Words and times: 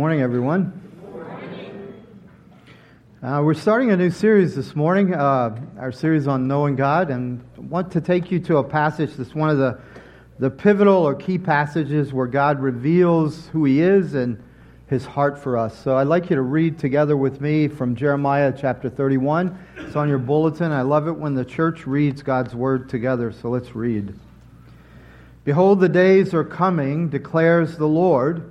morning, 0.00 0.22
everyone. 0.22 0.72
Uh, 3.22 3.42
we're 3.44 3.52
starting 3.52 3.90
a 3.90 3.96
new 3.98 4.08
series 4.08 4.56
this 4.56 4.74
morning, 4.74 5.12
uh, 5.12 5.54
our 5.78 5.92
series 5.92 6.26
on 6.26 6.48
knowing 6.48 6.74
God, 6.74 7.10
and 7.10 7.44
I 7.58 7.60
want 7.60 7.92
to 7.92 8.00
take 8.00 8.30
you 8.30 8.40
to 8.40 8.56
a 8.56 8.64
passage 8.64 9.12
that's 9.12 9.34
one 9.34 9.50
of 9.50 9.58
the, 9.58 9.78
the 10.38 10.48
pivotal 10.48 11.06
or 11.06 11.14
key 11.14 11.36
passages 11.36 12.14
where 12.14 12.28
God 12.28 12.60
reveals 12.60 13.48
who 13.48 13.66
He 13.66 13.82
is 13.82 14.14
and 14.14 14.42
His 14.86 15.04
heart 15.04 15.38
for 15.38 15.58
us. 15.58 15.78
So 15.78 15.98
I'd 15.98 16.06
like 16.06 16.30
you 16.30 16.36
to 16.36 16.42
read 16.42 16.78
together 16.78 17.14
with 17.14 17.42
me 17.42 17.68
from 17.68 17.94
Jeremiah 17.94 18.54
chapter 18.58 18.88
31. 18.88 19.58
It's 19.80 19.96
on 19.96 20.08
your 20.08 20.16
bulletin. 20.16 20.72
I 20.72 20.80
love 20.80 21.08
it 21.08 21.16
when 21.18 21.34
the 21.34 21.44
church 21.44 21.86
reads 21.86 22.22
God's 22.22 22.54
Word 22.54 22.88
together, 22.88 23.32
so 23.32 23.50
let's 23.50 23.74
read. 23.74 24.18
Behold, 25.44 25.78
the 25.78 25.90
days 25.90 26.32
are 26.32 26.42
coming, 26.42 27.10
declares 27.10 27.76
the 27.76 27.86
Lord 27.86 28.50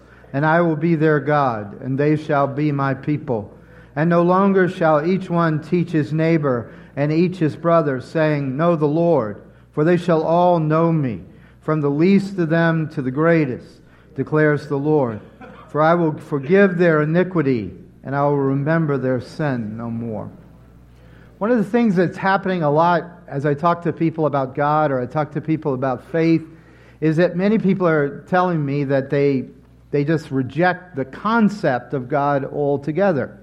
and 0.33 0.45
I 0.45 0.61
will 0.61 0.75
be 0.75 0.95
their 0.95 1.19
God, 1.19 1.81
and 1.81 1.97
they 1.97 2.15
shall 2.15 2.47
be 2.47 2.71
my 2.71 2.93
people. 2.93 3.55
And 3.95 4.09
no 4.09 4.21
longer 4.21 4.69
shall 4.69 5.05
each 5.05 5.29
one 5.29 5.61
teach 5.61 5.91
his 5.91 6.13
neighbor 6.13 6.73
and 6.95 7.11
each 7.11 7.37
his 7.37 7.55
brother, 7.55 8.01
saying, 8.01 8.55
Know 8.55 8.75
the 8.75 8.87
Lord, 8.87 9.43
for 9.71 9.83
they 9.83 9.97
shall 9.97 10.23
all 10.23 10.59
know 10.59 10.91
me, 10.91 11.21
from 11.61 11.81
the 11.81 11.89
least 11.89 12.37
of 12.37 12.49
them 12.49 12.89
to 12.89 13.01
the 13.01 13.11
greatest, 13.11 13.81
declares 14.15 14.67
the 14.67 14.77
Lord. 14.77 15.19
For 15.69 15.81
I 15.81 15.93
will 15.93 16.17
forgive 16.17 16.77
their 16.77 17.01
iniquity, 17.01 17.71
and 18.03 18.15
I 18.15 18.23
will 18.23 18.37
remember 18.37 18.97
their 18.97 19.21
sin 19.21 19.77
no 19.77 19.89
more. 19.89 20.29
One 21.37 21.49
of 21.49 21.57
the 21.57 21.63
things 21.63 21.95
that's 21.95 22.17
happening 22.17 22.61
a 22.61 22.69
lot 22.69 23.03
as 23.27 23.45
I 23.45 23.53
talk 23.53 23.81
to 23.83 23.93
people 23.93 24.25
about 24.25 24.53
God 24.53 24.91
or 24.91 25.01
I 25.01 25.05
talk 25.05 25.31
to 25.31 25.41
people 25.41 25.73
about 25.73 26.03
faith 26.11 26.43
is 26.99 27.17
that 27.17 27.35
many 27.35 27.57
people 27.57 27.87
are 27.87 28.21
telling 28.27 28.63
me 28.63 28.83
that 28.83 29.09
they 29.09 29.45
they 29.91 30.05
just 30.05 30.31
reject 30.31 30.95
the 30.95 31.05
concept 31.05 31.93
of 31.93 32.07
God 32.09 32.45
altogether. 32.45 33.37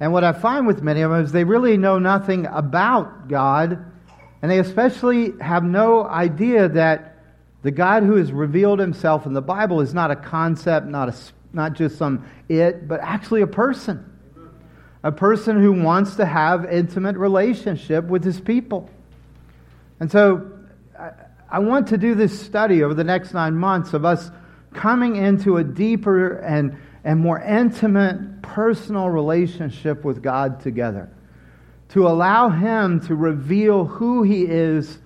And 0.00 0.12
what 0.12 0.24
I 0.24 0.32
find 0.32 0.66
with 0.66 0.82
many 0.82 1.02
of 1.02 1.10
them 1.10 1.24
is 1.24 1.32
they 1.32 1.44
really 1.44 1.76
know 1.76 1.98
nothing 1.98 2.46
about 2.46 3.28
God, 3.28 3.84
and 4.40 4.50
they 4.50 4.58
especially 4.58 5.32
have 5.40 5.62
no 5.62 6.04
idea 6.04 6.68
that 6.68 7.18
the 7.62 7.70
God 7.70 8.02
who 8.02 8.16
has 8.16 8.32
revealed 8.32 8.80
himself 8.80 9.26
in 9.26 9.32
the 9.32 9.42
Bible 9.42 9.80
is 9.80 9.94
not 9.94 10.10
a 10.10 10.16
concept, 10.16 10.86
not, 10.86 11.08
a, 11.08 11.14
not 11.52 11.74
just 11.74 11.96
some 11.96 12.26
it, 12.48 12.88
but 12.88 13.00
actually 13.00 13.42
a 13.42 13.46
person. 13.46 14.08
A 15.04 15.12
person 15.12 15.60
who 15.60 15.72
wants 15.72 16.16
to 16.16 16.26
have 16.26 16.64
intimate 16.64 17.16
relationship 17.16 18.04
with 18.04 18.24
his 18.24 18.40
people. 18.40 18.88
And 20.00 20.10
so 20.10 20.50
I, 20.98 21.10
I 21.50 21.58
want 21.60 21.88
to 21.88 21.98
do 21.98 22.14
this 22.14 22.40
study 22.40 22.82
over 22.82 22.94
the 22.94 23.04
next 23.04 23.34
nine 23.34 23.54
months 23.54 23.94
of 23.94 24.04
us 24.04 24.30
coming 24.74 25.16
into 25.16 25.56
a 25.56 25.64
deeper 25.64 26.38
and, 26.38 26.76
and 27.04 27.20
more 27.20 27.40
intimate 27.40 28.42
personal 28.42 29.08
relationship 29.08 30.04
with 30.04 30.22
God 30.22 30.60
together. 30.60 31.08
To 31.90 32.06
allow 32.06 32.48
Him 32.48 33.00
to 33.06 33.14
reveal 33.14 33.84
who 33.84 34.22
He 34.22 34.44
is 34.44 34.98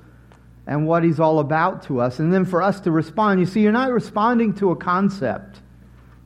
and 0.66 0.86
what 0.86 1.04
He's 1.04 1.20
all 1.20 1.38
about 1.38 1.82
to 1.84 2.00
us, 2.00 2.18
and 2.18 2.32
then 2.32 2.44
for 2.44 2.62
us 2.62 2.80
to 2.80 2.90
respond. 2.90 3.40
You 3.40 3.46
see, 3.46 3.60
you're 3.60 3.72
not 3.72 3.92
responding 3.92 4.54
to 4.54 4.70
a 4.70 4.76
concept, 4.76 5.60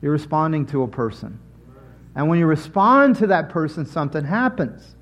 you're 0.01 0.11
responding 0.11 0.65
to 0.67 0.83
a 0.83 0.87
person. 0.87 1.39
And 2.15 2.27
when 2.27 2.39
you 2.39 2.45
respond 2.45 3.15
to 3.17 3.27
that 3.27 3.49
person, 3.49 3.85
something 3.85 4.25
happens. 4.25 4.95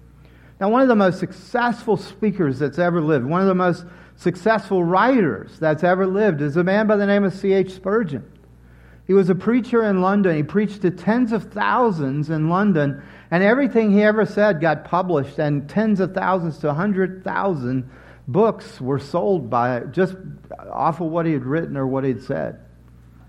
Now, 0.60 0.70
one 0.70 0.82
of 0.82 0.90
the 0.90 0.96
most 0.96 1.20
successful 1.20 1.96
speakers 1.98 2.60
that's 2.60 2.80
ever 2.80 3.02
lived, 3.02 3.26
one 3.26 3.42
of 3.42 3.48
the 3.48 3.56
most 3.56 3.86
successful 4.20 4.84
writers 4.84 5.58
that's 5.60 5.84
ever 5.84 6.06
lived 6.06 6.42
is 6.42 6.58
a 6.58 6.64
man 6.64 6.88
by 6.88 6.98
the 6.98 7.06
name 7.06 7.24
of 7.24 7.34
C.H. 7.34 7.72
Spurgeon. 7.72 8.30
He 9.08 9.14
was 9.14 9.30
a 9.30 9.36
preacher 9.36 9.84
in 9.86 10.02
London. 10.02 10.36
He 10.36 10.44
preached 10.44 10.82
to 10.82 10.92
tens 10.92 11.32
of 11.32 11.54
thousands 11.54 12.30
in 12.30 12.50
London, 12.50 13.02
and 13.32 13.42
everything 13.42 13.92
he 13.92 14.04
ever 14.04 14.26
said 14.26 14.60
got 14.60 14.84
published, 14.84 15.40
and 15.40 15.70
tens 15.70 16.02
of 16.02 16.14
thousands 16.14 16.58
to 16.60 16.68
100,000 16.68 17.90
books 18.28 18.82
were 18.82 19.00
sold 19.00 19.50
by 19.50 19.80
just 19.92 20.16
off 20.70 21.00
of 21.00 21.08
what 21.08 21.26
he 21.26 21.32
had 21.32 21.46
written 21.46 21.78
or 21.78 21.88
what 21.88 22.04
he'd 22.04 22.22
said. 22.22 22.60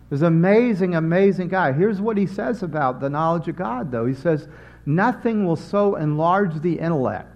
He 0.09 0.15
was 0.15 0.23
an 0.23 0.29
amazing, 0.29 0.97
amazing 0.97 1.49
guy. 1.49 1.73
Here's 1.73 2.01
what 2.01 2.17
he 2.17 2.27
says 2.27 2.65
about 2.65 3.01
the 3.01 3.09
knowledge 3.09 3.47
of 3.47 3.55
God, 3.55 3.93
though. 3.93 4.07
He 4.07 4.15
says, 4.15 4.49
Nothing 4.85 5.47
will 5.47 5.57
so 5.57 5.95
enlarge 5.95 6.61
the 6.61 6.81
intellect 6.81 7.30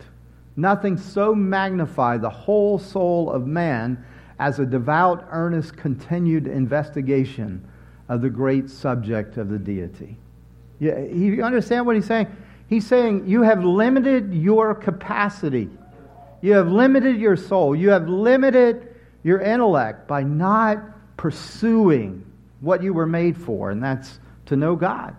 Nothing 0.56 0.96
so 0.96 1.34
magnify 1.34 2.18
the 2.18 2.30
whole 2.30 2.78
soul 2.78 3.30
of 3.30 3.46
man 3.46 4.04
as 4.38 4.58
a 4.58 4.66
devout, 4.66 5.26
earnest, 5.30 5.76
continued 5.76 6.46
investigation 6.46 7.66
of 8.08 8.20
the 8.20 8.30
great 8.30 8.70
subject 8.70 9.36
of 9.36 9.48
the 9.48 9.58
deity. 9.58 10.16
You, 10.78 10.92
you 11.12 11.42
understand 11.42 11.86
what 11.86 11.96
he's 11.96 12.06
saying? 12.06 12.28
He's 12.68 12.86
saying 12.86 13.26
you 13.26 13.42
have 13.42 13.64
limited 13.64 14.34
your 14.34 14.74
capacity. 14.74 15.68
You 16.40 16.52
have 16.54 16.68
limited 16.68 17.18
your 17.18 17.36
soul. 17.36 17.74
You 17.74 17.90
have 17.90 18.08
limited 18.08 18.94
your 19.22 19.40
intellect 19.40 20.06
by 20.06 20.22
not 20.22 21.16
pursuing 21.16 22.24
what 22.60 22.82
you 22.82 22.92
were 22.92 23.06
made 23.06 23.36
for, 23.36 23.70
and 23.70 23.82
that's 23.82 24.18
to 24.46 24.56
know 24.56 24.76
God. 24.76 25.16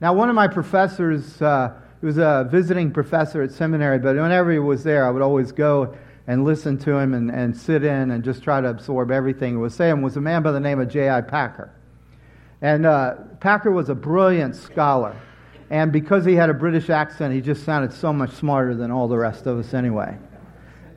Now, 0.00 0.12
one 0.12 0.28
of 0.28 0.34
my 0.34 0.48
professors, 0.48 1.40
uh, 1.40 1.72
he 2.04 2.06
was 2.06 2.18
a 2.18 2.46
visiting 2.50 2.90
professor 2.90 3.40
at 3.40 3.50
seminary, 3.50 3.98
but 3.98 4.14
whenever 4.14 4.52
he 4.52 4.58
was 4.58 4.84
there, 4.84 5.06
I 5.06 5.10
would 5.10 5.22
always 5.22 5.52
go 5.52 5.96
and 6.26 6.44
listen 6.44 6.76
to 6.80 6.98
him 6.98 7.14
and, 7.14 7.30
and 7.30 7.56
sit 7.56 7.82
in 7.82 8.10
and 8.10 8.22
just 8.22 8.42
try 8.42 8.60
to 8.60 8.68
absorb 8.68 9.10
everything 9.10 9.52
he 9.54 9.56
was 9.56 9.74
saying, 9.74 10.02
was 10.02 10.18
a 10.18 10.20
man 10.20 10.42
by 10.42 10.52
the 10.52 10.60
name 10.60 10.78
of 10.80 10.90
J.I. 10.90 11.22
Packer. 11.22 11.72
And 12.60 12.84
uh, 12.84 13.14
Packer 13.40 13.70
was 13.70 13.88
a 13.88 13.94
brilliant 13.94 14.54
scholar. 14.54 15.18
And 15.70 15.90
because 15.90 16.26
he 16.26 16.34
had 16.34 16.50
a 16.50 16.52
British 16.52 16.90
accent, 16.90 17.32
he 17.32 17.40
just 17.40 17.64
sounded 17.64 17.90
so 17.90 18.12
much 18.12 18.32
smarter 18.32 18.74
than 18.74 18.90
all 18.90 19.08
the 19.08 19.16
rest 19.16 19.46
of 19.46 19.58
us 19.58 19.72
anyway. 19.72 20.14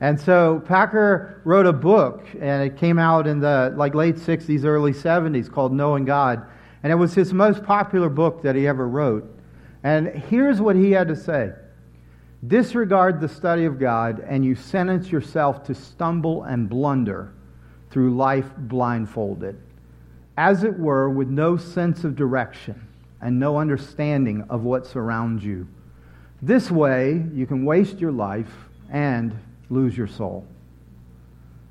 And 0.02 0.20
so 0.20 0.62
Packer 0.66 1.40
wrote 1.44 1.64
a 1.64 1.72
book, 1.72 2.26
and 2.38 2.62
it 2.62 2.76
came 2.76 2.98
out 2.98 3.26
in 3.26 3.40
the 3.40 3.72
like 3.78 3.94
late 3.94 4.16
60s, 4.16 4.62
early 4.66 4.92
70s, 4.92 5.50
called 5.50 5.72
Knowing 5.72 6.04
God. 6.04 6.44
And 6.82 6.92
it 6.92 6.96
was 6.96 7.14
his 7.14 7.32
most 7.32 7.64
popular 7.64 8.10
book 8.10 8.42
that 8.42 8.54
he 8.54 8.66
ever 8.66 8.86
wrote. 8.86 9.36
And 9.82 10.08
here's 10.08 10.60
what 10.60 10.76
he 10.76 10.92
had 10.92 11.08
to 11.08 11.16
say 11.16 11.52
Disregard 12.46 13.20
the 13.20 13.28
study 13.28 13.64
of 13.64 13.78
God, 13.78 14.24
and 14.26 14.44
you 14.44 14.54
sentence 14.54 15.10
yourself 15.10 15.64
to 15.64 15.74
stumble 15.74 16.44
and 16.44 16.68
blunder 16.68 17.32
through 17.90 18.14
life 18.14 18.46
blindfolded, 18.56 19.58
as 20.36 20.62
it 20.62 20.78
were, 20.78 21.10
with 21.10 21.28
no 21.28 21.56
sense 21.56 22.04
of 22.04 22.14
direction 22.14 22.86
and 23.20 23.40
no 23.40 23.58
understanding 23.58 24.44
of 24.48 24.62
what 24.62 24.86
surrounds 24.86 25.44
you. 25.44 25.66
This 26.40 26.70
way, 26.70 27.24
you 27.34 27.46
can 27.46 27.64
waste 27.64 27.98
your 27.98 28.12
life 28.12 28.52
and 28.90 29.36
lose 29.70 29.96
your 29.96 30.06
soul. 30.06 30.46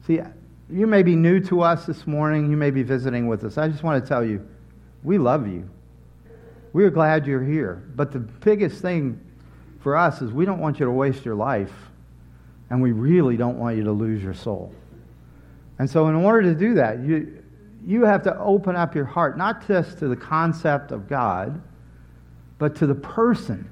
See, 0.05 0.19
you 0.69 0.87
may 0.87 1.03
be 1.03 1.15
new 1.15 1.39
to 1.41 1.61
us 1.61 1.85
this 1.85 2.05
morning, 2.05 2.51
you 2.51 2.57
may 2.57 2.71
be 2.71 2.83
visiting 2.83 3.27
with 3.27 3.45
us. 3.45 3.57
I 3.57 3.69
just 3.69 3.83
want 3.83 4.03
to 4.03 4.07
tell 4.07 4.25
you, 4.25 4.45
we 5.03 5.17
love 5.17 5.47
you. 5.47 5.69
We're 6.77 6.91
glad 6.91 7.25
you're 7.25 7.43
here. 7.43 7.81
But 7.95 8.11
the 8.11 8.19
biggest 8.19 8.83
thing 8.83 9.19
for 9.79 9.97
us 9.97 10.21
is 10.21 10.31
we 10.31 10.45
don't 10.45 10.59
want 10.59 10.79
you 10.79 10.85
to 10.85 10.91
waste 10.91 11.25
your 11.25 11.33
life, 11.33 11.73
and 12.69 12.83
we 12.83 12.91
really 12.91 13.35
don't 13.35 13.57
want 13.57 13.77
you 13.77 13.83
to 13.85 13.91
lose 13.91 14.21
your 14.21 14.35
soul. 14.35 14.71
And 15.79 15.89
so, 15.89 16.07
in 16.07 16.13
order 16.13 16.43
to 16.43 16.53
do 16.53 16.75
that, 16.75 16.99
you, 16.99 17.43
you 17.83 18.05
have 18.05 18.21
to 18.25 18.37
open 18.37 18.75
up 18.75 18.93
your 18.93 19.05
heart, 19.05 19.39
not 19.39 19.67
just 19.67 19.97
to 19.97 20.07
the 20.07 20.15
concept 20.15 20.91
of 20.91 21.09
God, 21.09 21.59
but 22.59 22.75
to 22.75 22.85
the 22.85 22.93
person 22.93 23.67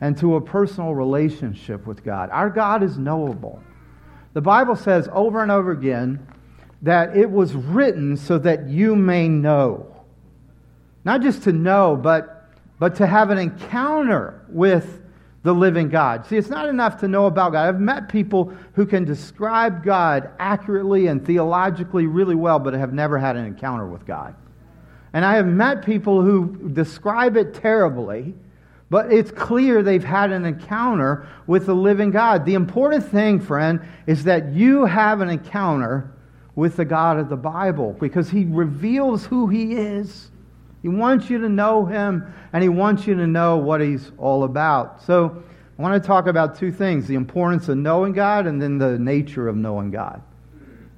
and 0.00 0.16
to 0.18 0.36
a 0.36 0.40
personal 0.40 0.94
relationship 0.94 1.84
with 1.84 2.04
God. 2.04 2.30
Our 2.30 2.48
God 2.48 2.84
is 2.84 2.96
knowable. 2.96 3.60
The 4.34 4.40
Bible 4.40 4.76
says 4.76 5.08
over 5.12 5.42
and 5.42 5.50
over 5.50 5.72
again 5.72 6.24
that 6.82 7.16
it 7.16 7.28
was 7.28 7.54
written 7.56 8.16
so 8.16 8.38
that 8.38 8.68
you 8.68 8.94
may 8.94 9.28
know. 9.28 9.96
Not 11.04 11.22
just 11.22 11.42
to 11.42 11.52
know, 11.52 11.96
but 11.96 12.35
but 12.78 12.94
to 12.96 13.06
have 13.06 13.30
an 13.30 13.38
encounter 13.38 14.42
with 14.48 15.02
the 15.42 15.54
living 15.54 15.88
God. 15.88 16.26
See, 16.26 16.36
it's 16.36 16.48
not 16.48 16.68
enough 16.68 16.98
to 17.00 17.08
know 17.08 17.26
about 17.26 17.52
God. 17.52 17.68
I've 17.68 17.80
met 17.80 18.08
people 18.08 18.52
who 18.74 18.84
can 18.84 19.04
describe 19.04 19.84
God 19.84 20.30
accurately 20.40 21.06
and 21.06 21.24
theologically 21.24 22.06
really 22.06 22.34
well, 22.34 22.58
but 22.58 22.74
have 22.74 22.92
never 22.92 23.16
had 23.16 23.36
an 23.36 23.44
encounter 23.44 23.86
with 23.86 24.04
God. 24.04 24.34
And 25.12 25.24
I 25.24 25.36
have 25.36 25.46
met 25.46 25.86
people 25.86 26.20
who 26.20 26.70
describe 26.72 27.36
it 27.36 27.54
terribly, 27.54 28.34
But 28.88 29.12
it's 29.12 29.30
clear 29.32 29.82
they've 29.82 30.04
had 30.04 30.30
an 30.30 30.44
encounter 30.44 31.28
with 31.46 31.66
the 31.66 31.74
living 31.74 32.10
God. 32.10 32.44
The 32.44 32.54
important 32.54 33.04
thing, 33.04 33.40
friend, 33.40 33.80
is 34.06 34.24
that 34.24 34.52
you 34.52 34.84
have 34.84 35.20
an 35.20 35.28
encounter 35.28 36.12
with 36.54 36.76
the 36.76 36.84
God 36.84 37.18
of 37.18 37.28
the 37.28 37.36
Bible 37.36 37.96
because 37.98 38.30
he 38.30 38.44
reveals 38.44 39.26
who 39.26 39.48
he 39.48 39.74
is. 39.74 40.30
He 40.86 40.90
wants 40.90 41.28
you 41.28 41.38
to 41.38 41.48
know 41.48 41.84
him 41.84 42.32
and 42.52 42.62
he 42.62 42.68
wants 42.68 43.08
you 43.08 43.16
to 43.16 43.26
know 43.26 43.56
what 43.56 43.80
he's 43.80 44.12
all 44.18 44.44
about. 44.44 45.02
So, 45.02 45.42
I 45.76 45.82
want 45.82 46.00
to 46.00 46.06
talk 46.06 46.28
about 46.28 46.60
two 46.60 46.70
things 46.70 47.08
the 47.08 47.16
importance 47.16 47.68
of 47.68 47.76
knowing 47.76 48.12
God 48.12 48.46
and 48.46 48.62
then 48.62 48.78
the 48.78 48.96
nature 48.96 49.48
of 49.48 49.56
knowing 49.56 49.90
God. 49.90 50.22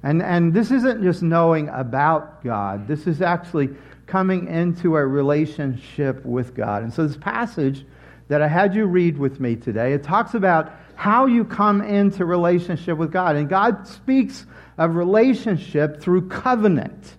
And, 0.03 0.21
and 0.21 0.53
this 0.53 0.69
isn't 0.69 1.01
just 1.01 1.23
knowing 1.23 1.69
about 1.69 2.43
God, 2.43 2.87
this 2.87 3.07
is 3.07 3.23
actually 3.23 3.69
coming 4.05 4.47
into 4.47 4.95
a 4.95 5.03
relationship 5.03 6.23
with 6.23 6.53
God. 6.53 6.83
And 6.83 6.93
so, 6.93 7.07
this 7.07 7.17
passage 7.17 7.83
that 8.27 8.43
I 8.43 8.47
had 8.47 8.75
you 8.75 8.85
read 8.85 9.17
with 9.17 9.39
me 9.39 9.55
today, 9.55 9.93
it 9.93 10.03
talks 10.03 10.35
about 10.35 10.71
how 10.93 11.25
you 11.25 11.43
come 11.43 11.81
into 11.81 12.25
relationship 12.25 12.95
with 12.95 13.11
God. 13.11 13.37
And 13.37 13.49
God 13.49 13.87
speaks 13.87 14.45
of 14.77 14.93
relationship 14.93 15.99
through 15.99 16.29
covenant. 16.29 17.15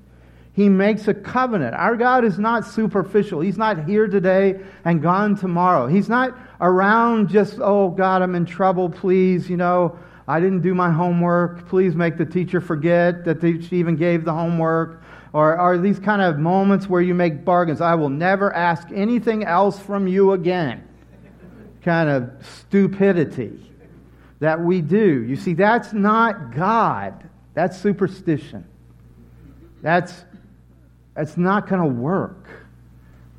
He 0.53 0.69
makes 0.69 1.07
a 1.09 1.15
covenant. 1.15 1.75
Our 1.75 1.97
God 1.97 2.25
is 2.25 2.39
not 2.39 2.67
superficial. 2.67 3.41
He's 3.41 3.57
not 3.57 3.85
here 3.85 4.09
today 4.09 4.61
and 4.85 5.01
gone 5.01 5.37
tomorrow. 5.37 5.87
He's 5.87 6.09
not 6.09 6.37
around 6.61 7.29
just, 7.29 7.59
oh, 7.61 7.91
God, 7.91 8.21
I'm 8.23 8.35
in 8.35 8.45
trouble, 8.45 8.91
please, 8.91 9.49
you 9.49 9.57
know, 9.57 9.99
I 10.27 10.39
didn't 10.39 10.61
do 10.61 10.75
my 10.75 10.91
homework. 10.91 11.69
Please 11.69 11.95
make 11.95 12.17
the 12.17 12.27
teacher 12.27 12.61
forget 12.61 13.25
that 13.25 13.41
she 13.43 13.77
even 13.77 13.97
gave 13.97 14.25
the 14.25 14.33
homework 14.33 15.03
or 15.33 15.57
are 15.57 15.79
these 15.79 15.99
kind 15.99 16.23
of 16.23 16.39
moments 16.39 16.89
where 16.89 17.01
you 17.01 17.15
make 17.15 17.45
bargains. 17.45 17.81
I 17.81 17.95
will 17.95 18.09
never 18.09 18.53
ask 18.53 18.89
anything 18.93 19.45
else 19.45 19.79
from 19.79 20.09
you 20.09 20.33
again. 20.33 20.87
Kind 21.83 22.11
of 22.11 22.31
stupidity 22.45 23.73
that 24.41 24.61
we 24.61 24.81
do. 24.81 25.23
You 25.23 25.37
see, 25.37 25.55
that's 25.55 25.93
not 25.93 26.55
God. 26.55 27.29
That's 27.55 27.79
superstition. 27.79 28.67
That's, 29.83 30.25
that's 31.21 31.37
not 31.37 31.69
going 31.69 31.83
to 31.83 32.01
work. 32.01 32.49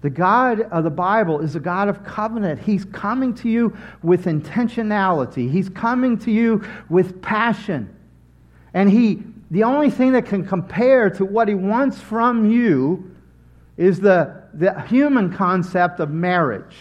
The 0.01 0.12
God 0.12 0.62
of 0.62 0.83
the 0.83 0.92
Bible 0.92 1.39
is 1.39 1.56
a 1.56 1.60
God 1.60 1.88
of 1.88 2.04
covenant. 2.04 2.62
He's 2.62 2.86
coming 2.86 3.33
to 3.36 3.50
you 3.50 3.75
with 4.04 4.25
intentionality. 4.25 5.50
He's 5.50 5.68
coming 5.68 6.19
to 6.19 6.30
you 6.30 6.63
with 6.89 7.24
passion. 7.24 7.92
And 8.75 8.88
he 8.88 9.24
the 9.50 9.63
only 9.63 9.89
thing 9.89 10.12
that 10.12 10.28
can 10.28 10.45
compare 10.45 11.10
to 11.10 11.25
what 11.25 11.48
he 11.48 11.56
wants 11.56 12.00
from 12.00 12.51
you 12.51 13.16
is 13.78 14.00
the, 14.00 14.44
the 14.54 14.80
human 14.81 15.33
concept 15.33 16.00
of 16.00 16.12
marriage 16.12 16.78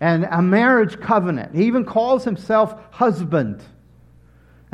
and 0.00 0.28
a 0.30 0.40
marriage 0.40 1.00
covenant. 1.00 1.56
He 1.56 1.64
even 1.64 1.84
calls 1.84 2.22
himself 2.22 2.80
husband. 2.92 3.64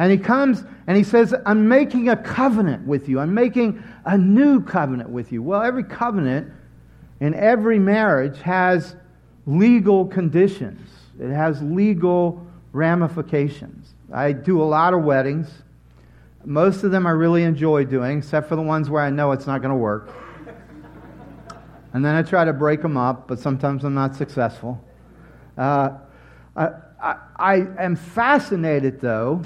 And 0.00 0.10
he 0.10 0.16
comes 0.16 0.64
and 0.86 0.96
he 0.96 1.04
says, 1.04 1.34
I'm 1.44 1.68
making 1.68 2.08
a 2.08 2.16
covenant 2.16 2.86
with 2.86 3.06
you. 3.06 3.20
I'm 3.20 3.34
making 3.34 3.82
a 4.06 4.16
new 4.16 4.62
covenant 4.62 5.10
with 5.10 5.30
you. 5.30 5.42
Well, 5.42 5.60
every 5.60 5.84
covenant 5.84 6.50
in 7.20 7.34
every 7.34 7.78
marriage 7.78 8.40
has 8.40 8.96
legal 9.44 10.06
conditions, 10.06 10.80
it 11.20 11.28
has 11.28 11.60
legal 11.60 12.46
ramifications. 12.72 13.92
I 14.10 14.32
do 14.32 14.62
a 14.62 14.64
lot 14.64 14.94
of 14.94 15.04
weddings. 15.04 15.50
Most 16.46 16.82
of 16.82 16.92
them 16.92 17.06
I 17.06 17.10
really 17.10 17.42
enjoy 17.42 17.84
doing, 17.84 18.16
except 18.16 18.48
for 18.48 18.56
the 18.56 18.62
ones 18.62 18.88
where 18.88 19.02
I 19.02 19.10
know 19.10 19.32
it's 19.32 19.46
not 19.46 19.60
going 19.60 19.68
to 19.68 19.76
work. 19.76 20.14
And 21.92 22.02
then 22.02 22.14
I 22.14 22.22
try 22.22 22.46
to 22.46 22.54
break 22.54 22.80
them 22.80 22.96
up, 22.96 23.28
but 23.28 23.38
sometimes 23.38 23.84
I'm 23.84 23.92
not 23.92 24.16
successful. 24.16 24.82
Uh, 25.58 25.90
I, 26.56 26.70
I, 27.02 27.16
I 27.36 27.54
am 27.78 27.96
fascinated, 27.96 29.02
though, 29.02 29.42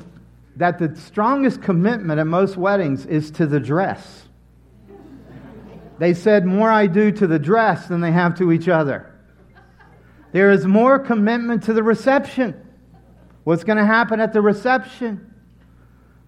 that 0.56 0.78
the 0.78 0.94
strongest 0.96 1.62
commitment 1.62 2.20
at 2.20 2.26
most 2.26 2.56
weddings 2.56 3.06
is 3.06 3.30
to 3.32 3.46
the 3.46 3.60
dress. 3.60 4.28
They 5.98 6.14
said 6.14 6.44
more 6.44 6.70
I 6.70 6.86
do 6.86 7.12
to 7.12 7.26
the 7.26 7.38
dress 7.38 7.86
than 7.86 8.00
they 8.00 8.12
have 8.12 8.36
to 8.38 8.52
each 8.52 8.68
other. 8.68 9.14
There 10.32 10.50
is 10.50 10.66
more 10.66 10.98
commitment 10.98 11.62
to 11.64 11.72
the 11.72 11.82
reception. 11.82 12.60
What's 13.44 13.62
going 13.62 13.78
to 13.78 13.86
happen 13.86 14.20
at 14.20 14.32
the 14.32 14.40
reception? 14.40 15.32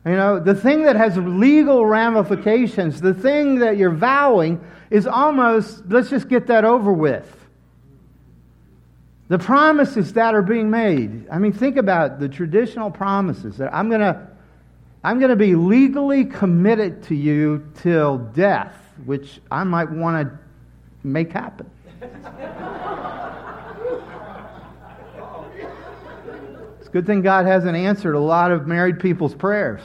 You 0.04 0.12
know, 0.12 0.38
the 0.38 0.54
thing 0.54 0.84
that 0.84 0.94
has 0.94 1.16
legal 1.16 1.84
ramifications, 1.84 3.00
the 3.00 3.14
thing 3.14 3.58
that 3.58 3.76
you're 3.76 3.90
vowing, 3.90 4.64
is 4.90 5.06
almost, 5.06 5.82
let's 5.88 6.10
just 6.10 6.28
get 6.28 6.46
that 6.46 6.64
over 6.64 6.92
with. 6.92 7.45
The 9.28 9.38
promises 9.38 10.12
that 10.12 10.34
are 10.34 10.42
being 10.42 10.70
made. 10.70 11.28
I 11.30 11.38
mean, 11.38 11.52
think 11.52 11.76
about 11.76 12.20
the 12.20 12.28
traditional 12.28 12.90
promises 12.90 13.56
that 13.56 13.74
I'm 13.74 13.88
going 13.88 14.00
to 14.00 14.28
I'm 15.02 15.18
going 15.20 15.30
to 15.30 15.36
be 15.36 15.54
legally 15.54 16.24
committed 16.24 17.04
to 17.04 17.14
you 17.14 17.70
till 17.76 18.18
death, 18.18 18.74
which 19.04 19.40
I 19.52 19.62
might 19.62 19.88
want 19.88 20.28
to 20.28 20.38
make 21.06 21.30
happen. 21.30 21.70
It's 26.80 26.88
a 26.88 26.90
good 26.90 27.06
thing 27.06 27.22
God 27.22 27.46
hasn't 27.46 27.76
answered 27.76 28.14
a 28.14 28.20
lot 28.20 28.50
of 28.50 28.66
married 28.66 28.98
people's 28.98 29.34
prayers. 29.34 29.80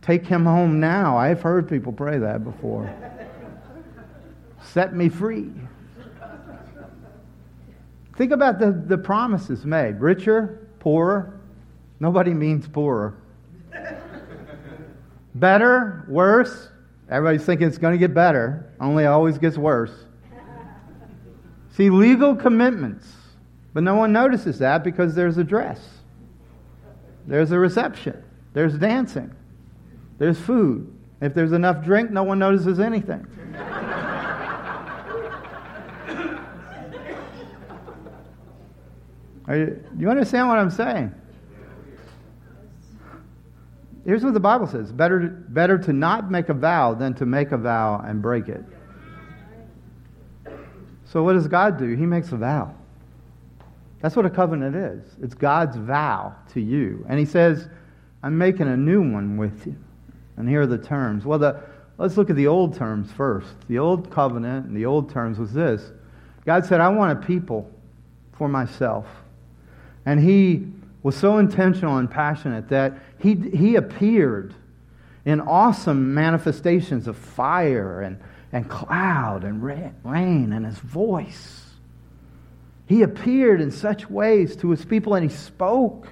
Take 0.00 0.26
him 0.26 0.46
home 0.46 0.80
now. 0.80 1.18
I've 1.18 1.42
heard 1.42 1.68
people 1.68 1.92
pray 1.92 2.18
that 2.18 2.44
before. 2.44 2.90
Set 4.62 4.94
me 4.94 5.10
free. 5.10 5.50
Think 8.18 8.32
about 8.32 8.58
the, 8.58 8.72
the 8.72 8.98
promises 8.98 9.64
made 9.64 9.98
richer, 10.00 10.68
poorer. 10.80 11.40
Nobody 12.00 12.34
means 12.34 12.68
poorer. 12.68 13.14
Better, 15.34 16.04
worse. 16.08 16.68
Everybody's 17.08 17.46
thinking 17.46 17.66
it's 17.66 17.78
going 17.78 17.94
to 17.94 17.98
get 17.98 18.12
better, 18.12 18.70
only 18.80 19.04
it 19.04 19.06
always 19.06 19.38
gets 19.38 19.56
worse. 19.56 20.04
See, 21.70 21.88
legal 21.88 22.36
commitments 22.36 23.06
but 23.78 23.84
no 23.84 23.94
one 23.94 24.12
notices 24.12 24.58
that 24.58 24.82
because 24.82 25.14
there's 25.14 25.38
a 25.38 25.44
dress, 25.44 25.78
there's 27.28 27.52
a 27.52 27.58
reception, 27.60 28.20
there's 28.52 28.76
dancing, 28.76 29.32
there's 30.18 30.36
food. 30.36 30.92
If 31.20 31.32
there's 31.34 31.52
enough 31.52 31.84
drink, 31.84 32.10
no 32.10 32.24
one 32.24 32.40
notices 32.40 32.80
anything. 32.80 33.24
You, 39.48 39.66
do 39.96 40.00
you 40.00 40.10
understand 40.10 40.48
what 40.48 40.58
I'm 40.58 40.70
saying? 40.70 41.14
Here's 44.04 44.24
what 44.24 44.32
the 44.32 44.40
Bible 44.40 44.66
says 44.66 44.90
better, 44.90 45.20
better 45.48 45.78
to 45.78 45.92
not 45.92 46.30
make 46.30 46.48
a 46.48 46.54
vow 46.54 46.94
than 46.94 47.14
to 47.14 47.26
make 47.26 47.52
a 47.52 47.58
vow 47.58 48.02
and 48.04 48.22
break 48.22 48.48
it. 48.48 48.64
So, 51.06 51.22
what 51.22 51.34
does 51.34 51.48
God 51.48 51.78
do? 51.78 51.94
He 51.94 52.06
makes 52.06 52.32
a 52.32 52.36
vow. 52.36 52.74
That's 54.00 54.14
what 54.14 54.26
a 54.26 54.30
covenant 54.30 54.76
is. 54.76 55.04
It's 55.22 55.34
God's 55.34 55.76
vow 55.76 56.34
to 56.52 56.60
you. 56.60 57.04
And 57.08 57.18
he 57.18 57.24
says, 57.24 57.68
I'm 58.22 58.38
making 58.38 58.68
a 58.68 58.76
new 58.76 59.00
one 59.00 59.36
with 59.36 59.66
you. 59.66 59.76
And 60.36 60.48
here 60.48 60.62
are 60.62 60.66
the 60.66 60.78
terms. 60.78 61.24
Well, 61.24 61.38
the, 61.38 61.62
let's 61.96 62.16
look 62.16 62.30
at 62.30 62.36
the 62.36 62.46
old 62.46 62.76
terms 62.76 63.10
first. 63.12 63.48
The 63.68 63.78
old 63.78 64.10
covenant 64.10 64.66
and 64.66 64.76
the 64.76 64.86
old 64.86 65.10
terms 65.10 65.38
was 65.38 65.52
this 65.52 65.90
God 66.44 66.64
said, 66.64 66.80
I 66.80 66.88
want 66.88 67.12
a 67.12 67.26
people 67.26 67.70
for 68.32 68.48
myself. 68.48 69.06
And 70.08 70.18
he 70.20 70.66
was 71.02 71.14
so 71.18 71.36
intentional 71.36 71.98
and 71.98 72.10
passionate 72.10 72.70
that 72.70 72.94
he, 73.18 73.34
he 73.34 73.76
appeared 73.76 74.54
in 75.26 75.38
awesome 75.38 76.14
manifestations 76.14 77.06
of 77.06 77.14
fire 77.14 78.00
and, 78.00 78.18
and 78.50 78.70
cloud 78.70 79.44
and 79.44 79.62
rain 79.62 80.54
and 80.54 80.64
his 80.64 80.78
voice. 80.78 81.66
He 82.86 83.02
appeared 83.02 83.60
in 83.60 83.70
such 83.70 84.08
ways 84.08 84.56
to 84.56 84.70
his 84.70 84.82
people 84.82 85.14
and 85.14 85.30
he 85.30 85.36
spoke 85.36 86.08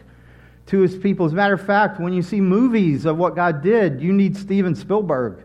to 0.67 0.81
his 0.81 0.95
people. 0.95 1.25
As 1.25 1.33
a 1.33 1.37
matter 1.37 1.55
of 1.55 1.65
fact, 1.65 1.99
when 1.99 2.13
you 2.13 2.21
see 2.21 2.43
movies 2.43 3.07
of 3.07 3.17
what 3.17 3.35
God 3.35 3.63
did, 3.63 4.03
you 4.03 4.13
need 4.13 4.37
Steven 4.37 4.75
Spielberg 4.75 5.43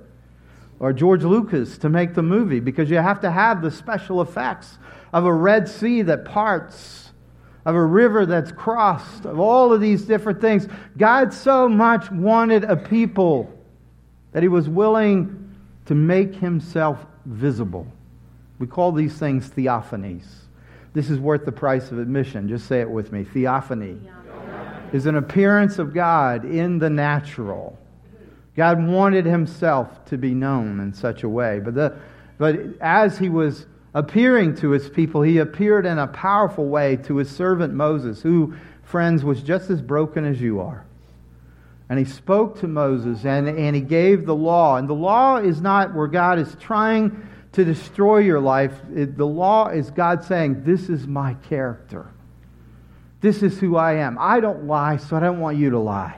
or 0.78 0.92
George 0.92 1.24
Lucas 1.24 1.78
to 1.78 1.88
make 1.88 2.16
the 2.16 2.22
movie 2.22 2.60
because 2.60 2.90
you 2.90 2.98
have 2.98 3.22
to 3.22 3.32
have 3.32 3.62
the 3.62 3.72
special 3.72 4.22
effects 4.22 4.78
of 5.14 5.24
a 5.24 5.34
Red 5.34 5.70
Sea 5.70 6.02
that 6.02 6.26
parts, 6.26 7.11
of 7.66 7.76
a 7.76 7.86
river 7.86 8.26
that's 8.26 8.52
crossed, 8.52 9.26
of 9.26 9.40
all 9.40 9.72
of 9.72 9.82
these 9.82 10.04
different 10.04 10.42
things. 10.42 10.68
God 10.98 11.34
so 11.34 11.70
much 11.70 12.10
wanted 12.12 12.64
a 12.64 12.76
people 12.76 13.52
that 14.32 14.42
he 14.42 14.50
was 14.50 14.68
willing 14.68 15.56
to 15.86 15.96
make 15.96 16.36
himself 16.36 17.06
visible. 17.26 17.86
We 18.60 18.68
call 18.68 18.92
these 18.92 19.18
things 19.18 19.50
theophanies. 19.50 20.26
This 20.94 21.10
is 21.10 21.20
worth 21.20 21.46
the 21.46 21.52
price 21.52 21.92
of 21.92 22.00
admission. 22.00 22.50
Just 22.50 22.68
say 22.68 22.82
it 22.82 22.90
with 22.90 23.12
me. 23.12 23.24
Theophany, 23.24 23.98
is 24.94 25.06
an 25.06 25.16
appearance 25.16 25.80
of 25.80 25.94
God 25.94 26.44
in 26.46 26.78
the 26.78 26.90
natural. 26.90 27.78
God 28.56 28.86
wanted 28.86 29.26
himself 29.26 30.04
to 30.06 30.18
be 30.18 30.34
known 30.34 30.80
in 30.82 30.94
such 30.94 31.24
a 31.24 31.30
way. 31.30 31.60
But, 31.60 31.76
the, 31.76 31.98
but 32.38 32.58
as 32.82 33.18
he 33.18 33.30
was 33.30 33.66
appearing 33.94 34.56
to 34.56 34.72
his 34.72 34.90
people, 34.90 35.22
he 35.22 35.38
appeared 35.38 35.86
in 35.86 36.00
a 36.00 36.08
powerful 36.08 36.68
way 36.68 36.96
to 36.98 37.18
his 37.18 37.30
servant 37.30 37.74
Moses, 37.74 38.22
who, 38.22 38.56
friends, 38.84 39.24
was 39.24 39.42
just 39.42 39.70
as 39.70 39.82
broken 39.82 40.26
as 40.26 40.42
you 40.42 40.62
are. 40.62 40.86
And 41.90 42.00
he 42.00 42.06
spoke 42.06 42.60
to 42.62 42.68
Moses 42.68 43.26
and, 43.26 43.50
and 43.50 43.76
he 43.76 43.82
gave 43.82 44.26
the 44.26 44.36
law. 44.36 44.78
And 44.78 44.88
the 44.88 44.94
law 44.94 45.38
is 45.38 45.60
not 45.60 45.94
where 45.94 46.08
God 46.08 46.40
is 46.40 46.56
trying 46.60 47.28
to 47.52 47.66
destroy 47.66 48.20
your 48.20 48.40
life. 48.40 48.74
It, 48.96 49.18
the 49.18 49.28
law 49.28 49.68
is 49.68 49.92
God 49.92 50.24
saying, 50.24 50.64
This 50.64 50.88
is 50.88 51.06
my 51.06 51.34
character. 51.34 52.08
This 53.20 53.44
is 53.44 53.60
who 53.60 53.76
I 53.76 53.96
am. 53.96 54.18
I 54.20 54.40
don't 54.40 54.68
lie, 54.68 54.98
so 54.98 55.18
I 55.18 55.20
don't 55.20 55.40
want 55.40 55.58
you 55.58 55.72
to 55.72 55.80
lie. 55.80 56.18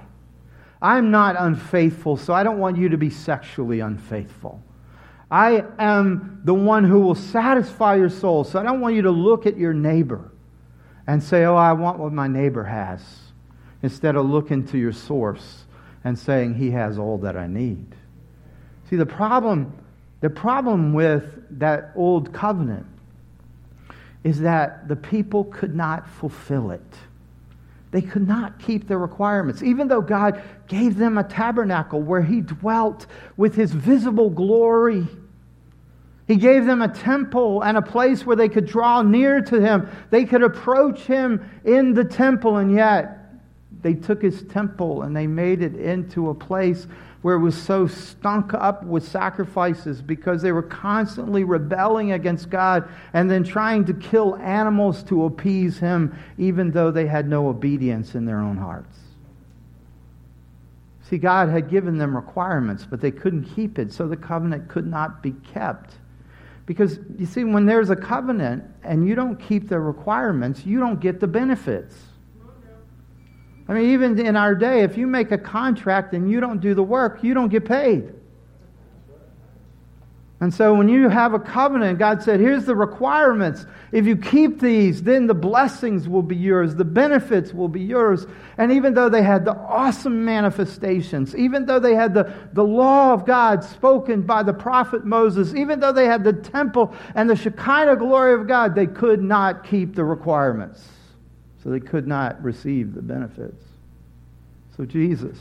I'm 0.79 1.11
not 1.11 1.35
unfaithful, 1.39 2.17
so 2.17 2.33
I 2.33 2.43
don't 2.43 2.59
want 2.59 2.77
you 2.77 2.89
to 2.89 2.97
be 2.97 3.09
sexually 3.09 3.79
unfaithful. 3.79 4.61
I 5.33 5.63
am 5.79 6.41
the 6.43 6.53
one 6.53 6.83
who 6.83 6.99
will 6.99 7.15
satisfy 7.15 7.95
your 7.95 8.11
soul, 8.11 8.43
so 8.43 8.59
I 8.59 8.63
don't 8.63 8.81
want 8.81 8.93
you 8.93 9.01
to 9.01 9.09
look 9.09 9.47
at 9.47 9.57
your 9.57 9.73
neighbor 9.73 10.29
and 11.07 11.23
say, 11.23 11.45
Oh, 11.45 11.55
I 11.55 11.73
want 11.73 11.97
what 11.97 12.13
my 12.13 12.27
neighbor 12.27 12.63
has, 12.63 13.03
instead 13.81 14.15
of 14.15 14.27
looking 14.27 14.63
to 14.67 14.77
your 14.77 14.91
source 14.91 15.65
and 16.03 16.19
saying, 16.19 16.53
He 16.53 16.69
has 16.69 16.99
all 16.99 17.17
that 17.17 17.35
I 17.35 17.47
need. 17.47 17.95
See, 18.91 18.95
the 18.95 19.07
problem, 19.07 19.73
the 20.21 20.29
problem 20.29 20.93
with 20.93 21.43
that 21.57 21.93
old 21.95 22.31
covenant 22.31 22.85
is 24.23 24.39
that 24.41 24.87
the 24.87 24.95
people 24.95 25.45
could 25.45 25.73
not 25.73 26.07
fulfill 26.07 26.69
it. 26.69 26.93
They 27.89 28.01
could 28.03 28.27
not 28.27 28.59
keep 28.59 28.87
the 28.87 28.99
requirements. 28.99 29.63
Even 29.63 29.87
though 29.87 30.01
God 30.01 30.43
gave 30.67 30.95
them 30.95 31.17
a 31.17 31.23
tabernacle 31.23 32.03
where 32.03 32.21
He 32.21 32.41
dwelt 32.41 33.07
with 33.35 33.55
His 33.55 33.71
visible 33.71 34.29
glory, 34.29 35.07
He 36.27 36.37
gave 36.37 36.65
them 36.65 36.81
a 36.81 36.87
temple 36.87 37.61
and 37.63 37.77
a 37.77 37.81
place 37.81 38.25
where 38.25 38.35
they 38.35 38.49
could 38.49 38.65
draw 38.65 39.01
near 39.01 39.41
to 39.41 39.59
Him. 39.59 39.89
They 40.09 40.25
could 40.25 40.43
approach 40.43 41.01
Him 41.01 41.43
in 41.65 41.93
the 41.93 42.05
temple, 42.05 42.57
and 42.57 42.71
yet 42.71 43.19
they 43.81 43.93
took 43.93 44.21
His 44.21 44.43
temple 44.43 45.01
and 45.01 45.15
they 45.15 45.27
made 45.27 45.61
it 45.61 45.75
into 45.75 46.29
a 46.29 46.33
place 46.33 46.87
where 47.21 47.35
it 47.35 47.39
was 47.39 47.61
so 47.61 47.87
stunk 47.87 48.53
up 48.53 48.83
with 48.83 49.07
sacrifices 49.07 50.01
because 50.01 50.41
they 50.41 50.51
were 50.51 50.61
constantly 50.61 51.43
rebelling 51.43 52.11
against 52.11 52.49
God 52.49 52.87
and 53.13 53.31
then 53.31 53.43
trying 53.43 53.85
to 53.85 53.93
kill 53.93 54.35
animals 54.37 55.03
to 55.03 55.25
appease 55.25 55.79
Him, 55.79 56.17
even 56.37 56.71
though 56.71 56.91
they 56.91 57.07
had 57.07 57.27
no 57.27 57.47
obedience 57.47 58.15
in 58.15 58.25
their 58.25 58.39
own 58.39 58.57
hearts. 58.57 58.97
See, 61.09 61.17
God 61.17 61.49
had 61.49 61.69
given 61.69 61.97
them 61.97 62.15
requirements, 62.15 62.87
but 62.89 63.01
they 63.01 63.11
couldn't 63.11 63.43
keep 63.55 63.77
it, 63.77 63.91
so 63.91 64.07
the 64.07 64.17
covenant 64.17 64.69
could 64.69 64.87
not 64.87 65.21
be 65.21 65.31
kept. 65.31 65.95
Because, 66.65 66.99
you 67.17 67.25
see, 67.25 67.43
when 67.43 67.65
there's 67.65 67.89
a 67.89 67.95
covenant 67.95 68.63
and 68.83 69.07
you 69.07 69.15
don't 69.15 69.37
keep 69.37 69.67
the 69.67 69.79
requirements, 69.79 70.65
you 70.65 70.79
don't 70.79 70.99
get 70.99 71.19
the 71.19 71.27
benefits. 71.27 71.95
I 73.67 73.73
mean, 73.73 73.91
even 73.91 74.19
in 74.19 74.35
our 74.35 74.55
day, 74.55 74.81
if 74.81 74.97
you 74.97 75.07
make 75.07 75.31
a 75.31 75.37
contract 75.37 76.13
and 76.13 76.29
you 76.29 76.39
don't 76.39 76.59
do 76.59 76.73
the 76.73 76.83
work, 76.83 77.23
you 77.23 77.33
don't 77.33 77.49
get 77.49 77.65
paid. 77.65 78.13
And 80.43 80.53
so 80.53 80.73
when 80.73 80.89
you 80.89 81.07
have 81.07 81.33
a 81.33 81.39
covenant, 81.39 81.99
God 81.99 82.21
said, 82.21 82.41
here's 82.41 82.65
the 82.65 82.75
requirements. 82.75 83.65
If 83.93 84.05
you 84.05 84.17
keep 84.17 84.59
these, 84.59 85.01
then 85.01 85.25
the 85.25 85.33
blessings 85.33 86.09
will 86.09 86.21
be 86.21 86.35
yours, 86.35 86.75
the 86.75 86.83
benefits 86.83 87.53
will 87.53 87.69
be 87.69 87.79
yours. 87.79 88.27
And 88.57 88.69
even 88.73 88.93
though 88.93 89.07
they 89.07 89.23
had 89.23 89.45
the 89.45 89.55
awesome 89.55 90.25
manifestations, 90.25 91.33
even 91.33 91.65
though 91.65 91.79
they 91.79 91.95
had 91.95 92.13
the, 92.13 92.33
the 92.51 92.63
law 92.65 93.13
of 93.13 93.25
God 93.25 93.63
spoken 93.63 94.23
by 94.23 94.43
the 94.43 94.51
prophet 94.51 95.05
Moses, 95.05 95.55
even 95.55 95.79
though 95.79 95.93
they 95.93 96.07
had 96.07 96.25
the 96.25 96.33
temple 96.33 96.93
and 97.15 97.29
the 97.29 97.37
Shekinah 97.37 97.95
glory 97.95 98.33
of 98.33 98.45
God, 98.45 98.75
they 98.75 98.87
could 98.87 99.23
not 99.23 99.63
keep 99.63 99.95
the 99.95 100.03
requirements. 100.03 100.85
So 101.63 101.69
they 101.69 101.79
could 101.79 102.05
not 102.05 102.43
receive 102.43 102.95
the 102.95 103.01
benefits. 103.01 103.63
So 104.75 104.83
Jesus, 104.83 105.37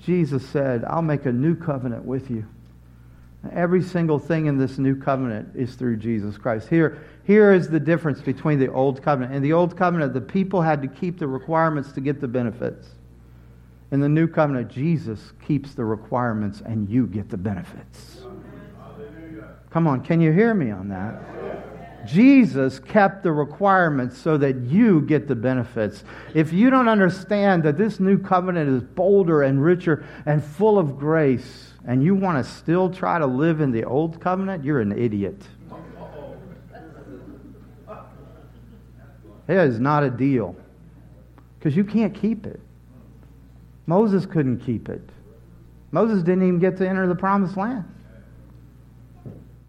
Jesus 0.00 0.46
said, 0.50 0.84
I'll 0.84 1.00
make 1.00 1.24
a 1.24 1.32
new 1.32 1.54
covenant 1.54 2.04
with 2.04 2.30
you. 2.30 2.44
Every 3.52 3.82
single 3.82 4.18
thing 4.18 4.46
in 4.46 4.58
this 4.58 4.76
new 4.76 4.94
covenant 4.94 5.56
is 5.56 5.74
through 5.74 5.96
Jesus 5.96 6.36
Christ. 6.36 6.68
Here, 6.68 6.98
here 7.24 7.54
is 7.54 7.68
the 7.68 7.80
difference 7.80 8.20
between 8.20 8.58
the 8.58 8.70
old 8.70 9.02
covenant. 9.02 9.34
In 9.34 9.42
the 9.42 9.54
old 9.54 9.76
covenant, 9.76 10.12
the 10.12 10.20
people 10.20 10.60
had 10.60 10.82
to 10.82 10.88
keep 10.88 11.18
the 11.18 11.26
requirements 11.26 11.92
to 11.92 12.00
get 12.00 12.20
the 12.20 12.28
benefits. 12.28 12.88
In 13.92 14.00
the 14.00 14.08
new 14.08 14.28
covenant, 14.28 14.70
Jesus 14.70 15.32
keeps 15.44 15.74
the 15.74 15.84
requirements 15.84 16.60
and 16.60 16.88
you 16.88 17.06
get 17.06 17.30
the 17.30 17.38
benefits. 17.38 18.20
Come 19.70 19.86
on, 19.86 20.02
can 20.02 20.20
you 20.20 20.32
hear 20.32 20.52
me 20.52 20.70
on 20.70 20.88
that? 20.88 22.06
Jesus 22.06 22.78
kept 22.78 23.22
the 23.22 23.32
requirements 23.32 24.18
so 24.18 24.36
that 24.38 24.56
you 24.62 25.02
get 25.02 25.28
the 25.28 25.34
benefits. 25.34 26.04
If 26.34 26.52
you 26.52 26.70
don't 26.70 26.88
understand 26.88 27.62
that 27.64 27.78
this 27.78 28.00
new 28.00 28.18
covenant 28.18 28.70
is 28.70 28.82
bolder 28.82 29.42
and 29.42 29.62
richer 29.62 30.06
and 30.26 30.42
full 30.42 30.78
of 30.78 30.98
grace, 30.98 31.69
and 31.86 32.02
you 32.02 32.14
want 32.14 32.44
to 32.44 32.50
still 32.50 32.90
try 32.90 33.18
to 33.18 33.26
live 33.26 33.60
in 33.60 33.70
the 33.70 33.84
old 33.84 34.20
covenant, 34.20 34.64
you're 34.64 34.80
an 34.80 34.92
idiot. 34.92 35.42
It 39.48 39.56
is 39.56 39.80
not 39.80 40.04
a 40.04 40.10
deal 40.10 40.54
because 41.58 41.76
you 41.76 41.84
can't 41.84 42.14
keep 42.14 42.46
it. 42.46 42.60
Moses 43.86 44.24
couldn't 44.24 44.60
keep 44.60 44.88
it. 44.88 45.02
Moses 45.90 46.22
didn't 46.22 46.44
even 46.44 46.60
get 46.60 46.76
to 46.76 46.88
enter 46.88 47.08
the 47.08 47.16
promised 47.16 47.56
land. 47.56 47.84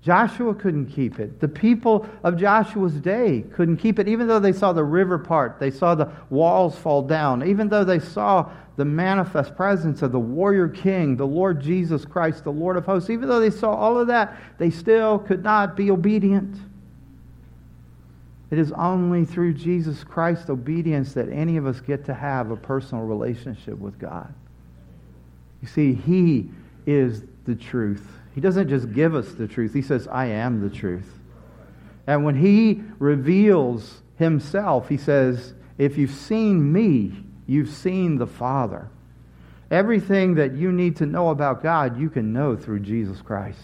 Joshua 0.01 0.55
couldn't 0.55 0.87
keep 0.87 1.19
it. 1.19 1.39
The 1.39 1.47
people 1.47 2.07
of 2.23 2.35
Joshua's 2.35 2.95
day 2.95 3.45
couldn't 3.53 3.77
keep 3.77 3.99
it, 3.99 4.07
even 4.07 4.27
though 4.27 4.39
they 4.39 4.51
saw 4.51 4.73
the 4.73 4.83
river 4.83 5.19
part, 5.19 5.59
they 5.59 5.69
saw 5.69 5.93
the 5.93 6.11
walls 6.31 6.75
fall 6.75 7.03
down, 7.03 7.47
even 7.47 7.69
though 7.69 7.83
they 7.83 7.99
saw 7.99 8.49
the 8.77 8.85
manifest 8.85 9.55
presence 9.55 10.01
of 10.01 10.11
the 10.11 10.19
warrior 10.19 10.67
king, 10.67 11.15
the 11.15 11.27
Lord 11.27 11.61
Jesus 11.61 12.03
Christ, 12.03 12.43
the 12.43 12.51
Lord 12.51 12.77
of 12.77 12.85
hosts, 12.85 13.11
even 13.11 13.29
though 13.29 13.39
they 13.39 13.51
saw 13.51 13.75
all 13.75 13.99
of 13.99 14.07
that, 14.07 14.41
they 14.57 14.71
still 14.71 15.19
could 15.19 15.43
not 15.43 15.77
be 15.77 15.91
obedient. 15.91 16.57
It 18.49 18.57
is 18.57 18.71
only 18.71 19.23
through 19.23 19.53
Jesus 19.53 20.03
Christ's 20.03 20.49
obedience 20.49 21.13
that 21.13 21.29
any 21.29 21.57
of 21.57 21.67
us 21.67 21.79
get 21.79 22.05
to 22.05 22.13
have 22.13 22.49
a 22.49 22.57
personal 22.57 23.05
relationship 23.05 23.77
with 23.77 23.99
God. 23.99 24.33
You 25.61 25.67
see, 25.67 25.93
He 25.93 26.49
is 26.87 27.23
the 27.45 27.55
truth. 27.55 28.07
He 28.33 28.41
doesn't 28.41 28.69
just 28.69 28.93
give 28.93 29.13
us 29.15 29.33
the 29.33 29.47
truth, 29.47 29.73
He 29.73 29.81
says, 29.81 30.07
I 30.07 30.27
am 30.27 30.61
the 30.61 30.69
truth. 30.69 31.19
And 32.07 32.23
when 32.23 32.35
He 32.35 32.81
reveals 32.99 34.01
Himself, 34.17 34.89
He 34.89 34.97
says, 34.97 35.53
If 35.77 35.97
you've 35.97 36.11
seen 36.11 36.71
me, 36.71 37.23
you've 37.47 37.69
seen 37.69 38.17
the 38.17 38.27
Father. 38.27 38.89
Everything 39.69 40.35
that 40.35 40.53
you 40.53 40.71
need 40.71 40.97
to 40.97 41.05
know 41.05 41.29
about 41.29 41.63
God, 41.63 41.99
you 41.99 42.09
can 42.09 42.33
know 42.33 42.57
through 42.57 42.81
Jesus 42.81 43.21
Christ. 43.21 43.59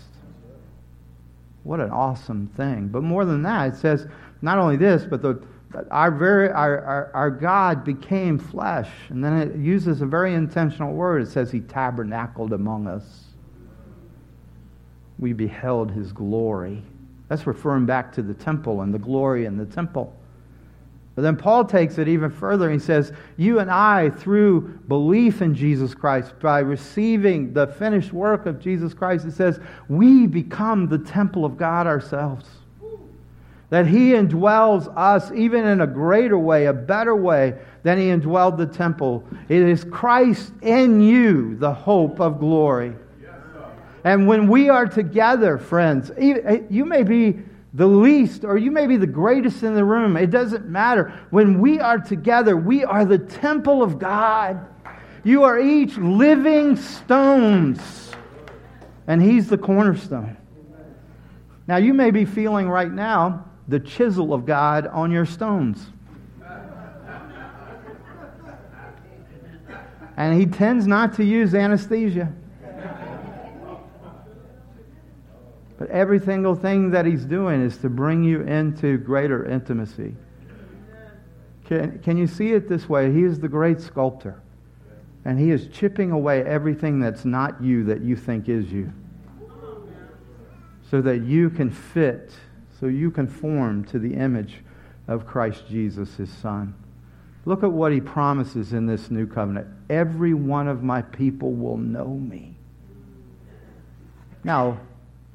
What 1.63 1.81
an 1.81 1.91
awesome 1.91 2.47
thing. 2.55 2.87
But 2.87 3.03
more 3.03 3.25
than 3.25 3.43
that, 3.43 3.73
it 3.73 3.75
says 3.75 4.07
not 4.41 4.57
only 4.57 4.77
this, 4.77 5.03
but 5.03 5.21
the, 5.21 5.43
our, 5.91 6.11
very, 6.11 6.49
our, 6.49 6.79
our, 6.81 7.11
our 7.13 7.29
God 7.29 7.83
became 7.83 8.39
flesh. 8.39 8.89
And 9.09 9.21
then 9.21 9.37
it 9.37 9.57
uses 9.57 10.01
a 10.01 10.05
very 10.05 10.33
intentional 10.33 10.93
word. 10.93 11.23
It 11.23 11.27
says 11.27 11.51
he 11.51 11.59
tabernacled 11.59 12.53
among 12.53 12.87
us 12.87 13.26
we 15.19 15.33
beheld 15.33 15.91
his 15.91 16.11
glory. 16.11 16.83
That's 17.27 17.47
referring 17.47 17.85
back 17.85 18.13
to 18.13 18.21
the 18.21 18.33
temple 18.33 18.81
and 18.81 18.93
the 18.93 18.99
glory 18.99 19.45
in 19.45 19.57
the 19.57 19.65
temple. 19.65 20.15
But 21.17 21.23
then 21.23 21.35
Paul 21.35 21.65
takes 21.65 21.97
it 21.97 22.07
even 22.07 22.29
further. 22.29 22.69
He 22.69 22.77
says, 22.77 23.11
You 23.37 23.57
and 23.57 23.71
I, 23.71 24.11
through 24.11 24.79
belief 24.87 25.41
in 25.41 25.55
Jesus 25.55 25.95
Christ, 25.95 26.39
by 26.39 26.59
receiving 26.59 27.53
the 27.53 27.65
finished 27.65 28.13
work 28.13 28.45
of 28.45 28.59
Jesus 28.59 28.93
Christ, 28.93 29.25
it 29.25 29.33
says, 29.33 29.59
we 29.89 30.27
become 30.27 30.87
the 30.87 30.99
temple 30.99 31.43
of 31.43 31.57
God 31.57 31.87
ourselves. 31.87 32.45
That 33.71 33.87
He 33.87 34.11
indwells 34.11 34.95
us 34.95 35.31
even 35.31 35.65
in 35.65 35.81
a 35.81 35.87
greater 35.87 36.37
way, 36.37 36.67
a 36.67 36.73
better 36.73 37.15
way 37.15 37.55
than 37.81 37.97
He 37.97 38.09
indwelled 38.09 38.57
the 38.57 38.67
temple. 38.67 39.23
It 39.49 39.63
is 39.63 39.83
Christ 39.85 40.53
in 40.61 41.01
you, 41.01 41.55
the 41.55 41.73
hope 41.73 42.21
of 42.21 42.39
glory. 42.39 42.93
And 44.07 44.25
when 44.25 44.47
we 44.47 44.69
are 44.69 44.85
together, 44.85 45.57
friends, 45.57 46.11
eh, 46.15 46.61
you 46.69 46.85
may 46.85 47.03
be 47.03 47.39
the 47.73 47.87
least 47.87 48.45
or 48.45 48.57
you 48.57 48.71
may 48.71 48.87
be 48.87 48.95
the 48.95 49.05
greatest 49.05 49.63
in 49.63 49.75
the 49.75 49.83
room. 49.83 50.15
It 50.15 50.29
doesn't 50.29 50.65
matter. 50.65 51.11
When 51.29 51.59
we 51.59 51.81
are 51.81 51.97
together, 51.97 52.55
we 52.55 52.85
are 52.85 53.03
the 53.03 53.17
temple 53.17 53.83
of 53.83 53.99
God. 53.99 54.65
You 55.25 55.43
are 55.43 55.59
each 55.59 55.97
living 55.97 56.77
stones, 56.77 57.81
and 59.07 59.21
He's 59.21 59.49
the 59.49 59.57
cornerstone. 59.57 60.37
Now, 61.67 61.75
you 61.75 61.93
may 61.93 62.11
be 62.11 62.23
feeling 62.23 62.69
right 62.69 62.93
now 62.93 63.43
the 63.67 63.81
chisel 63.81 64.33
of 64.33 64.45
God 64.45 64.87
on 64.87 65.11
your 65.11 65.25
stones. 65.25 65.85
And 70.15 70.39
He 70.39 70.45
tends 70.45 70.87
not 70.87 71.11
to 71.15 71.25
use 71.25 71.53
anesthesia. 71.53 72.31
But 75.77 75.89
every 75.89 76.19
single 76.19 76.55
thing 76.55 76.91
that 76.91 77.05
He's 77.05 77.25
doing 77.25 77.61
is 77.61 77.77
to 77.77 77.89
bring 77.89 78.23
you 78.23 78.41
into 78.41 78.97
greater 78.97 79.45
intimacy. 79.45 80.15
Can, 81.65 81.99
can 81.99 82.17
you 82.17 82.27
see 82.27 82.53
it 82.53 82.67
this 82.67 82.87
way? 82.87 83.11
He 83.11 83.23
is 83.23 83.39
the 83.39 83.49
great 83.49 83.81
sculptor. 83.81 84.41
And 85.25 85.39
He 85.39 85.51
is 85.51 85.67
chipping 85.67 86.11
away 86.11 86.43
everything 86.43 86.99
that's 86.99 87.25
not 87.25 87.61
you 87.61 87.83
that 87.85 88.01
you 88.01 88.15
think 88.15 88.49
is 88.49 88.71
you. 88.71 88.91
So 90.89 91.01
that 91.01 91.23
you 91.23 91.49
can 91.49 91.69
fit, 91.69 92.31
so 92.79 92.85
you 92.87 93.11
conform 93.11 93.83
to 93.85 93.99
the 93.99 94.13
image 94.13 94.63
of 95.07 95.27
Christ 95.27 95.65
Jesus, 95.69 96.15
His 96.15 96.31
Son. 96.31 96.73
Look 97.45 97.63
at 97.63 97.71
what 97.71 97.91
He 97.91 98.01
promises 98.01 98.73
in 98.73 98.85
this 98.85 99.11
new 99.11 99.27
covenant. 99.27 99.67
Every 99.89 100.33
one 100.33 100.67
of 100.67 100.83
my 100.83 101.01
people 101.01 101.51
will 101.51 101.77
know 101.77 102.07
me. 102.07 102.55
Now, 104.43 104.79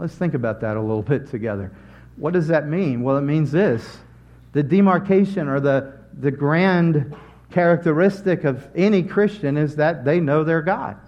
let's 0.02 0.16
think 0.16 0.34
about 0.34 0.60
that 0.60 0.76
a 0.76 0.80
little 0.80 1.02
bit 1.14 1.30
together. 1.30 1.72
What 2.16 2.34
does 2.34 2.48
that 2.48 2.66
mean? 2.68 3.02
Well, 3.02 3.16
it 3.16 3.22
means 3.22 3.50
this 3.52 3.98
the 4.52 4.62
demarcation 4.62 5.48
or 5.48 5.60
the, 5.60 5.94
the 6.18 6.30
grand 6.30 7.14
characteristic 7.50 8.44
of 8.44 8.68
any 8.74 9.02
Christian 9.02 9.56
is 9.56 9.76
that 9.76 10.04
they 10.04 10.20
know 10.20 10.44
their 10.44 10.60
God. 10.60 10.98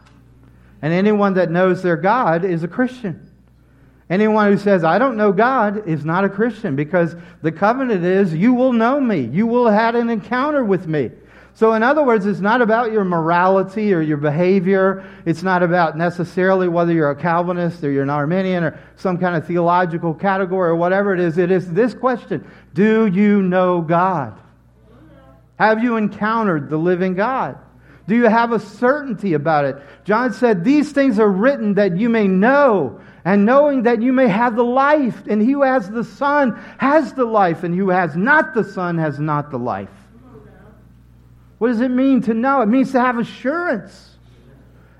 And 0.81 0.95
anyone 0.95 1.35
that 1.35 1.51
knows 1.51 1.83
their 1.83 1.97
God 1.97 2.45
is 2.45 2.63
a 2.63 2.69
Christian. 2.69 3.31
Anyone 4.09 4.53
who 4.53 4.59
says, 4.59 4.83
I 4.85 4.99
don't 4.99 5.17
know 5.17 5.33
God, 5.33 5.87
is 5.87 6.05
not 6.05 6.25
a 6.25 6.29
Christian 6.29 6.77
because 6.77 7.17
the 7.43 7.53
covenant 7.53 8.05
is, 8.05 8.33
you 8.33 8.55
will 8.55 8.73
know 8.73 8.99
me. 8.99 9.21
You 9.21 9.47
will 9.47 9.67
have 9.67 9.95
had 9.95 9.97
an 9.97 10.09
encounter 10.09 10.65
with 10.65 10.87
me. 10.87 11.11
So, 11.57 11.75
in 11.75 11.85
other 11.85 12.03
words, 12.03 12.27
it's 12.27 12.41
not 12.41 12.63
about 12.63 12.91
your 12.91 13.05
morality 13.05 13.95
or 13.95 14.01
your 14.01 14.17
behavior. 14.17 15.05
It's 15.25 15.45
not 15.45 15.63
about 15.63 15.97
necessarily 15.97 16.67
whether 16.67 16.93
you're 16.93 17.11
a 17.11 17.17
Calvinist 17.17 17.85
or 17.85 17.93
you're 17.93 18.03
an 18.03 18.11
Arminian 18.11 18.65
or 18.65 18.81
some 18.97 19.19
kind 19.19 19.37
of 19.37 19.47
theological 19.47 20.15
category 20.15 20.71
or 20.71 20.75
whatever 20.75 21.15
it 21.15 21.21
is. 21.21 21.39
It 21.39 21.53
is 21.53 21.73
this 21.73 21.95
question 21.95 22.45
Do 22.75 23.07
you 23.07 23.41
know 23.41 23.83
God? 23.83 24.37
Have 25.57 25.85
you 25.85 25.97
encountered 25.97 26.69
the 26.69 26.77
living 26.77 27.15
God? 27.15 27.57
Do 28.09 28.17
you 28.17 28.25
have 28.25 28.51
a 28.51 28.59
certainty 28.59 29.35
about 29.35 29.65
it? 29.65 29.77
John 30.05 30.33
said, 30.33 30.65
These 30.65 30.91
things 30.91 31.21
are 31.21 31.31
written 31.31 31.75
that 31.75 31.97
you 31.97 32.09
may 32.09 32.27
know, 32.27 33.01
and 33.25 33.47
knowing 33.47 33.85
that 33.85 34.03
you 34.03 34.13
may 34.13 34.27
have 34.27 34.57
the 34.57 34.65
life. 34.65 35.23
And 35.29 35.41
he 35.41 35.53
who 35.53 35.63
has 35.63 35.89
the 35.89 36.03
Son 36.03 36.61
has 36.79 37.13
the 37.13 37.25
life, 37.25 37.63
and 37.63 37.73
who 37.73 37.91
has 37.91 38.17
not 38.17 38.55
the 38.55 38.65
Son 38.65 38.99
has 38.99 39.21
not 39.21 39.53
the 39.53 39.59
life. 39.59 39.89
What 41.65 41.71
does 41.71 41.81
it 41.81 41.91
mean 41.91 42.21
to 42.25 42.35
know? 42.35 42.61
It 42.61 42.67
means 42.67 42.93
to 42.93 43.01
have 43.01 43.17
assurance. 43.17 44.19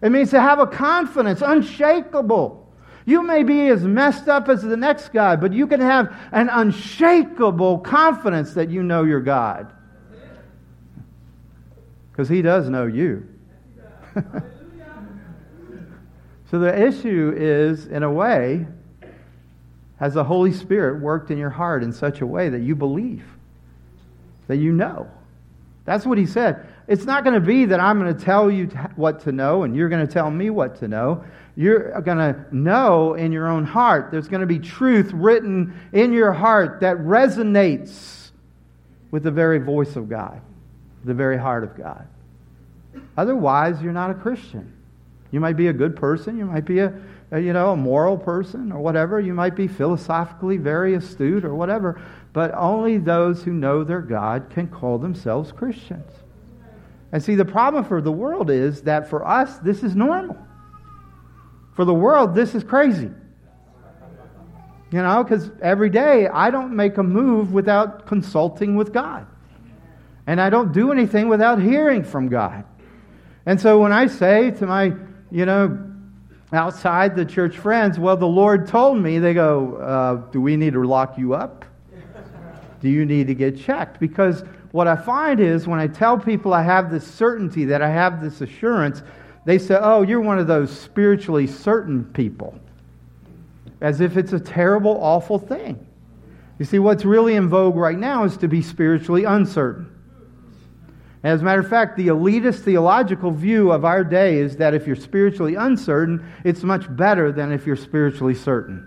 It 0.01 0.09
means 0.09 0.31
to 0.31 0.41
have 0.41 0.61
a 0.61 0.67
confidence, 0.67 1.43
unshakable. 1.43 2.73
You 3.05 3.23
may 3.23 3.43
be 3.43 3.69
as 3.69 3.83
messed 3.83 4.29
up 4.31 4.49
as 4.49 4.63
the 4.63 4.75
next 4.75 5.13
guy, 5.13 5.37
but 5.37 5.53
you 5.53 5.67
can 5.67 5.81
have 5.81 6.17
an 6.33 6.49
unshakable 6.49 7.81
confidence 7.81 8.55
that 8.55 8.71
you 8.71 8.83
know 8.83 9.03
your 9.03 9.21
God. 9.21 9.75
Because 12.11 12.31
He 12.31 12.41
does 12.41 12.71
know 12.71 12.87
you. 12.87 13.29
so 16.51 16.59
the 16.59 16.83
issue 16.83 17.35
is, 17.37 17.89
in 17.89 18.05
a 18.05 18.11
way, 18.11 18.67
has 19.99 20.15
the 20.15 20.25
Holy 20.25 20.51
Spirit 20.51 21.03
worked 21.03 21.31
in 21.31 21.37
your 21.37 21.51
heart 21.51 21.83
in 21.83 21.93
such 21.93 22.23
a 22.23 22.27
way 22.27 22.49
that 22.49 22.63
you 22.63 22.75
believe, 22.75 23.27
that 24.47 24.57
you 24.57 24.73
know? 24.73 25.11
That's 25.85 26.07
what 26.07 26.17
he 26.17 26.27
said. 26.27 26.67
It's 26.87 27.05
not 27.05 27.25
going 27.25 27.35
to 27.35 27.47
be 27.47 27.67
that 27.67 27.81
I'm 27.81 27.99
going 27.99 28.15
to 28.15 28.25
tell 28.25 28.51
you 28.51 28.67
what 28.97 29.21
to 29.21 29.33
know 29.33 29.65
and 29.65 29.77
you're 29.77 29.89
going 29.89 30.07
to 30.07 30.13
tell 30.13 30.31
me 30.31 30.51
what 30.51 30.77
to 30.77 30.89
know. 30.89 31.25
You're 31.57 32.01
going 32.01 32.19
to 32.19 32.47
know 32.51 33.15
in 33.15 33.33
your 33.33 33.49
own 33.49 33.65
heart. 33.65 34.11
There's 34.11 34.29
going 34.29 34.41
to 34.41 34.47
be 34.47 34.59
truth 34.59 35.13
written 35.13 35.79
in 35.93 36.13
your 36.13 36.33
heart 36.33 36.81
that 36.81 36.97
resonates 36.97 38.31
with 39.11 39.23
the 39.23 39.31
very 39.31 39.59
voice 39.59 39.95
of 39.97 40.09
God, 40.09 40.41
the 41.05 41.15
very 41.15 41.39
heart 41.39 41.63
of 41.65 41.77
God. 41.77 42.07
Otherwise, 43.17 43.81
you're 43.81 43.93
not 43.93 44.11
a 44.11 44.15
Christian. 44.15 44.73
You 45.31 45.41
might 45.41 45.57
be 45.57 45.69
a 45.69 45.73
good 45.73 45.97
person. 45.97 46.39
You 46.39 46.47
might 46.47 46.65
be 46.65 46.81
a, 46.81 46.93
you 47.33 47.53
know, 47.53 47.73
a 47.73 47.77
moral 47.77 48.17
person 48.17 48.73
or 48.73 48.81
whatever. 48.81 49.21
You 49.21 49.35
might 49.35 49.55
be 49.55 49.69
philosophically 49.69 50.57
very 50.57 50.95
astute 50.95 51.45
or 51.45 51.55
whatever 51.55 52.01
but 52.35 52.53
only 52.53 52.99
those 52.99 53.45
who 53.45 53.53
know 53.53 53.85
their 53.85 54.03
God 54.03 54.51
can 54.51 54.67
call 54.67 54.99
themselves 54.99 55.53
Christians. 55.53 56.11
And 57.13 57.23
see, 57.23 57.37
the 57.37 57.45
problem 57.45 57.85
for 57.85 58.03
the 58.03 58.11
world 58.11 58.51
is 58.51 58.83
that 58.83 59.09
for 59.09 59.27
us, 59.27 59.57
this 59.59 59.85
is 59.85 59.95
normal. 59.95 60.37
For 61.75 61.85
the 61.85 61.95
world, 61.95 62.35
this 62.35 62.57
is 62.57 62.65
crazy. 62.65 63.09
You 64.91 65.03
know, 65.03 65.23
because 65.23 65.49
every 65.63 65.91
day 65.91 66.27
I 66.27 66.51
don't 66.51 66.75
make 66.75 66.99
a 66.99 67.05
move 67.05 67.53
without 67.53 68.07
consulting 68.07 68.75
with 68.75 68.93
God. 68.93 69.29
And 70.27 70.41
I 70.41 70.51
don't 70.51 70.73
do 70.73 70.91
anything 70.91 71.29
without 71.29 71.63
hearing 71.63 72.03
from 72.03 72.29
God. 72.29 72.65
And 73.47 73.61
so 73.61 73.79
when 73.79 73.93
I 73.93 74.09
say 74.09 74.51
to 74.53 74.67
my, 74.67 74.93
you 75.31 75.47
know, 75.47 75.79
outside 76.53 77.15
the 77.15 77.25
church 77.25 77.57
friends, 77.57 77.97
well, 77.97 78.17
the 78.17 78.27
Lord 78.27 78.67
told 78.67 79.01
me, 79.01 79.21
they 79.21 79.35
go, 79.35 79.77
uh, 79.77 80.31
do 80.33 80.41
we 80.41 80.57
need 80.57 80.73
to 80.73 80.83
lock 80.83 81.17
you 81.17 81.35
up? 81.35 81.65
Do 82.85 82.91
you 82.91 83.07
need 83.07 83.27
to 83.29 83.35
get 83.35 83.59
checked? 83.59 83.99
Because 83.99 84.45
what 84.73 84.87
I 84.87 84.95
find 84.95 85.41
is 85.41 85.67
when 85.67 85.81
I 85.81 85.87
tell 85.87 86.19
people 86.19 86.53
I 86.53 86.63
have 86.63 86.91
this 86.91 87.07
certainty, 87.07 87.65
that 87.65 87.81
I 87.81 87.89
have 87.89 88.23
this 88.23 88.43
assurance, 88.43 89.03
they 89.47 89.59
say, 89.59 89.79
oh, 89.81 90.03
you're 90.03 90.21
one 90.21 90.39
of 90.39 90.47
those 90.47 90.71
spiritually 90.71 91.47
certain 91.47 92.05
people. 92.05 92.61
As 93.81 94.03
if 94.03 94.19
it's 94.19 94.35
a 94.35 94.39
terrible, 94.39 95.03
awful 95.03 95.39
thing. 95.39 95.87
You 96.59 96.67
see, 96.67 96.79
what's 96.79 97.07
really 97.07 97.37
in 97.37 97.49
vogue 97.49 97.75
right 97.75 97.99
now 97.99 98.25
is 98.25 98.37
to 98.37 98.49
be 98.49 98.61
spiritually 98.61 99.25
uncertain. 99.25 99.91
As 101.23 101.41
a 101.41 101.45
matter 101.45 101.63
of 101.63 101.71
fact, 101.71 101.97
the 101.97 102.09
elitist 102.09 102.65
theological 102.65 103.31
view 103.31 103.73
of 103.73 103.87
our 103.87 104.05
day 104.05 104.37
is 104.37 104.59
that 104.59 104.75
if 104.75 104.87
you're 104.87 104.95
spiritually 104.95 105.55
uncertain, 105.55 106.23
it's 106.45 106.63
much 106.63 106.95
better 106.95 107.33
than 107.33 107.51
if 107.51 107.67
you're 107.67 107.77
spiritually 107.77 108.35
certain. 108.35 108.87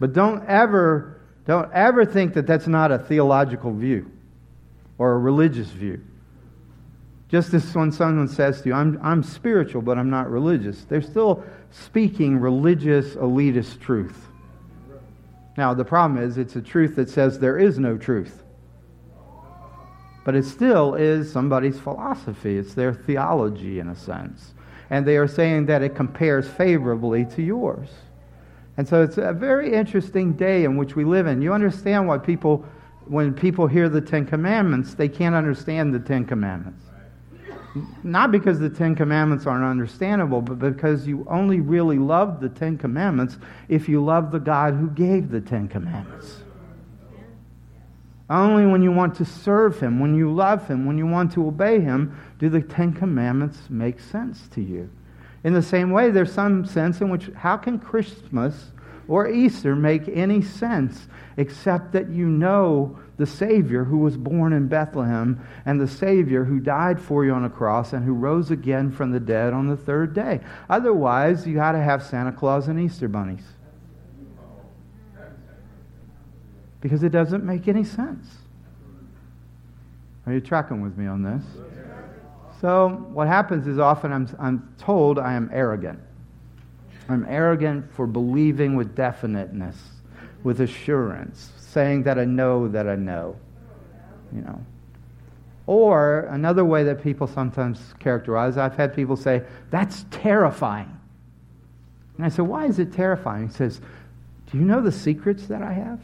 But 0.00 0.14
don't 0.14 0.44
ever 0.48 1.13
don't 1.46 1.70
ever 1.72 2.04
think 2.04 2.34
that 2.34 2.46
that's 2.46 2.66
not 2.66 2.90
a 2.90 2.98
theological 2.98 3.72
view 3.72 4.10
or 4.98 5.12
a 5.12 5.18
religious 5.18 5.68
view. 5.68 6.00
Just 7.28 7.52
as 7.52 7.74
when 7.74 7.90
someone 7.90 8.28
says 8.28 8.62
to 8.62 8.68
you, 8.68 8.74
I'm, 8.74 8.98
I'm 9.02 9.22
spiritual, 9.22 9.82
but 9.82 9.98
I'm 9.98 10.10
not 10.10 10.30
religious, 10.30 10.84
they're 10.84 11.02
still 11.02 11.44
speaking 11.70 12.38
religious, 12.38 13.14
elitist 13.16 13.80
truth. 13.80 14.28
Now, 15.56 15.74
the 15.74 15.84
problem 15.84 16.22
is, 16.22 16.38
it's 16.38 16.56
a 16.56 16.62
truth 16.62 16.96
that 16.96 17.08
says 17.08 17.38
there 17.38 17.58
is 17.58 17.78
no 17.78 17.96
truth. 17.96 18.42
But 20.24 20.34
it 20.34 20.44
still 20.44 20.94
is 20.94 21.30
somebody's 21.30 21.78
philosophy, 21.78 22.56
it's 22.56 22.74
their 22.74 22.94
theology 22.94 23.78
in 23.78 23.88
a 23.88 23.96
sense. 23.96 24.54
And 24.90 25.06
they 25.06 25.16
are 25.16 25.28
saying 25.28 25.66
that 25.66 25.82
it 25.82 25.94
compares 25.94 26.48
favorably 26.48 27.24
to 27.26 27.42
yours. 27.42 27.88
And 28.76 28.88
so 28.88 29.02
it's 29.02 29.18
a 29.18 29.32
very 29.32 29.72
interesting 29.72 30.32
day 30.32 30.64
in 30.64 30.76
which 30.76 30.96
we 30.96 31.04
live 31.04 31.26
in. 31.26 31.40
You 31.40 31.52
understand 31.52 32.08
why 32.08 32.18
people, 32.18 32.64
when 33.06 33.32
people 33.32 33.66
hear 33.66 33.88
the 33.88 34.00
Ten 34.00 34.26
Commandments, 34.26 34.94
they 34.94 35.08
can't 35.08 35.34
understand 35.34 35.94
the 35.94 36.00
Ten 36.00 36.24
Commandments. 36.24 36.84
Not 38.04 38.30
because 38.30 38.60
the 38.60 38.70
Ten 38.70 38.94
Commandments 38.94 39.46
aren't 39.46 39.64
understandable, 39.64 40.40
but 40.40 40.58
because 40.58 41.06
you 41.06 41.26
only 41.28 41.60
really 41.60 41.98
love 41.98 42.40
the 42.40 42.48
Ten 42.48 42.78
Commandments 42.78 43.36
if 43.68 43.88
you 43.88 44.04
love 44.04 44.30
the 44.30 44.38
God 44.38 44.74
who 44.74 44.88
gave 44.90 45.30
the 45.30 45.40
Ten 45.40 45.68
Commandments. 45.68 46.42
Only 48.30 48.66
when 48.66 48.82
you 48.82 48.90
want 48.90 49.16
to 49.16 49.24
serve 49.24 49.80
Him, 49.80 50.00
when 50.00 50.14
you 50.14 50.32
love 50.32 50.66
Him, 50.66 50.86
when 50.86 50.98
you 50.98 51.06
want 51.06 51.32
to 51.32 51.46
obey 51.46 51.80
Him, 51.80 52.16
do 52.38 52.48
the 52.48 52.62
Ten 52.62 52.92
Commandments 52.92 53.58
make 53.68 54.00
sense 54.00 54.48
to 54.48 54.62
you. 54.62 54.88
In 55.44 55.52
the 55.52 55.62
same 55.62 55.90
way, 55.90 56.10
there's 56.10 56.32
some 56.32 56.64
sense 56.64 57.00
in 57.02 57.10
which 57.10 57.30
how 57.36 57.58
can 57.58 57.78
Christmas 57.78 58.70
or 59.06 59.28
Easter 59.28 59.76
make 59.76 60.08
any 60.08 60.40
sense 60.40 61.06
except 61.36 61.92
that 61.92 62.08
you 62.08 62.26
know 62.26 62.98
the 63.18 63.26
Savior 63.26 63.84
who 63.84 63.98
was 63.98 64.16
born 64.16 64.54
in 64.54 64.66
Bethlehem 64.66 65.46
and 65.66 65.78
the 65.78 65.86
Savior 65.86 66.44
who 66.44 66.58
died 66.58 67.00
for 67.00 67.24
you 67.24 67.32
on 67.32 67.44
a 67.44 67.50
cross 67.50 67.92
and 67.92 68.04
who 68.04 68.14
rose 68.14 68.50
again 68.50 68.90
from 68.90 69.12
the 69.12 69.20
dead 69.20 69.52
on 69.52 69.68
the 69.68 69.76
third 69.76 70.14
day. 70.14 70.40
Otherwise, 70.70 71.46
you 71.46 71.54
got 71.54 71.72
to 71.72 71.80
have 71.80 72.02
Santa 72.02 72.32
Claus 72.32 72.68
and 72.68 72.80
Easter 72.80 73.08
bunnies. 73.08 73.44
Because 76.80 77.02
it 77.02 77.10
doesn't 77.10 77.44
make 77.44 77.68
any 77.68 77.84
sense. 77.84 78.26
Are 80.26 80.32
you 80.32 80.40
tracking 80.40 80.80
with 80.80 80.96
me 80.96 81.06
on 81.06 81.22
this? 81.22 81.44
So, 82.60 82.88
what 83.12 83.26
happens 83.26 83.66
is 83.66 83.78
often 83.78 84.12
I'm, 84.12 84.28
I'm 84.38 84.74
told 84.78 85.18
I 85.18 85.34
am 85.34 85.50
arrogant. 85.52 86.00
I'm 87.08 87.26
arrogant 87.28 87.92
for 87.92 88.06
believing 88.06 88.76
with 88.76 88.94
definiteness, 88.94 89.76
with 90.42 90.60
assurance, 90.60 91.52
saying 91.58 92.04
that 92.04 92.18
I 92.18 92.24
know 92.24 92.68
that 92.68 92.88
I 92.88 92.96
know. 92.96 93.36
You 94.34 94.42
know. 94.42 94.60
Or 95.66 96.28
another 96.30 96.64
way 96.64 96.84
that 96.84 97.02
people 97.02 97.26
sometimes 97.26 97.94
characterize, 97.98 98.56
I've 98.56 98.76
had 98.76 98.94
people 98.94 99.16
say, 99.16 99.42
that's 99.70 100.04
terrifying. 100.10 100.98
And 102.16 102.26
I 102.26 102.28
said, 102.28 102.42
why 102.42 102.66
is 102.66 102.78
it 102.78 102.92
terrifying? 102.92 103.48
He 103.48 103.54
says, 103.54 103.78
do 103.78 104.52
Do 104.52 104.58
you 104.58 104.66
know 104.66 104.80
the 104.80 104.92
secrets 104.92 105.46
that 105.46 105.62
I 105.62 105.72
have? 105.72 105.98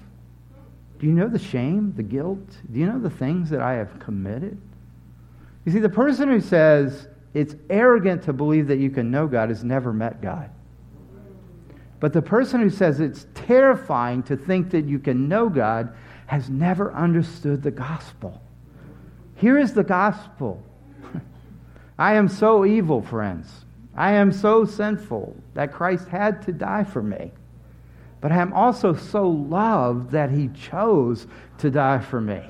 Do 0.98 1.06
you 1.06 1.12
know 1.12 1.28
the 1.28 1.38
shame, 1.38 1.94
the 1.96 2.02
guilt? 2.02 2.48
Do 2.72 2.80
you 2.80 2.86
know 2.86 2.98
the 2.98 3.08
things 3.08 3.48
that 3.50 3.60
I 3.60 3.74
have 3.74 3.96
committed? 4.00 4.60
You 5.64 5.72
see, 5.72 5.78
the 5.78 5.88
person 5.88 6.28
who 6.28 6.40
says 6.40 7.08
it's 7.34 7.54
arrogant 7.68 8.22
to 8.24 8.32
believe 8.32 8.66
that 8.68 8.78
you 8.78 8.90
can 8.90 9.10
know 9.10 9.26
God 9.26 9.50
has 9.50 9.62
never 9.62 9.92
met 9.92 10.20
God. 10.20 10.50
But 12.00 12.12
the 12.12 12.22
person 12.22 12.60
who 12.60 12.70
says 12.70 12.98
it's 12.98 13.26
terrifying 13.34 14.22
to 14.24 14.36
think 14.36 14.70
that 14.70 14.86
you 14.86 14.98
can 14.98 15.28
know 15.28 15.48
God 15.48 15.94
has 16.26 16.48
never 16.48 16.92
understood 16.94 17.62
the 17.62 17.70
gospel. 17.70 18.40
Here 19.36 19.58
is 19.58 19.74
the 19.74 19.84
gospel 19.84 20.62
I 21.98 22.14
am 22.14 22.28
so 22.28 22.64
evil, 22.64 23.02
friends. 23.02 23.64
I 23.94 24.12
am 24.12 24.32
so 24.32 24.64
sinful 24.64 25.36
that 25.54 25.72
Christ 25.72 26.08
had 26.08 26.42
to 26.42 26.52
die 26.52 26.84
for 26.84 27.02
me. 27.02 27.32
But 28.20 28.32
I 28.32 28.36
am 28.36 28.52
also 28.52 28.94
so 28.94 29.28
loved 29.28 30.10
that 30.12 30.30
he 30.30 30.48
chose 30.48 31.26
to 31.58 31.70
die 31.70 31.98
for 31.98 32.20
me. 32.20 32.42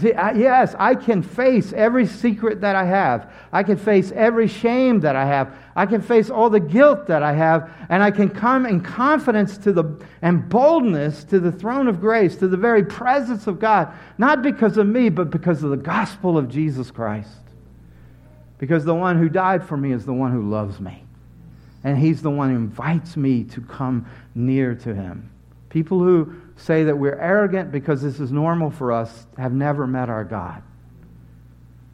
See, 0.00 0.12
I, 0.12 0.32
yes, 0.32 0.74
I 0.78 0.94
can 0.94 1.22
face 1.22 1.72
every 1.72 2.06
secret 2.06 2.60
that 2.60 2.76
I 2.76 2.84
have. 2.84 3.32
I 3.52 3.62
can 3.62 3.76
face 3.76 4.12
every 4.12 4.46
shame 4.46 5.00
that 5.00 5.16
I 5.16 5.24
have. 5.24 5.54
I 5.74 5.86
can 5.86 6.02
face 6.02 6.30
all 6.30 6.50
the 6.50 6.60
guilt 6.60 7.06
that 7.06 7.22
I 7.22 7.32
have, 7.32 7.70
and 7.88 8.02
I 8.02 8.10
can 8.10 8.28
come 8.28 8.66
in 8.66 8.80
confidence 8.80 9.56
to 9.58 9.72
the 9.72 9.84
and 10.20 10.48
boldness 10.48 11.24
to 11.24 11.40
the 11.40 11.50
throne 11.50 11.88
of 11.88 12.00
grace, 12.00 12.36
to 12.36 12.48
the 12.48 12.56
very 12.56 12.84
presence 12.84 13.46
of 13.46 13.58
God, 13.58 13.92
not 14.18 14.42
because 14.42 14.76
of 14.76 14.86
me, 14.86 15.08
but 15.08 15.30
because 15.30 15.62
of 15.62 15.70
the 15.70 15.76
gospel 15.76 16.36
of 16.36 16.48
Jesus 16.48 16.90
Christ. 16.90 17.30
Because 18.58 18.84
the 18.84 18.94
one 18.94 19.18
who 19.18 19.28
died 19.28 19.64
for 19.64 19.76
me 19.76 19.92
is 19.92 20.04
the 20.04 20.12
one 20.12 20.32
who 20.32 20.50
loves 20.50 20.80
me. 20.80 21.04
And 21.84 21.96
he's 21.96 22.22
the 22.22 22.30
one 22.30 22.50
who 22.50 22.56
invites 22.56 23.16
me 23.16 23.44
to 23.44 23.60
come 23.62 24.06
near 24.34 24.74
to 24.74 24.94
him. 24.94 25.30
People 25.70 26.00
who 26.00 26.34
say 26.58 26.84
that 26.84 26.98
we're 26.98 27.18
arrogant 27.18 27.70
because 27.70 28.02
this 28.02 28.20
is 28.20 28.32
normal 28.32 28.70
for 28.70 28.92
us 28.92 29.26
have 29.38 29.52
never 29.52 29.86
met 29.86 30.10
our 30.10 30.24
God. 30.24 30.62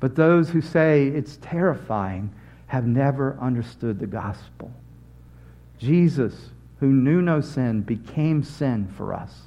But 0.01 0.17
those 0.17 0.49
who 0.51 0.61
say 0.61 1.07
it's 1.07 1.37
terrifying 1.37 2.35
have 2.67 2.87
never 2.87 3.39
understood 3.41 3.99
the 3.99 4.07
gospel. 4.07 4.73
Jesus, 5.79 6.51
who 6.81 6.89
knew 6.89 7.21
no 7.21 7.41
sin, 7.41 7.83
became 7.83 8.43
sin 8.43 8.89
for 8.97 9.13
us. 9.13 9.43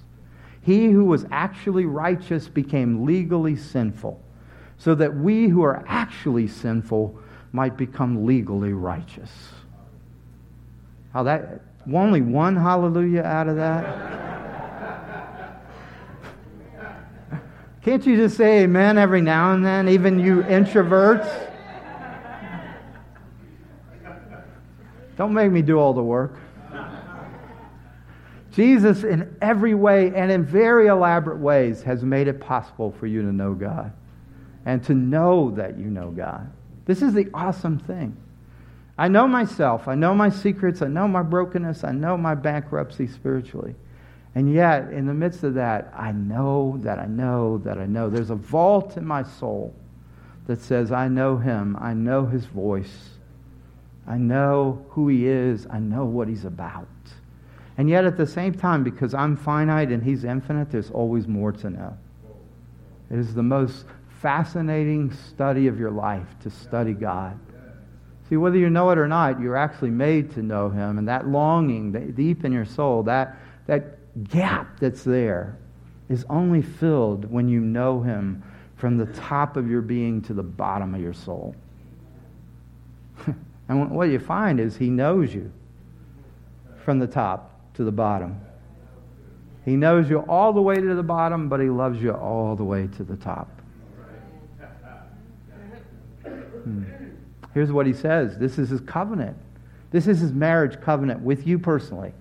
He 0.62 0.92
who 0.92 1.06
was 1.06 1.26
actually 1.32 1.86
righteous 1.86 2.48
became 2.48 3.06
legally 3.06 3.56
sinful, 3.56 4.22
so 4.78 4.94
that 4.96 5.16
we 5.16 5.48
who 5.48 5.64
are 5.64 5.84
actually 5.88 6.48
sinful 6.48 7.18
might 7.52 7.76
become 7.76 8.26
legally 8.26 8.74
righteous. 8.74 9.32
How 11.12 11.24
that 11.24 11.62
only 11.92 12.22
one 12.22 12.56
hallelujah 12.56 13.24
out 13.24 13.48
of 13.48 13.56
that? 13.56 14.47
Can't 17.88 18.06
you 18.06 18.18
just 18.18 18.36
say 18.36 18.64
amen 18.64 18.98
every 18.98 19.22
now 19.22 19.54
and 19.54 19.66
then, 19.66 19.88
even 19.88 20.20
you 20.20 20.44
introverts? 20.44 21.50
Don't 25.16 25.34
make 25.34 25.50
me 25.50 25.62
do 25.62 25.80
all 25.80 25.94
the 25.94 26.04
work. 26.04 26.38
Jesus, 28.52 29.06
in 29.06 29.34
every 29.42 29.74
way 29.74 30.14
and 30.14 30.30
in 30.30 30.44
very 30.44 30.88
elaborate 30.88 31.38
ways, 31.38 31.82
has 31.84 32.04
made 32.04 32.28
it 32.28 32.42
possible 32.42 32.92
for 32.92 33.08
you 33.08 33.22
to 33.22 33.32
know 33.32 33.54
God 33.54 33.94
and 34.66 34.84
to 34.84 34.94
know 34.94 35.52
that 35.52 35.78
you 35.78 35.86
know 35.86 36.12
God. 36.12 36.52
This 36.84 37.02
is 37.02 37.14
the 37.14 37.30
awesome 37.34 37.80
thing. 37.80 38.18
I 38.98 39.08
know 39.08 39.30
myself. 39.30 39.88
I 39.88 39.96
know 39.96 40.14
my 40.14 40.28
secrets. 40.30 40.82
I 40.82 40.88
know 40.88 41.08
my 41.08 41.24
brokenness. 41.24 41.86
I 41.86 41.94
know 41.94 42.18
my 42.18 42.36
bankruptcy 42.36 43.08
spiritually. 43.08 43.76
And 44.38 44.54
yet, 44.54 44.94
in 44.94 45.08
the 45.08 45.16
midst 45.16 45.42
of 45.42 45.56
that, 45.56 45.92
I 45.98 46.12
know 46.12 46.78
that 46.82 47.00
I 47.00 47.08
know 47.08 47.58
that 47.64 47.80
I 47.80 47.88
know. 47.88 48.08
There's 48.08 48.30
a 48.30 48.36
vault 48.36 48.96
in 48.96 49.04
my 49.04 49.24
soul 49.24 49.74
that 50.46 50.62
says, 50.62 50.92
I 50.92 51.08
know 51.08 51.38
him. 51.38 51.76
I 51.82 51.96
know 51.96 52.28
his 52.28 52.46
voice. 52.46 53.10
I 54.06 54.20
know 54.20 54.86
who 54.90 55.08
he 55.08 55.26
is. 55.26 55.66
I 55.72 55.80
know 55.80 56.06
what 56.06 56.28
he's 56.28 56.46
about. 56.46 56.88
And 57.80 57.90
yet, 57.90 58.06
at 58.06 58.16
the 58.16 58.28
same 58.28 58.54
time, 58.54 58.84
because 58.84 59.16
I'm 59.16 59.36
finite 59.36 59.90
and 59.90 60.04
he's 60.04 60.24
infinite, 60.24 60.70
there's 60.70 60.92
always 60.92 61.28
more 61.28 61.52
to 61.54 61.72
know. 61.72 61.98
It 63.10 63.18
is 63.18 63.34
the 63.34 63.42
most 63.42 63.86
fascinating 64.22 65.14
study 65.14 65.66
of 65.66 65.80
your 65.80 65.90
life 65.90 66.28
to 66.44 66.52
study 66.52 66.94
God. 66.94 67.40
See, 68.30 68.38
whether 68.38 68.60
you 68.60 68.70
know 68.70 68.92
it 68.92 69.00
or 69.00 69.08
not, 69.08 69.42
you're 69.42 69.58
actually 69.58 69.90
made 69.90 70.30
to 70.36 70.44
know 70.44 70.70
him. 70.70 71.00
And 71.00 71.08
that 71.08 71.28
longing 71.28 72.14
deep 72.14 72.46
in 72.46 72.52
your 72.52 72.66
soul, 72.66 73.02
that, 73.02 73.36
that 73.66 73.97
gap 74.24 74.80
that's 74.80 75.04
there 75.04 75.58
is 76.10 76.26
only 76.30 76.62
filled 76.62 77.30
when 77.30 77.48
you 77.48 77.60
know 77.60 78.02
Him 78.02 78.44
from 78.76 78.98
the 78.98 79.06
top 79.08 79.58
of 79.58 79.70
your 79.70 79.82
being 79.82 80.22
to 80.24 80.34
the 80.34 80.44
bottom 80.44 80.96
of 80.96 81.02
your 81.02 81.14
soul. 81.14 81.56
and 83.70 83.92
what 83.92 84.10
you 84.10 84.20
find 84.20 84.60
is 84.60 84.78
He 84.78 84.90
knows 84.90 85.34
you 85.34 85.52
from 86.84 87.00
the 87.00 87.08
top 87.08 87.74
to 87.76 87.84
the 87.84 87.92
bottom. 87.92 88.40
He 89.66 89.76
knows 89.76 90.10
you 90.10 90.20
all 90.20 90.54
the 90.54 90.62
way 90.62 90.76
to 90.76 90.96
the 90.96 91.04
bottom, 91.04 91.50
but 91.50 91.60
He 91.60 91.70
loves 91.70 92.02
you 92.02 92.14
all 92.14 92.56
the 92.56 92.64
way 92.64 92.88
to 92.98 93.04
the 93.04 93.18
top. 93.18 93.50
Hmm. 96.24 96.84
Here's 97.54 97.72
what 97.72 97.86
He 97.86 97.94
says 97.94 98.38
this 98.38 98.58
is 98.58 98.70
His 98.70 98.82
covenant. 98.82 99.38
This 99.92 100.08
is 100.08 100.20
His 100.20 100.32
marriage 100.32 100.80
covenant 100.80 101.22
with 101.22 101.46
you 101.46 101.60
personally 101.60 102.14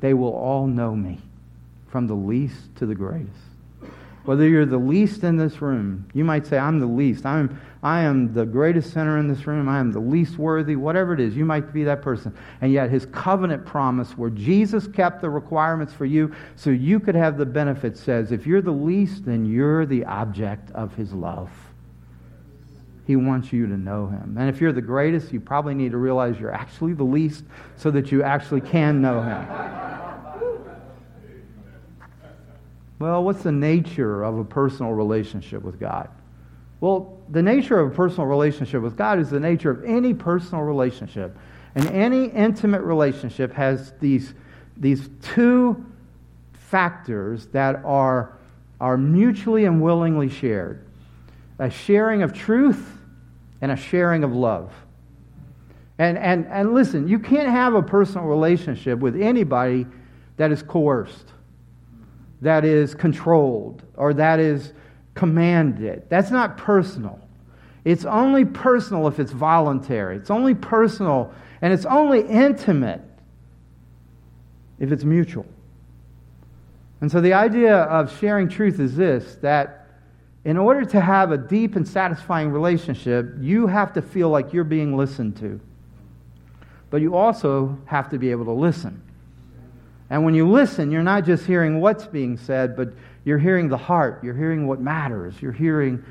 they 0.00 0.14
will 0.14 0.32
all 0.32 0.66
know 0.66 0.94
me, 0.94 1.20
from 1.88 2.06
the 2.06 2.14
least 2.14 2.76
to 2.76 2.86
the 2.86 2.94
greatest. 2.94 3.32
Whether 4.24 4.48
you're 4.48 4.66
the 4.66 4.76
least 4.76 5.22
in 5.22 5.36
this 5.36 5.62
room, 5.62 6.08
you 6.12 6.24
might 6.24 6.48
say, 6.48 6.58
I'm 6.58 6.80
the 6.80 6.86
least. 6.86 7.24
I'm, 7.24 7.60
I 7.84 8.00
am 8.00 8.34
the 8.34 8.44
greatest 8.44 8.92
sinner 8.92 9.18
in 9.18 9.28
this 9.28 9.46
room. 9.46 9.68
I 9.68 9.78
am 9.78 9.92
the 9.92 10.00
least 10.00 10.36
worthy. 10.36 10.74
Whatever 10.74 11.14
it 11.14 11.20
is, 11.20 11.36
you 11.36 11.44
might 11.44 11.72
be 11.72 11.84
that 11.84 12.02
person. 12.02 12.36
And 12.60 12.72
yet, 12.72 12.90
his 12.90 13.06
covenant 13.06 13.64
promise, 13.64 14.18
where 14.18 14.30
Jesus 14.30 14.88
kept 14.88 15.20
the 15.20 15.30
requirements 15.30 15.92
for 15.92 16.06
you 16.06 16.34
so 16.56 16.70
you 16.70 16.98
could 16.98 17.14
have 17.14 17.38
the 17.38 17.46
benefit, 17.46 17.96
says, 17.96 18.32
if 18.32 18.48
you're 18.48 18.62
the 18.62 18.72
least, 18.72 19.24
then 19.24 19.46
you're 19.46 19.86
the 19.86 20.04
object 20.04 20.72
of 20.72 20.92
his 20.96 21.12
love. 21.12 21.50
He 23.06 23.14
wants 23.14 23.52
you 23.52 23.68
to 23.68 23.76
know 23.76 24.08
him. 24.08 24.36
And 24.36 24.48
if 24.48 24.60
you're 24.60 24.72
the 24.72 24.82
greatest, 24.82 25.32
you 25.32 25.38
probably 25.38 25.74
need 25.74 25.92
to 25.92 25.98
realize 25.98 26.40
you're 26.40 26.52
actually 26.52 26.94
the 26.94 27.04
least 27.04 27.44
so 27.76 27.92
that 27.92 28.10
you 28.10 28.24
actually 28.24 28.62
can 28.62 29.00
know 29.00 29.22
him. 29.22 29.85
Well, 32.98 33.24
what's 33.24 33.42
the 33.42 33.52
nature 33.52 34.22
of 34.22 34.38
a 34.38 34.44
personal 34.44 34.92
relationship 34.92 35.62
with 35.62 35.78
God? 35.78 36.08
Well, 36.80 37.18
the 37.30 37.42
nature 37.42 37.78
of 37.78 37.92
a 37.92 37.94
personal 37.94 38.26
relationship 38.26 38.82
with 38.82 38.96
God 38.96 39.18
is 39.18 39.30
the 39.30 39.40
nature 39.40 39.70
of 39.70 39.84
any 39.84 40.14
personal 40.14 40.62
relationship. 40.64 41.36
And 41.74 41.88
any 41.88 42.26
intimate 42.26 42.82
relationship 42.82 43.52
has 43.52 43.92
these, 44.00 44.34
these 44.76 45.10
two 45.22 45.84
factors 46.54 47.46
that 47.48 47.82
are, 47.84 48.38
are 48.80 48.96
mutually 48.96 49.64
and 49.66 49.80
willingly 49.82 50.28
shared 50.28 50.82
a 51.58 51.70
sharing 51.70 52.22
of 52.22 52.34
truth 52.34 52.98
and 53.62 53.72
a 53.72 53.76
sharing 53.76 54.24
of 54.24 54.32
love. 54.32 54.74
And, 55.98 56.18
and, 56.18 56.46
and 56.46 56.74
listen, 56.74 57.08
you 57.08 57.18
can't 57.18 57.48
have 57.48 57.74
a 57.74 57.82
personal 57.82 58.26
relationship 58.26 58.98
with 58.98 59.20
anybody 59.20 59.86
that 60.36 60.52
is 60.52 60.62
coerced, 60.62 61.32
that 62.42 62.64
is 62.64 62.94
controlled, 62.94 63.82
or 63.96 64.14
that 64.14 64.38
is 64.40 64.72
commanded. 65.14 66.02
That's 66.08 66.30
not 66.30 66.56
personal. 66.56 67.20
It's 67.84 68.04
only 68.04 68.44
personal 68.44 69.06
if 69.06 69.20
it's 69.20 69.32
voluntary. 69.32 70.16
It's 70.16 70.30
only 70.30 70.54
personal 70.54 71.32
and 71.62 71.72
it's 71.72 71.86
only 71.86 72.20
intimate 72.20 73.00
if 74.78 74.92
it's 74.92 75.04
mutual. 75.04 75.46
And 77.00 77.10
so 77.10 77.20
the 77.20 77.32
idea 77.32 77.76
of 77.76 78.16
sharing 78.18 78.48
truth 78.48 78.80
is 78.80 78.96
this 78.96 79.36
that 79.36 79.86
in 80.44 80.56
order 80.56 80.84
to 80.84 81.00
have 81.00 81.32
a 81.32 81.38
deep 81.38 81.76
and 81.76 81.86
satisfying 81.86 82.50
relationship, 82.50 83.34
you 83.38 83.66
have 83.66 83.92
to 83.94 84.02
feel 84.02 84.30
like 84.30 84.52
you're 84.52 84.64
being 84.64 84.96
listened 84.96 85.36
to. 85.38 85.60
But 86.90 87.00
you 87.00 87.16
also 87.16 87.78
have 87.86 88.10
to 88.10 88.18
be 88.18 88.30
able 88.30 88.44
to 88.46 88.52
listen. 88.52 89.02
And 90.10 90.24
when 90.24 90.34
you 90.34 90.48
listen, 90.48 90.90
you're 90.90 91.02
not 91.02 91.24
just 91.24 91.46
hearing 91.46 91.80
what's 91.80 92.06
being 92.06 92.36
said, 92.36 92.76
but 92.76 92.90
you're 93.24 93.38
hearing 93.38 93.68
the 93.68 93.76
heart. 93.76 94.22
You're 94.22 94.36
hearing 94.36 94.66
what 94.66 94.80
matters. 94.80 95.34
You're 95.40 95.52
hearing 95.52 96.04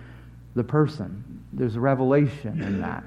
the 0.55 0.63
person. 0.63 1.43
There's 1.53 1.75
a 1.75 1.79
revelation 1.79 2.61
in 2.61 2.81
that. 2.81 3.03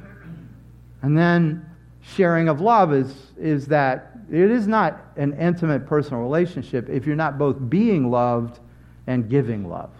And 1.02 1.16
then 1.16 1.68
sharing 2.00 2.48
of 2.48 2.60
love 2.60 2.92
is, 2.92 3.14
is 3.38 3.66
that 3.66 4.16
it 4.30 4.50
is 4.50 4.66
not 4.66 5.00
an 5.16 5.38
intimate 5.38 5.86
personal 5.86 6.22
relationship 6.22 6.88
if 6.88 7.06
you're 7.06 7.16
not 7.16 7.38
both 7.38 7.56
being 7.68 8.10
loved 8.10 8.60
and 9.06 9.28
giving 9.28 9.68
love. 9.68 9.90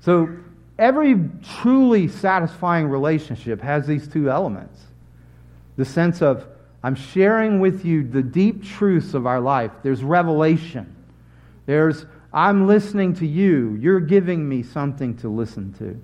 So 0.00 0.28
every 0.78 1.28
truly 1.60 2.08
satisfying 2.08 2.88
relationship 2.88 3.60
has 3.60 3.86
these 3.86 4.08
two 4.08 4.30
elements 4.30 4.80
the 5.76 5.84
sense 5.84 6.22
of, 6.22 6.44
I'm 6.82 6.94
sharing 6.94 7.60
with 7.60 7.84
you 7.84 8.04
the 8.04 8.22
deep 8.22 8.62
truths 8.64 9.14
of 9.14 9.26
our 9.26 9.40
life. 9.40 9.72
There's 9.82 10.02
revelation. 10.02 10.94
There's, 11.66 12.06
I'm 12.32 12.66
listening 12.66 13.14
to 13.14 13.26
you. 13.26 13.76
You're 13.80 14.00
giving 14.00 14.48
me 14.48 14.62
something 14.62 15.16
to 15.18 15.28
listen 15.28 15.72
to. 15.74 16.00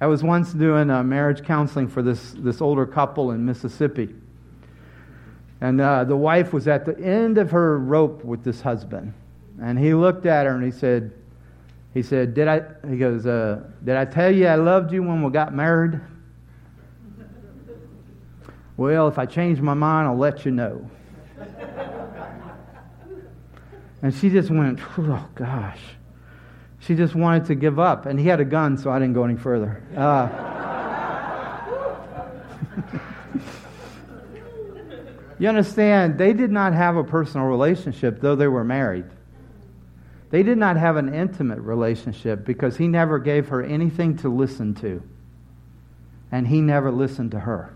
I 0.00 0.06
was 0.06 0.22
once 0.22 0.52
doing 0.52 0.90
a 0.90 1.02
marriage 1.02 1.44
counseling 1.44 1.88
for 1.88 2.02
this, 2.02 2.34
this 2.36 2.60
older 2.60 2.84
couple 2.84 3.30
in 3.30 3.44
Mississippi. 3.44 4.14
And 5.60 5.80
uh, 5.80 6.04
the 6.04 6.16
wife 6.16 6.52
was 6.52 6.68
at 6.68 6.84
the 6.84 6.98
end 6.98 7.38
of 7.38 7.50
her 7.52 7.78
rope 7.78 8.22
with 8.22 8.44
this 8.44 8.60
husband. 8.60 9.14
And 9.62 9.78
he 9.78 9.94
looked 9.94 10.26
at 10.26 10.44
her 10.44 10.54
and 10.54 10.64
he 10.64 10.70
said, 10.70 11.12
he 11.94 12.02
said, 12.02 12.34
did 12.34 12.48
I, 12.48 12.62
he 12.88 12.98
goes, 12.98 13.24
uh, 13.24 13.62
did 13.82 13.96
I 13.96 14.04
tell 14.04 14.30
you 14.30 14.46
I 14.46 14.56
loved 14.56 14.92
you 14.92 15.02
when 15.02 15.22
we 15.22 15.30
got 15.30 15.54
married? 15.54 16.00
Well, 18.76 19.08
if 19.08 19.18
I 19.18 19.26
change 19.26 19.60
my 19.60 19.74
mind, 19.74 20.08
I'll 20.08 20.16
let 20.16 20.44
you 20.44 20.50
know. 20.50 20.90
and 24.02 24.12
she 24.14 24.30
just 24.30 24.50
went, 24.50 24.80
oh 24.98 25.28
gosh. 25.34 25.80
She 26.80 26.94
just 26.94 27.14
wanted 27.14 27.46
to 27.46 27.54
give 27.54 27.78
up. 27.78 28.06
And 28.06 28.18
he 28.18 28.26
had 28.26 28.40
a 28.40 28.44
gun, 28.44 28.76
so 28.76 28.90
I 28.90 28.98
didn't 28.98 29.14
go 29.14 29.24
any 29.24 29.36
further. 29.36 29.82
Uh, 29.96 30.28
you 35.38 35.48
understand, 35.48 36.18
they 36.18 36.32
did 36.32 36.50
not 36.50 36.74
have 36.74 36.96
a 36.96 37.04
personal 37.04 37.46
relationship, 37.46 38.20
though 38.20 38.34
they 38.36 38.48
were 38.48 38.64
married. 38.64 39.06
They 40.30 40.42
did 40.42 40.58
not 40.58 40.76
have 40.76 40.96
an 40.96 41.14
intimate 41.14 41.60
relationship 41.60 42.44
because 42.44 42.76
he 42.76 42.88
never 42.88 43.20
gave 43.20 43.48
her 43.48 43.62
anything 43.62 44.16
to 44.18 44.28
listen 44.28 44.74
to. 44.76 45.00
And 46.32 46.48
he 46.48 46.60
never 46.60 46.90
listened 46.90 47.30
to 47.30 47.40
her. 47.40 47.72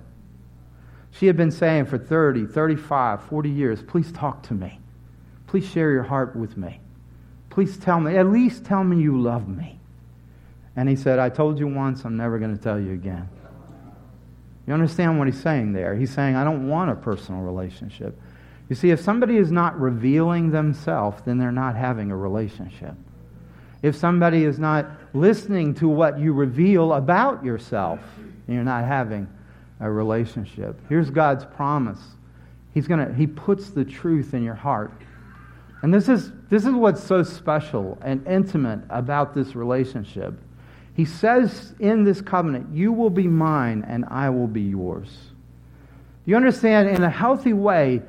She 1.11 1.27
had 1.27 1.37
been 1.37 1.51
saying 1.51 1.87
for 1.87 1.99
30, 1.99 2.47
35, 2.47 3.23
40 3.25 3.51
years, 3.51 3.83
please 3.83 4.12
talk 4.12 4.42
to 4.44 4.55
me. 4.55 4.79
Please 5.47 5.66
share 5.66 5.90
your 5.90 6.03
heart 6.03 6.37
with 6.37 6.57
me. 6.57 6.81
Please 7.51 7.77
tell 7.77 7.99
me, 7.99 8.16
at 8.16 8.27
least 8.27 8.64
tell 8.64 8.85
me 8.85 9.03
you 9.03 9.21
love 9.21 9.49
me. 9.49 9.81
And 10.77 10.88
he 10.88 10.94
said, 10.94 11.18
I 11.18 11.29
told 11.29 11.59
you 11.59 11.66
once, 11.66 12.05
I'm 12.05 12.16
never 12.16 12.38
going 12.38 12.57
to 12.57 12.62
tell 12.62 12.79
you 12.79 12.92
again. 12.92 13.29
You 14.66 14.75
understand 14.75 15.18
what 15.18 15.27
he's 15.27 15.40
saying 15.40 15.73
there? 15.73 15.97
He's 15.97 16.12
saying, 16.12 16.37
I 16.37 16.44
don't 16.44 16.68
want 16.68 16.90
a 16.90 16.94
personal 16.94 17.40
relationship. 17.40 18.21
You 18.68 18.77
see, 18.77 18.90
if 18.90 19.01
somebody 19.01 19.38
is 19.38 19.51
not 19.51 19.81
revealing 19.81 20.51
themselves, 20.51 21.23
then 21.25 21.38
they're 21.38 21.51
not 21.51 21.75
having 21.75 22.11
a 22.11 22.16
relationship. 22.16 22.94
If 23.83 23.97
somebody 23.97 24.44
is 24.44 24.59
not 24.59 24.87
listening 25.14 25.75
to 25.77 25.88
what 25.88 26.18
you 26.18 26.33
reveal 26.33 26.92
about 26.92 27.44
yourself, 27.44 28.01
you're 28.47 28.62
not 28.62 28.85
having 28.85 29.27
a 29.80 29.90
relationship. 29.90 30.80
Here's 30.88 31.10
God's 31.10 31.44
promise. 31.44 32.00
He's 32.74 32.86
gonna, 32.86 33.12
he 33.12 33.26
puts 33.26 33.70
the 33.70 33.84
truth 33.84 34.34
in 34.34 34.42
your 34.42 34.54
heart. 34.54 34.92
And 35.82 35.94
this 35.94 36.08
is, 36.08 36.32
this 36.50 36.64
is 36.64 36.72
what's 36.72 37.02
so 37.02 37.22
special 37.22 37.98
and 38.02 38.26
intimate 38.26 38.80
about 38.90 39.34
this 39.34 39.54
relationship. 39.54 40.34
He 40.94 41.04
says 41.04 41.74
in 41.78 42.02
this 42.02 42.20
covenant, 42.20 42.74
You 42.74 42.92
will 42.92 43.10
be 43.10 43.28
mine 43.28 43.84
and 43.86 44.04
I 44.06 44.30
will 44.30 44.48
be 44.48 44.62
yours. 44.62 45.08
You 46.26 46.36
understand, 46.36 46.88
in 46.88 47.04
a 47.04 47.10
healthy 47.10 47.52
way, 47.52 48.02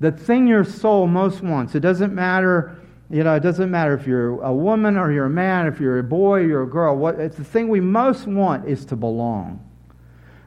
the 0.00 0.10
thing 0.10 0.46
your 0.48 0.64
soul 0.64 1.06
most 1.06 1.42
wants, 1.42 1.74
it 1.74 1.80
doesn't 1.80 2.14
matter, 2.14 2.80
you 3.10 3.22
know, 3.22 3.34
it 3.34 3.40
doesn't 3.40 3.70
matter 3.70 3.94
if 3.94 4.06
you're 4.06 4.42
a 4.42 4.52
woman 4.52 4.96
or 4.96 5.12
you're 5.12 5.26
a 5.26 5.30
man, 5.30 5.66
if 5.66 5.78
you're 5.78 5.98
a 5.98 6.02
boy 6.02 6.40
or 6.40 6.46
you're 6.46 6.62
a 6.62 6.68
girl, 6.68 6.96
what, 6.96 7.20
it's 7.20 7.36
the 7.36 7.44
thing 7.44 7.68
we 7.68 7.80
most 7.80 8.26
want 8.26 8.66
is 8.66 8.84
to 8.86 8.96
belong. 8.96 9.64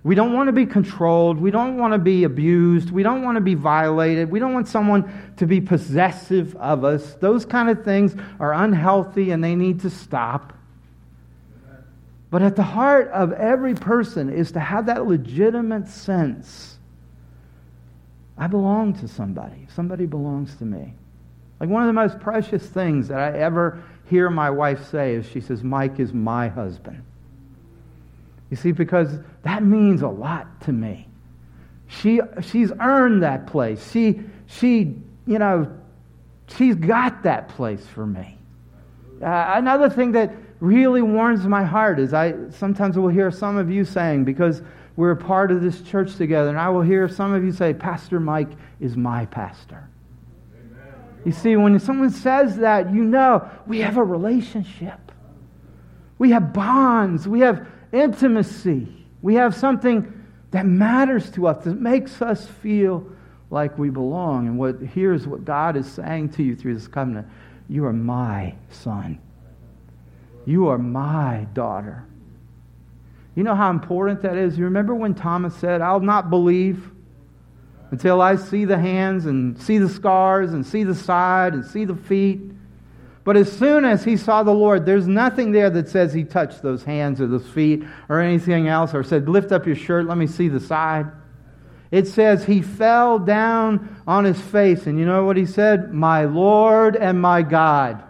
We 0.06 0.14
don't 0.14 0.34
want 0.34 0.50
to 0.50 0.54
be 0.54 0.68
controlled. 0.68 1.42
We 1.42 1.50
don't 1.50 1.78
want 1.78 1.94
to 1.94 1.98
be 1.98 2.26
abused. 2.26 2.92
We 2.92 3.02
don't 3.02 3.24
want 3.24 3.38
to 3.38 3.42
be 3.42 3.56
violated. 3.56 4.30
We 4.30 4.38
don't 4.38 4.54
want 4.54 4.68
someone 4.68 5.34
to 5.38 5.48
be 5.48 5.60
possessive 5.60 6.56
of 6.58 6.84
us. 6.84 7.16
Those 7.16 7.44
kind 7.44 7.72
of 7.72 7.84
things 7.84 8.16
are 8.40 8.54
unhealthy 8.54 9.32
and 9.32 9.44
they 9.44 9.56
need 9.56 9.80
to 9.80 9.90
stop. 9.90 10.54
But 12.30 12.44
at 12.44 12.56
the 12.56 12.62
heart 12.62 13.08
of 13.14 13.34
every 13.34 13.74
person 13.74 14.30
is 14.30 14.52
to 14.52 14.60
have 14.60 14.86
that 14.86 15.08
legitimate 15.08 15.88
sense 15.88 16.78
I 18.38 18.46
belong 18.46 18.94
to 19.00 19.08
somebody. 19.08 19.66
Somebody 19.74 20.06
belongs 20.06 20.56
to 20.58 20.66
me. 20.66 20.94
Like 21.60 21.70
one 21.70 21.82
of 21.82 21.88
the 21.88 21.94
most 21.94 22.20
precious 22.20 22.64
things 22.68 23.08
that 23.08 23.18
I 23.18 23.40
ever 23.40 23.82
hear 24.08 24.30
my 24.30 24.52
wife 24.52 24.88
say 24.92 25.16
is 25.16 25.28
she 25.28 25.42
says, 25.42 25.64
Mike 25.64 26.00
is 26.00 26.14
my 26.14 26.50
husband. 26.50 27.02
You 28.50 28.58
see, 28.58 28.72
because 28.72 29.10
that 29.44 29.64
means 29.64 30.02
a 30.02 30.08
lot 30.08 30.62
to 30.62 30.72
me. 30.72 31.08
She, 31.88 32.20
she's 32.42 32.72
earned 32.80 33.24
that 33.24 33.48
place. 33.48 33.92
She, 33.92 34.22
she, 34.48 34.96
you 35.28 35.40
know, 35.40 35.72
she's 36.48 36.76
got 36.76 37.24
that 37.24 37.50
place 37.50 37.86
for 37.86 38.06
me. 38.06 38.38
Uh, 39.22 39.54
another 39.56 39.90
thing 39.90 40.12
that 40.14 40.34
really 40.60 41.02
warms 41.02 41.46
my 41.46 41.64
heart 41.64 42.00
is 42.00 42.14
I 42.14 42.34
sometimes 42.50 42.98
will 42.98 43.10
hear 43.10 43.32
some 43.32 43.58
of 43.58 43.70
you 43.70 43.86
saying, 43.86 44.26
because 44.26 44.62
we're 44.96 45.12
a 45.12 45.18
part 45.18 45.52
of 45.52 45.62
this 45.62 45.82
church 45.82 46.16
together, 46.16 46.50
and 46.50 46.60
I 46.60 46.70
will 46.70 46.82
hear 46.82 47.08
some 47.10 47.34
of 47.34 47.44
you 47.44 47.52
say, 47.52 47.74
Pastor 47.74 48.20
Mike 48.20 48.52
is 48.80 48.96
my 48.96 49.26
pastor. 49.26 49.90
You 51.26 51.32
see, 51.32 51.56
when 51.56 51.80
someone 51.80 52.12
says 52.12 52.58
that, 52.58 52.94
you 52.94 53.04
know 53.04 53.50
we 53.66 53.80
have 53.80 53.98
a 53.98 54.04
relationship. 54.04 55.00
We 56.18 56.30
have 56.32 56.54
bonds. 56.54 57.28
We 57.28 57.42
have 57.42 57.68
intimacy. 57.92 58.88
We 59.22 59.36
have 59.36 59.56
something 59.56 60.26
that 60.52 60.66
matters 60.66 61.30
to 61.32 61.48
us, 61.48 61.64
that 61.66 61.80
makes 61.80 62.22
us 62.22 62.48
feel 62.48 63.06
like 63.50 63.78
we 63.78 63.90
belong. 63.90 64.48
And 64.48 64.58
what 64.58 64.82
here's 64.82 65.28
what 65.28 65.46
God 65.46 65.76
is 65.76 65.92
saying 65.92 66.30
to 66.34 66.44
you 66.44 66.56
through 66.56 66.76
this 66.76 66.88
covenant. 66.88 67.28
You 67.68 67.86
are 67.86 67.94
my 67.94 68.56
son. 68.70 69.20
You 70.46 70.68
are 70.68 70.78
my 70.78 71.48
daughter. 71.54 72.06
You 73.36 73.44
know 73.44 73.56
how 73.56 73.70
important 73.70 74.22
that 74.22 74.38
is? 74.38 74.58
You 74.58 74.66
remember 74.66 74.96
when 74.96 75.14
Thomas 75.14 75.56
said, 75.56 75.82
I'll 75.82 76.00
not 76.00 76.30
believe 76.30 76.92
until 77.92 78.22
I 78.22 78.36
see 78.36 78.66
the 78.66 78.78
hands 78.78 79.26
and 79.26 79.60
see 79.60 79.78
the 79.78 79.90
scars 79.90 80.54
and 80.54 80.66
see 80.66 80.84
the 80.84 80.96
side 80.96 81.54
and 81.54 81.66
see 81.66 81.86
the 81.86 81.96
feet. 81.96 82.42
But 83.26 83.38
as 83.38 83.52
soon 83.52 83.86
as 83.86 84.04
he 84.04 84.18
saw 84.18 84.44
the 84.44 84.54
Lord, 84.54 84.86
there's 84.86 85.08
nothing 85.08 85.52
there 85.52 85.72
that 85.72 85.90
says 85.90 86.14
he 86.14 86.24
touched 86.24 86.62
those 86.62 86.84
hands 86.84 87.20
or 87.20 87.26
those 87.26 87.48
feet 87.50 87.84
or 88.08 88.22
anything 88.22 88.68
else 88.68 88.94
or 88.94 89.04
said, 89.04 89.28
Lift 89.28 89.52
up 89.52 89.66
your 89.66 89.76
shirt, 89.76 90.06
let 90.06 90.20
me 90.20 90.28
see 90.28 90.48
the 90.48 90.60
side. 90.60 91.08
It 91.90 92.08
says 92.08 92.46
he 92.46 92.62
fell 92.62 93.18
down 93.18 94.04
on 94.06 94.26
his 94.26 94.40
face. 94.40 94.86
And 94.86 95.00
you 95.00 95.06
know 95.06 95.26
what 95.26 95.38
he 95.38 95.48
said? 95.48 95.92
My 95.92 96.26
Lord 96.26 96.96
and 96.96 97.20
my 97.20 97.42
God. 97.42 98.04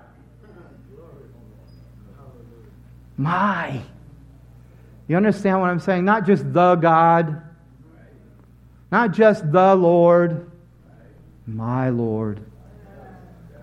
My. 3.15 3.82
You 5.08 5.15
understand 5.15 5.62
what 5.62 5.69
I'm 5.69 5.80
saying? 5.80 6.04
Not 6.04 6.25
just 6.25 6.51
the 6.51 6.75
God, 6.75 7.41
not 8.91 9.13
just 9.13 9.49
the 9.49 9.75
Lord, 9.75 10.51
my 11.47 11.88
Lord 11.88 12.41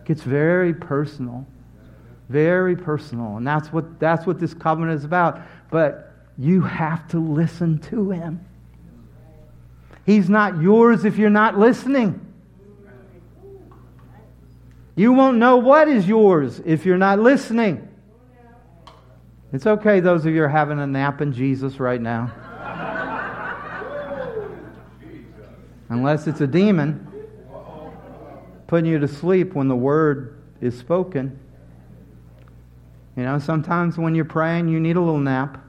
gets 0.04 0.22
very 0.22 0.74
personal. 0.74 1.46
Very 2.28 2.76
personal. 2.76 3.36
And 3.36 3.46
that's 3.46 3.72
what, 3.72 4.00
that's 4.00 4.26
what 4.26 4.38
this 4.38 4.54
covenant 4.54 4.98
is 4.98 5.04
about. 5.04 5.40
But 5.70 6.12
you 6.38 6.62
have 6.62 7.06
to 7.08 7.18
listen 7.18 7.78
to 7.90 8.10
him. 8.10 8.44
He's 10.06 10.28
not 10.28 10.60
yours 10.60 11.04
if 11.04 11.18
you're 11.18 11.30
not 11.30 11.58
listening. 11.58 12.20
You 14.94 15.12
won't 15.12 15.38
know 15.38 15.58
what 15.58 15.88
is 15.88 16.06
yours 16.06 16.60
if 16.64 16.84
you're 16.84 16.98
not 16.98 17.18
listening. 17.18 17.88
It's 19.52 19.66
okay, 19.66 20.00
those 20.00 20.24
of 20.24 20.34
you 20.34 20.42
are 20.42 20.48
having 20.48 20.78
a 20.80 20.86
nap 20.86 21.20
in 21.20 21.32
Jesus 21.32 21.78
right 21.78 22.00
now. 22.00 22.32
Unless 25.90 26.26
it's 26.26 26.40
a 26.40 26.46
demon 26.46 27.11
putting 28.72 28.90
you 28.90 28.98
to 28.98 29.06
sleep 29.06 29.52
when 29.52 29.68
the 29.68 29.76
word 29.76 30.34
is 30.62 30.78
spoken. 30.78 31.38
You 33.18 33.24
know, 33.24 33.38
sometimes 33.38 33.98
when 33.98 34.14
you're 34.14 34.24
praying, 34.24 34.68
you 34.68 34.80
need 34.80 34.96
a 34.96 35.00
little 35.00 35.20
nap. 35.20 35.62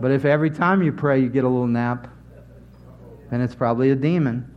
But 0.00 0.12
if 0.12 0.24
every 0.24 0.48
time 0.48 0.82
you 0.82 0.92
pray 0.92 1.20
you 1.20 1.28
get 1.28 1.44
a 1.44 1.48
little 1.48 1.66
nap, 1.66 2.08
then 3.30 3.42
it's 3.42 3.54
probably 3.54 3.90
a 3.90 3.94
demon. 3.94 4.50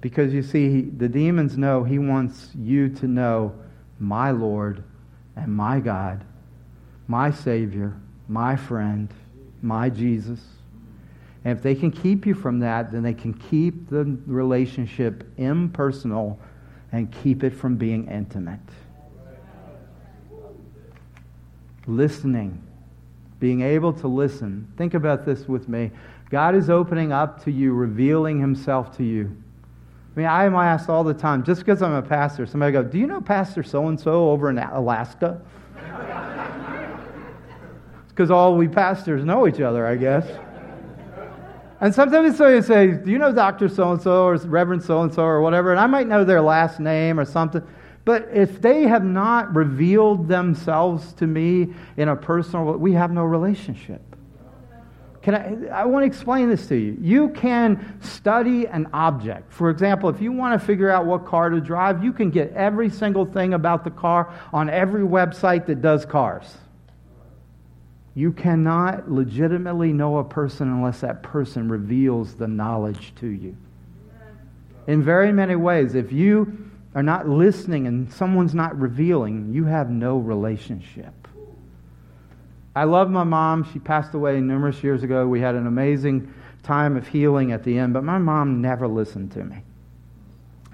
Because 0.00 0.32
you 0.32 0.40
see, 0.40 0.84
the 0.84 1.06
demons 1.06 1.58
know 1.58 1.84
he 1.84 1.98
wants 1.98 2.48
you 2.54 2.88
to 2.88 3.06
know 3.06 3.52
my 3.98 4.30
Lord 4.30 4.82
and 5.36 5.54
my 5.54 5.80
God, 5.80 6.24
my 7.08 7.30
Savior, 7.30 7.94
my 8.26 8.56
friend, 8.56 9.12
my 9.60 9.90
Jesus. 9.90 10.40
And 11.44 11.56
if 11.56 11.62
they 11.62 11.74
can 11.74 11.90
keep 11.90 12.26
you 12.26 12.34
from 12.34 12.58
that, 12.60 12.92
then 12.92 13.02
they 13.02 13.14
can 13.14 13.32
keep 13.32 13.88
the 13.88 14.18
relationship 14.26 15.24
impersonal 15.38 16.38
and 16.92 17.10
keep 17.10 17.42
it 17.44 17.54
from 17.54 17.76
being 17.76 18.08
intimate. 18.08 18.60
Listening, 21.86 22.62
being 23.38 23.62
able 23.62 23.92
to 23.94 24.06
listen. 24.06 24.70
Think 24.76 24.92
about 24.94 25.24
this 25.24 25.48
with 25.48 25.68
me. 25.68 25.90
God 26.28 26.54
is 26.54 26.68
opening 26.68 27.10
up 27.10 27.42
to 27.44 27.50
you, 27.50 27.72
revealing 27.72 28.38
himself 28.38 28.96
to 28.98 29.04
you. 29.04 29.34
I 30.14 30.18
mean, 30.18 30.28
I 30.28 30.44
am 30.44 30.54
asked 30.54 30.90
all 30.90 31.04
the 31.04 31.14
time, 31.14 31.42
just 31.42 31.60
because 31.60 31.80
I'm 31.80 31.92
a 31.92 32.02
pastor, 32.02 32.44
somebody 32.44 32.72
go, 32.72 32.82
Do 32.82 32.98
you 32.98 33.06
know 33.06 33.20
Pastor 33.20 33.62
so 33.62 33.88
and 33.88 33.98
so 33.98 34.30
over 34.30 34.50
in 34.50 34.58
Alaska? 34.58 35.40
because 38.08 38.30
all 38.30 38.56
we 38.56 38.68
pastors 38.68 39.24
know 39.24 39.48
each 39.48 39.60
other, 39.60 39.86
I 39.86 39.96
guess. 39.96 40.26
And 41.80 41.94
sometimes 41.94 42.36
they 42.36 42.60
say, 42.60 42.88
Do 42.88 43.10
you 43.10 43.18
know 43.18 43.32
Dr. 43.32 43.68
So 43.68 43.92
and 43.92 44.00
so 44.00 44.24
or 44.24 44.36
Reverend 44.36 44.82
so 44.82 45.00
and 45.02 45.12
so 45.12 45.22
or 45.22 45.40
whatever? 45.40 45.70
And 45.70 45.80
I 45.80 45.86
might 45.86 46.06
know 46.06 46.24
their 46.24 46.42
last 46.42 46.78
name 46.78 47.18
or 47.18 47.24
something. 47.24 47.62
But 48.04 48.28
if 48.32 48.60
they 48.60 48.82
have 48.82 49.04
not 49.04 49.54
revealed 49.54 50.28
themselves 50.28 51.12
to 51.14 51.26
me 51.26 51.72
in 51.96 52.08
a 52.08 52.16
personal 52.16 52.64
way, 52.64 52.76
we 52.76 52.92
have 52.92 53.12
no 53.12 53.24
relationship. 53.24 54.02
Can 55.22 55.34
I, 55.34 55.80
I 55.80 55.84
want 55.84 56.02
to 56.02 56.06
explain 56.06 56.48
this 56.48 56.66
to 56.68 56.76
you. 56.76 56.96
You 56.98 57.28
can 57.30 58.00
study 58.00 58.66
an 58.66 58.88
object. 58.94 59.52
For 59.52 59.68
example, 59.68 60.08
if 60.08 60.20
you 60.20 60.32
want 60.32 60.58
to 60.58 60.66
figure 60.66 60.88
out 60.88 61.04
what 61.04 61.26
car 61.26 61.50
to 61.50 61.60
drive, 61.60 62.02
you 62.02 62.12
can 62.12 62.30
get 62.30 62.52
every 62.52 62.88
single 62.88 63.26
thing 63.26 63.52
about 63.52 63.84
the 63.84 63.90
car 63.90 64.32
on 64.52 64.70
every 64.70 65.02
website 65.02 65.66
that 65.66 65.82
does 65.82 66.06
cars. 66.06 66.56
You 68.20 68.32
cannot 68.32 69.10
legitimately 69.10 69.94
know 69.94 70.18
a 70.18 70.24
person 70.24 70.68
unless 70.68 71.00
that 71.00 71.22
person 71.22 71.70
reveals 71.70 72.34
the 72.34 72.46
knowledge 72.46 73.14
to 73.14 73.26
you. 73.26 73.56
In 74.86 75.02
very 75.02 75.32
many 75.32 75.56
ways, 75.56 75.94
if 75.94 76.12
you 76.12 76.70
are 76.94 77.02
not 77.02 77.26
listening 77.26 77.86
and 77.86 78.12
someone's 78.12 78.54
not 78.54 78.78
revealing, 78.78 79.54
you 79.54 79.64
have 79.64 79.88
no 79.88 80.18
relationship. 80.18 81.14
I 82.76 82.84
love 82.84 83.08
my 83.08 83.24
mom. 83.24 83.66
She 83.72 83.78
passed 83.78 84.12
away 84.12 84.38
numerous 84.38 84.84
years 84.84 85.02
ago. 85.02 85.26
We 85.26 85.40
had 85.40 85.54
an 85.54 85.66
amazing 85.66 86.30
time 86.62 86.98
of 86.98 87.08
healing 87.08 87.52
at 87.52 87.64
the 87.64 87.78
end, 87.78 87.94
but 87.94 88.04
my 88.04 88.18
mom 88.18 88.60
never 88.60 88.86
listened 88.86 89.32
to 89.32 89.44
me. 89.44 89.62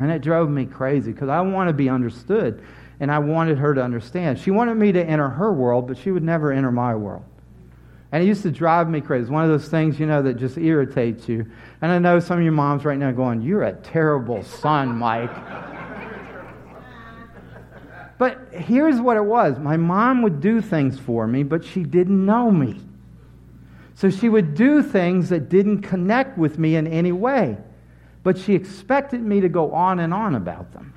And 0.00 0.10
it 0.10 0.20
drove 0.20 0.50
me 0.50 0.66
crazy 0.66 1.12
because 1.12 1.28
I 1.28 1.42
want 1.42 1.68
to 1.68 1.72
be 1.72 1.88
understood 1.88 2.60
and 2.98 3.08
I 3.08 3.20
wanted 3.20 3.58
her 3.58 3.72
to 3.72 3.84
understand. 3.84 4.40
She 4.40 4.50
wanted 4.50 4.74
me 4.74 4.90
to 4.90 5.04
enter 5.04 5.28
her 5.28 5.52
world, 5.52 5.86
but 5.86 5.96
she 5.96 6.10
would 6.10 6.24
never 6.24 6.50
enter 6.50 6.72
my 6.72 6.96
world. 6.96 7.22
And 8.12 8.22
it 8.22 8.26
used 8.26 8.42
to 8.42 8.50
drive 8.50 8.88
me 8.88 9.00
crazy. 9.00 9.22
It's 9.22 9.30
one 9.30 9.44
of 9.44 9.50
those 9.50 9.68
things, 9.68 9.98
you 9.98 10.06
know, 10.06 10.22
that 10.22 10.34
just 10.34 10.56
irritates 10.56 11.28
you. 11.28 11.50
And 11.82 11.90
I 11.90 11.98
know 11.98 12.20
some 12.20 12.38
of 12.38 12.44
your 12.44 12.52
moms 12.52 12.84
right 12.84 12.98
now 12.98 13.10
going, 13.10 13.42
You're 13.42 13.64
a 13.64 13.72
terrible 13.72 14.42
son, 14.44 14.96
Mike. 14.96 15.34
but 18.18 18.48
here's 18.52 19.00
what 19.00 19.16
it 19.16 19.24
was 19.24 19.58
my 19.58 19.76
mom 19.76 20.22
would 20.22 20.40
do 20.40 20.60
things 20.60 20.98
for 20.98 21.26
me, 21.26 21.42
but 21.42 21.64
she 21.64 21.82
didn't 21.82 22.24
know 22.24 22.50
me. 22.50 22.80
So 23.94 24.10
she 24.10 24.28
would 24.28 24.54
do 24.54 24.82
things 24.82 25.30
that 25.30 25.48
didn't 25.48 25.82
connect 25.82 26.36
with 26.36 26.58
me 26.58 26.76
in 26.76 26.86
any 26.86 27.12
way. 27.12 27.56
But 28.22 28.36
she 28.36 28.54
expected 28.54 29.22
me 29.22 29.40
to 29.40 29.48
go 29.48 29.72
on 29.72 30.00
and 30.00 30.12
on 30.12 30.34
about 30.34 30.72
them. 30.72 30.92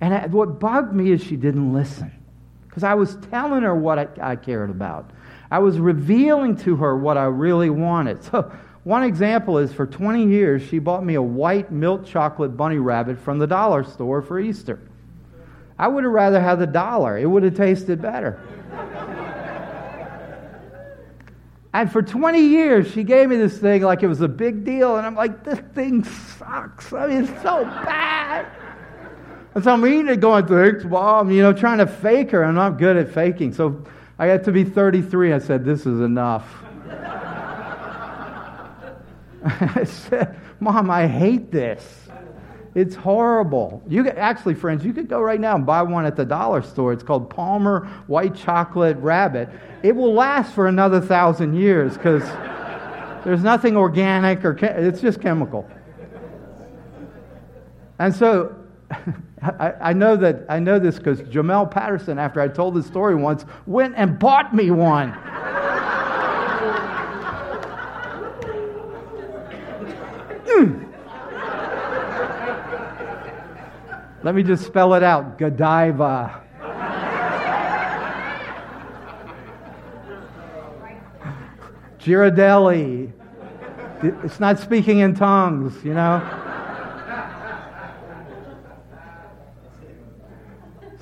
And 0.00 0.32
what 0.32 0.58
bugged 0.58 0.94
me 0.94 1.12
is 1.12 1.22
she 1.22 1.36
didn't 1.36 1.72
listen. 1.72 2.12
Because 2.66 2.84
I 2.84 2.94
was 2.94 3.16
telling 3.30 3.62
her 3.62 3.74
what 3.74 3.98
I, 3.98 4.32
I 4.32 4.36
cared 4.36 4.70
about. 4.70 5.10
I 5.50 5.58
was 5.60 5.78
revealing 5.78 6.56
to 6.58 6.76
her 6.76 6.96
what 6.96 7.16
I 7.16 7.24
really 7.24 7.70
wanted. 7.70 8.22
So, 8.24 8.52
one 8.84 9.02
example 9.02 9.58
is 9.58 9.72
for 9.72 9.84
20 9.84 10.28
years, 10.28 10.62
she 10.62 10.78
bought 10.78 11.04
me 11.04 11.14
a 11.14 11.22
white 11.22 11.72
milk 11.72 12.06
chocolate 12.06 12.56
bunny 12.56 12.78
rabbit 12.78 13.18
from 13.18 13.40
the 13.40 13.46
dollar 13.46 13.82
store 13.82 14.22
for 14.22 14.38
Easter. 14.38 14.78
I 15.76 15.88
would 15.88 16.04
have 16.04 16.12
rather 16.12 16.40
had 16.40 16.60
the 16.60 16.68
dollar, 16.68 17.18
it 17.18 17.26
would 17.26 17.42
have 17.42 17.56
tasted 17.56 18.00
better. 18.00 18.40
and 21.74 21.90
for 21.90 22.00
20 22.00 22.40
years, 22.40 22.88
she 22.92 23.02
gave 23.02 23.28
me 23.28 23.36
this 23.36 23.58
thing 23.58 23.82
like 23.82 24.04
it 24.04 24.06
was 24.06 24.20
a 24.20 24.28
big 24.28 24.64
deal, 24.64 24.96
and 24.96 25.06
I'm 25.06 25.16
like, 25.16 25.42
this 25.42 25.58
thing 25.74 26.04
sucks. 26.04 26.92
I 26.92 27.08
mean, 27.08 27.24
it's 27.24 27.42
so 27.42 27.64
bad. 27.64 28.46
And 29.56 29.64
so 29.64 29.72
I'm 29.72 29.84
eating 29.84 30.08
it 30.08 30.20
going, 30.20 30.46
thanks, 30.46 30.84
mom, 30.84 31.30
you 31.30 31.42
know, 31.42 31.52
trying 31.52 31.78
to 31.78 31.86
fake 31.86 32.30
her. 32.30 32.44
I'm 32.44 32.54
not 32.54 32.78
good 32.78 32.96
at 32.96 33.12
faking. 33.12 33.52
So 33.52 33.82
I 34.18 34.26
got 34.26 34.44
to 34.44 34.52
be 34.52 34.64
33. 34.64 35.32
I 35.32 35.38
said, 35.38 35.64
This 35.64 35.80
is 35.80 36.00
enough. 36.00 36.46
I 39.44 39.84
said, 39.84 40.36
Mom, 40.60 40.90
I 40.90 41.06
hate 41.06 41.52
this. 41.52 42.08
It's 42.74 42.94
horrible. 42.94 43.82
You 43.88 44.04
could, 44.04 44.16
actually, 44.16 44.54
friends, 44.54 44.84
you 44.84 44.92
could 44.92 45.08
go 45.08 45.22
right 45.22 45.40
now 45.40 45.54
and 45.54 45.64
buy 45.64 45.82
one 45.82 46.04
at 46.04 46.14
the 46.14 46.26
dollar 46.26 46.60
store. 46.60 46.92
It's 46.92 47.02
called 47.02 47.30
Palmer 47.30 47.86
White 48.06 48.34
Chocolate 48.34 48.98
Rabbit. 48.98 49.48
It 49.82 49.96
will 49.96 50.12
last 50.12 50.54
for 50.54 50.66
another 50.66 51.00
thousand 51.00 51.54
years 51.54 51.94
because 51.94 52.22
there's 53.24 53.42
nothing 53.42 53.78
organic 53.78 54.44
or 54.44 54.58
it's 54.60 55.00
just 55.00 55.22
chemical. 55.22 55.66
And 57.98 58.14
so 58.14 58.54
I, 59.42 59.72
I, 59.80 59.92
know 59.92 60.16
that 60.16 60.44
I 60.48 60.58
know 60.58 60.78
this 60.78 60.96
because 60.96 61.20
Jamel 61.22 61.70
Patterson, 61.70 62.18
after 62.18 62.40
I 62.40 62.48
told 62.48 62.74
this 62.74 62.86
story 62.86 63.14
once, 63.14 63.44
went 63.66 63.94
and 63.96 64.18
bought 64.18 64.54
me 64.54 64.70
one. 64.70 65.12
mm. 70.44 70.92
Let 74.22 74.34
me 74.34 74.42
just 74.42 74.64
spell 74.64 74.94
it 74.94 75.02
out 75.02 75.38
Godiva. 75.38 76.42
Ghirardelli. 82.00 83.12
It's 84.02 84.40
not 84.40 84.58
speaking 84.60 85.00
in 85.00 85.14
tongues, 85.14 85.84
you 85.84 85.92
know? 85.92 86.45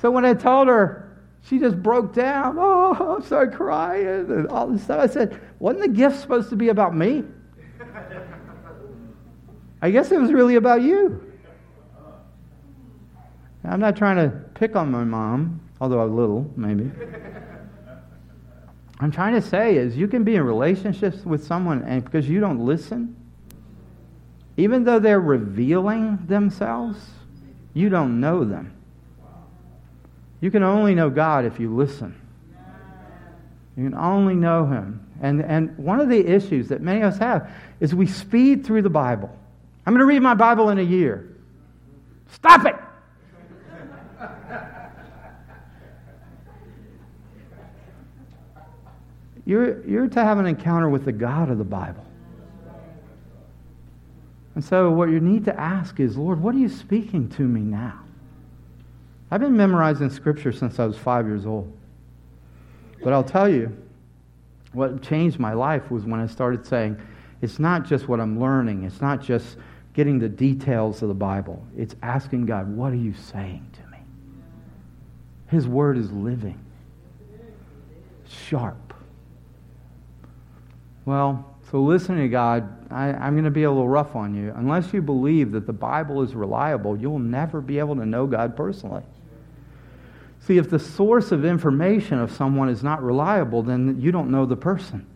So 0.05 0.11
when 0.11 0.23
I 0.23 0.35
told 0.35 0.67
her, 0.67 1.17
she 1.41 1.57
just 1.57 1.81
broke 1.81 2.13
down. 2.13 2.57
Oh, 2.59 3.17
I 3.19 3.25
started 3.25 3.55
crying 3.55 4.05
and 4.05 4.47
all 4.49 4.67
this 4.67 4.83
stuff. 4.83 4.99
I 4.99 5.07
said, 5.07 5.41
wasn't 5.57 5.81
the 5.81 5.87
gift 5.87 6.19
supposed 6.19 6.51
to 6.51 6.55
be 6.55 6.69
about 6.69 6.95
me? 6.95 7.23
I 9.81 9.89
guess 9.89 10.11
it 10.11 10.21
was 10.21 10.31
really 10.31 10.57
about 10.57 10.83
you. 10.83 11.33
I'm 13.63 13.79
not 13.79 13.95
trying 13.95 14.17
to 14.17 14.29
pick 14.53 14.75
on 14.75 14.91
my 14.91 15.03
mom, 15.03 15.59
although 15.81 16.03
a 16.03 16.05
little, 16.05 16.53
maybe. 16.55 16.91
I'm 18.99 19.09
trying 19.09 19.33
to 19.33 19.41
say 19.41 19.75
is 19.75 19.97
you 19.97 20.07
can 20.07 20.23
be 20.23 20.35
in 20.35 20.43
relationships 20.43 21.25
with 21.25 21.43
someone 21.43 21.81
and 21.81 22.05
because 22.05 22.29
you 22.29 22.39
don't 22.39 22.63
listen, 22.63 23.15
even 24.55 24.83
though 24.83 24.99
they're 24.99 25.19
revealing 25.19 26.19
themselves, 26.27 27.03
you 27.73 27.89
don't 27.89 28.19
know 28.19 28.43
them. 28.45 28.71
You 30.45 30.51
can 30.51 30.61
only 30.61 30.93
know 30.93 31.09
God 31.09 31.43
if 31.43 31.59
you 31.59 31.75
listen. 31.75 32.13
You 33.75 33.85
can 33.85 33.95
only 33.95 34.35
know 34.35 34.67
Him. 34.67 35.03
And, 35.19 35.41
and 35.41 35.75
one 35.75 35.99
of 35.99 36.07
the 36.07 36.23
issues 36.23 36.67
that 36.67 36.81
many 36.81 37.01
of 37.01 37.13
us 37.13 37.19
have 37.19 37.51
is 37.79 37.95
we 37.95 38.05
speed 38.05 38.63
through 38.63 38.83
the 38.83 38.89
Bible. 38.91 39.35
I'm 39.87 39.93
going 39.93 40.01
to 40.01 40.05
read 40.05 40.21
my 40.21 40.35
Bible 40.35 40.69
in 40.69 40.77
a 40.77 40.83
year. 40.83 41.35
Stop 42.29 42.67
it! 42.67 42.75
You're, 49.47 49.83
you're 49.87 50.07
to 50.09 50.23
have 50.23 50.37
an 50.37 50.45
encounter 50.45 50.89
with 50.89 51.05
the 51.05 51.11
God 51.11 51.49
of 51.49 51.57
the 51.57 51.63
Bible. 51.63 52.05
And 54.53 54.63
so, 54.63 54.91
what 54.91 55.09
you 55.09 55.19
need 55.19 55.45
to 55.45 55.59
ask 55.59 55.99
is, 55.99 56.15
Lord, 56.15 56.39
what 56.39 56.53
are 56.53 56.59
you 56.59 56.69
speaking 56.69 57.29
to 57.29 57.41
me 57.41 57.61
now? 57.61 58.04
I've 59.35 59.41
been 59.41 59.57
memorizing 59.57 60.09
scripture 60.09 60.53
since 60.53 60.79
I 60.79 60.85
was 60.85 60.97
five 60.97 61.27
years 61.27 61.45
old. 61.45 61.69
But 63.03 63.11
I'll 63.11 63.21
tell 63.21 63.49
you, 63.49 63.75
what 64.71 65.01
changed 65.01 65.39
my 65.39 65.51
life 65.51 65.91
was 65.91 66.05
when 66.05 66.21
I 66.21 66.27
started 66.27 66.65
saying, 66.65 66.97
it's 67.41 67.59
not 67.59 67.83
just 67.83 68.07
what 68.07 68.21
I'm 68.21 68.39
learning, 68.39 68.85
it's 68.85 69.01
not 69.01 69.21
just 69.21 69.57
getting 69.91 70.19
the 70.19 70.29
details 70.29 71.01
of 71.01 71.09
the 71.09 71.13
Bible, 71.13 71.61
it's 71.75 71.97
asking 72.01 72.45
God, 72.45 72.73
what 72.77 72.93
are 72.93 72.95
you 72.95 73.13
saying 73.13 73.69
to 73.73 73.91
me? 73.91 73.97
His 75.47 75.67
word 75.67 75.97
is 75.97 76.09
living, 76.13 76.57
sharp. 78.29 78.93
Well, 81.03 81.57
so 81.69 81.81
listening 81.81 82.19
to 82.19 82.29
God, 82.29 82.89
I, 82.89 83.09
am 83.09 83.33
going 83.33 83.43
to 83.43 83.51
be 83.51 83.63
a 83.63 83.69
little 83.69 83.89
rough 83.89 84.15
on 84.15 84.33
you. 84.33 84.53
Unless 84.55 84.93
you 84.93 85.01
believe 85.01 85.51
that 85.51 85.67
the 85.67 85.73
Bible 85.73 86.21
is 86.21 86.33
reliable, 86.35 86.97
you'll 86.97 87.19
never 87.19 87.59
be 87.59 87.79
able 87.79 87.97
to 87.97 88.05
know 88.05 88.27
God 88.27 88.55
personally. 88.55 89.03
See, 90.45 90.59
if 90.59 90.69
the 90.69 90.77
source 90.77 91.31
of 91.31 91.43
information 91.43 92.19
of 92.19 92.31
someone 92.31 92.69
is 92.69 92.83
not 92.83 93.01
reliable, 93.01 93.63
then 93.63 93.99
you 93.99 94.11
don't 94.11 94.29
know 94.29 94.45
the 94.45 94.55
person. 94.55 95.07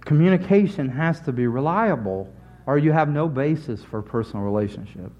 Communication 0.00 0.88
has 0.88 1.20
to 1.20 1.32
be 1.32 1.46
reliable, 1.46 2.28
or 2.66 2.76
you 2.76 2.90
have 2.90 3.08
no 3.08 3.28
basis 3.28 3.84
for 3.84 4.02
personal 4.02 4.44
relationship. 4.44 5.12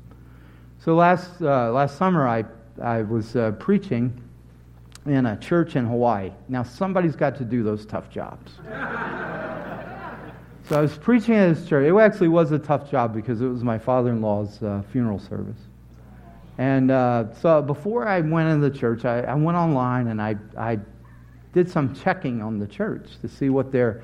So 0.81 0.97
last, 0.97 1.41
uh, 1.41 1.71
last 1.71 1.97
summer, 1.97 2.27
I, 2.27 2.47
I 2.83 3.03
was 3.03 3.37
uh, 3.37 3.53
preaching 3.61 4.21
in 5.07 5.27
a 5.27 5.37
church 5.37 5.77
in 5.77 5.87
Hawaii. 5.87 6.33
Now, 6.49 6.65
somebody's 6.65 7.15
got 7.15 7.37
to 7.37 7.45
do 7.45 7.63
those 7.63 7.87
tough 7.87 8.11
jobs. 8.11 8.55
so 10.69 10.79
I 10.79 10.81
was 10.81 10.99
preaching 10.99 11.37
at 11.37 11.55
this 11.55 11.69
church. 11.69 11.87
It 11.87 11.95
actually 11.97 12.29
was 12.29 12.51
a 12.51 12.59
tough 12.59 12.91
job 12.91 13.15
because 13.15 13.41
it 13.41 13.47
was 13.47 13.63
my 13.63 13.79
father 13.79 14.11
in 14.11 14.21
law's 14.21 14.61
uh, 14.65 14.83
funeral 14.91 15.21
service. 15.21 15.61
And 16.59 16.91
uh, 16.91 17.35
so 17.35 17.61
before 17.63 18.09
I 18.09 18.21
went 18.21 18.49
into 18.49 18.69
the 18.69 18.77
church, 18.77 19.05
I, 19.05 19.21
I 19.21 19.35
went 19.35 19.59
online 19.59 20.09
and 20.09 20.21
I, 20.23 20.37
I 20.57 20.79
did 21.53 21.71
some 21.71 21.95
checking 21.95 22.43
on 22.43 22.59
the 22.59 22.67
church 22.67 23.09
to 23.21 23.29
see 23.29 23.51
what 23.51 23.73
their, 23.73 24.03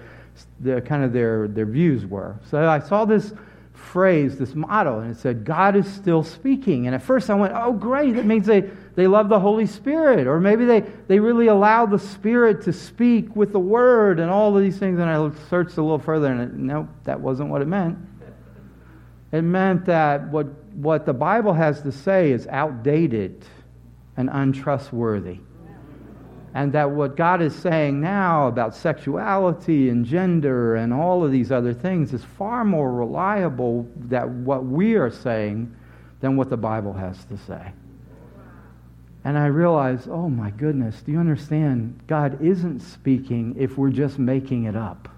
their 0.61 0.80
kind 0.80 1.05
of 1.05 1.12
their, 1.12 1.48
their 1.48 1.66
views 1.66 2.05
were. 2.07 2.38
So 2.50 2.68
I 2.68 2.78
saw 2.78 3.05
this 3.05 3.32
phrase, 3.72 4.38
this 4.38 4.55
motto, 4.55 5.00
and 5.00 5.11
it 5.11 5.18
said, 5.18 5.44
God 5.44 5.76
is 5.76 5.90
still 5.92 6.22
speaking. 6.22 6.86
And 6.86 6.94
at 6.94 7.03
first 7.03 7.30
I 7.30 7.34
went, 7.34 7.53
oh, 7.55 7.72
great, 7.72 8.14
that 8.16 8.26
means 8.26 8.46
they, 8.46 8.70
they 8.94 9.07
love 9.07 9.28
the 9.28 9.40
Holy 9.40 9.66
Spirit. 9.66 10.26
Or 10.26 10.40
maybe 10.40 10.64
they, 10.64 10.80
they 11.09 11.18
really 11.18 11.46
allow 11.46 11.86
the 11.86 11.98
Spirit 11.98 12.62
to 12.62 12.72
speak 12.72 13.34
with 13.34 13.53
the 13.53 13.59
Word 13.59 14.20
and 14.20 14.30
all 14.30 14.57
of 14.57 14.62
these 14.62 14.78
things. 14.78 14.98
And 14.98 15.09
I 15.09 15.30
searched 15.48 15.78
a 15.78 15.82
little 15.82 15.98
further, 15.98 16.28
and 16.28 16.40
it, 16.40 16.53
no, 16.55 16.88
that 17.05 17.18
wasn't 17.20 17.48
what 17.48 17.62
it 17.62 17.68
meant. 17.68 17.98
It 19.32 19.42
meant 19.42 19.86
that 19.86 20.28
what, 20.28 20.46
what 20.75 21.07
the 21.07 21.12
Bible 21.12 21.53
has 21.53 21.83
to 21.83 21.93
say 21.93 22.33
is 22.33 22.47
outdated 22.49 23.45
and 24.16 24.29
untrustworthy 24.33 25.39
and 26.55 26.73
that 26.73 26.91
what 26.91 27.16
God 27.16 27.41
is 27.41 27.55
saying 27.55 28.01
now 28.01 28.47
about 28.47 28.75
sexuality 28.75 29.89
and 29.89 30.05
gender 30.05 30.77
and 30.77 30.93
all 30.93 31.25
of 31.25 31.33
these 31.33 31.51
other 31.51 31.73
things 31.73 32.12
is 32.12 32.23
far 32.23 32.64
more 32.64 32.93
reliable 32.93 33.89
than 33.97 34.45
what 34.45 34.64
we 34.64 34.95
are 34.95 35.11
saying 35.11 35.75
than 36.20 36.37
what 36.37 36.51
the 36.51 36.57
Bible 36.57 36.93
has 36.93 37.25
to 37.27 37.39
say. 37.39 37.73
And 39.25 39.39
I 39.39 39.47
realized, 39.47 40.09
oh 40.09 40.29
my 40.29 40.51
goodness, 40.51 41.01
do 41.03 41.12
you 41.12 41.18
understand? 41.18 42.01
God 42.07 42.43
isn't 42.43 42.81
speaking 42.81 43.55
if 43.59 43.79
we're 43.79 43.91
just 43.91 44.18
making 44.18 44.64
it 44.64 44.77
up. 44.77 45.09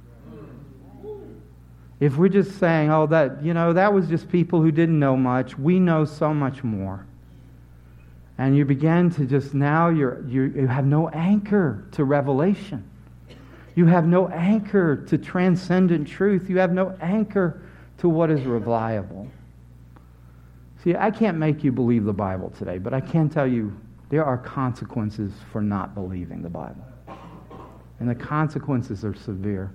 If 2.00 2.16
we're 2.16 2.28
just 2.28 2.58
saying, 2.58 2.90
oh, 2.90 3.06
that, 3.06 3.42
you 3.42 3.54
know, 3.54 3.72
that 3.72 3.92
was 3.92 4.08
just 4.08 4.28
people 4.28 4.60
who 4.60 4.72
didn't 4.72 4.98
know 4.98 5.16
much, 5.16 5.56
we 5.56 5.78
know 5.78 6.04
so 6.04 6.34
much 6.34 6.64
more. 6.64 7.06
And 8.36 8.56
you 8.56 8.64
begin 8.64 9.10
to 9.10 9.26
just 9.26 9.54
now, 9.54 9.90
you're, 9.90 10.24
you 10.26 10.42
you 10.42 10.66
have 10.66 10.86
no 10.86 11.08
anchor 11.10 11.84
to 11.92 12.04
revelation. 12.04 12.88
You 13.76 13.86
have 13.86 14.06
no 14.06 14.28
anchor 14.28 14.96
to 14.96 15.18
transcendent 15.18 16.08
truth. 16.08 16.50
You 16.50 16.58
have 16.58 16.72
no 16.72 16.96
anchor 17.00 17.62
to 17.98 18.08
what 18.08 18.30
is 18.30 18.42
reliable. 18.42 19.28
See, 20.82 20.94
I 20.94 21.10
can't 21.10 21.38
make 21.38 21.64
you 21.64 21.72
believe 21.72 22.04
the 22.04 22.12
Bible 22.12 22.50
today, 22.50 22.78
but 22.78 22.92
I 22.92 23.00
can 23.00 23.28
tell 23.28 23.46
you 23.46 23.74
there 24.10 24.24
are 24.24 24.36
consequences 24.36 25.32
for 25.50 25.62
not 25.62 25.94
believing 25.94 26.42
the 26.42 26.50
Bible. 26.50 26.84
And 28.00 28.08
the 28.08 28.14
consequences 28.14 29.04
are 29.04 29.14
severe. 29.14 29.72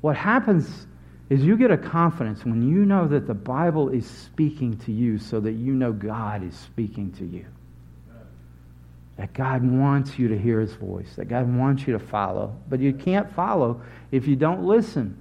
What 0.00 0.16
happens 0.16 0.86
is 1.30 1.44
you 1.44 1.56
get 1.56 1.70
a 1.70 1.78
confidence 1.78 2.44
when 2.44 2.68
you 2.68 2.84
know 2.84 3.06
that 3.06 3.28
the 3.28 3.34
Bible 3.34 3.88
is 3.88 4.04
speaking 4.04 4.76
to 4.78 4.92
you 4.92 5.16
so 5.16 5.38
that 5.38 5.52
you 5.52 5.72
know 5.72 5.92
God 5.92 6.42
is 6.42 6.56
speaking 6.56 7.12
to 7.12 7.24
you. 7.24 7.46
That 9.16 9.32
God 9.32 9.62
wants 9.62 10.18
you 10.18 10.26
to 10.28 10.36
hear 10.36 10.60
his 10.60 10.72
voice, 10.74 11.14
that 11.16 11.26
God 11.26 11.48
wants 11.54 11.86
you 11.86 11.92
to 11.92 12.00
follow. 12.00 12.56
But 12.68 12.80
you 12.80 12.92
can't 12.92 13.32
follow 13.32 13.80
if 14.10 14.26
you 14.26 14.34
don't 14.34 14.64
listen. 14.64 15.16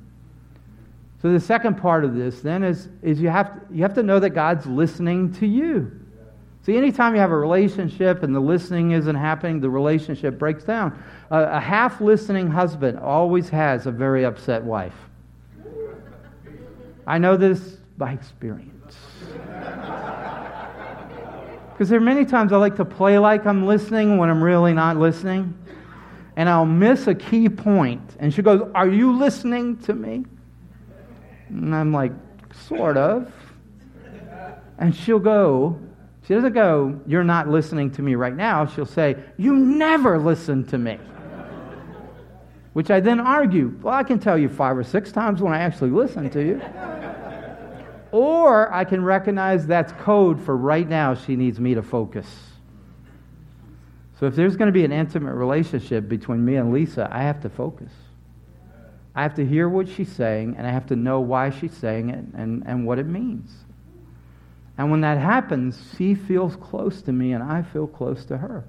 So 1.21 1.31
the 1.31 1.39
second 1.39 1.75
part 1.75 2.03
of 2.03 2.15
this 2.15 2.41
then 2.41 2.63
is, 2.63 2.89
is 3.03 3.21
you, 3.21 3.29
have 3.29 3.53
to, 3.53 3.75
you 3.75 3.83
have 3.83 3.93
to 3.93 4.03
know 4.03 4.19
that 4.19 4.31
God's 4.31 4.65
listening 4.65 5.33
to 5.33 5.45
you. 5.45 5.91
See, 6.63 6.75
anytime 6.75 7.13
you 7.13 7.21
have 7.21 7.31
a 7.31 7.37
relationship 7.37 8.23
and 8.23 8.33
the 8.33 8.39
listening 8.39 8.91
isn't 8.91 9.15
happening, 9.15 9.59
the 9.59 9.69
relationship 9.69 10.39
breaks 10.39 10.63
down. 10.63 11.03
A, 11.29 11.43
a 11.43 11.59
half 11.59 12.01
listening 12.01 12.49
husband 12.49 12.97
always 12.97 13.49
has 13.49 13.85
a 13.85 13.91
very 13.91 14.25
upset 14.25 14.63
wife. 14.63 15.08
I 17.09 17.17
know 17.17 17.35
this 17.35 17.59
by 17.97 18.13
experience. 18.13 18.95
Because 21.71 21.89
there 21.89 21.97
are 21.97 22.01
many 22.01 22.23
times 22.23 22.53
I 22.53 22.57
like 22.57 22.75
to 22.75 22.85
play 22.85 23.17
like 23.17 23.47
I'm 23.47 23.65
listening 23.65 24.19
when 24.19 24.29
I'm 24.29 24.43
really 24.43 24.73
not 24.73 24.95
listening. 24.95 25.57
And 26.35 26.47
I'll 26.47 26.67
miss 26.67 27.07
a 27.07 27.15
key 27.15 27.49
point. 27.49 28.15
And 28.19 28.31
she 28.31 28.43
goes, 28.43 28.61
Are 28.75 28.87
you 28.87 29.17
listening 29.17 29.77
to 29.77 29.93
me? 29.95 30.23
And 31.49 31.75
I'm 31.75 31.91
like, 31.91 32.11
Sort 32.53 32.95
of. 32.95 33.33
And 34.77 34.95
she'll 34.95 35.17
go, 35.17 35.79
She 36.27 36.35
doesn't 36.35 36.53
go, 36.53 37.01
You're 37.07 37.23
not 37.23 37.47
listening 37.47 37.89
to 37.91 38.03
me 38.03 38.13
right 38.13 38.35
now. 38.35 38.67
She'll 38.67 38.85
say, 38.85 39.15
You 39.35 39.55
never 39.55 40.19
listen 40.19 40.63
to 40.67 40.77
me. 40.77 40.99
Which 42.79 42.89
I 42.89 43.01
then 43.01 43.19
argue, 43.19 43.77
Well, 43.81 43.93
I 43.93 44.03
can 44.03 44.19
tell 44.19 44.37
you 44.37 44.47
five 44.47 44.77
or 44.77 44.85
six 44.85 45.11
times 45.11 45.41
when 45.41 45.51
I 45.51 45.57
actually 45.57 45.89
listen 45.89 46.29
to 46.29 46.41
you. 46.41 46.61
Or 48.13 48.73
I 48.73 48.85
can 48.85 49.03
recognize 49.03 49.67
that's 49.67 49.91
code 50.01 50.41
for 50.41 50.55
right 50.55 50.87
now 50.87 51.13
she 51.13 51.35
needs 51.35 51.59
me 51.59 51.73
to 51.73 51.83
focus. 51.83 52.25
So 54.17 54.27
if 54.27 54.35
there's 54.37 54.55
going 54.55 54.67
to 54.67 54.71
be 54.71 54.85
an 54.85 54.93
intimate 54.93 55.33
relationship 55.33 56.07
between 56.07 56.45
me 56.45 56.55
and 56.55 56.71
Lisa, 56.71 57.09
I 57.11 57.23
have 57.23 57.41
to 57.41 57.49
focus. 57.49 57.91
I 59.13 59.23
have 59.23 59.35
to 59.35 59.45
hear 59.45 59.67
what 59.67 59.89
she's 59.89 60.13
saying, 60.13 60.55
and 60.57 60.65
I 60.65 60.71
have 60.71 60.87
to 60.87 60.95
know 60.95 61.19
why 61.19 61.49
she's 61.49 61.73
saying 61.73 62.11
it 62.11 62.23
and, 62.33 62.63
and 62.65 62.87
what 62.87 62.97
it 62.97 63.07
means. 63.07 63.51
And 64.77 64.89
when 64.89 65.01
that 65.01 65.17
happens, 65.17 65.77
she 65.97 66.15
feels 66.15 66.55
close 66.55 67.01
to 67.01 67.11
me, 67.11 67.33
and 67.33 67.43
I 67.43 67.61
feel 67.61 67.87
close 67.87 68.23
to 68.27 68.37
her. 68.37 68.63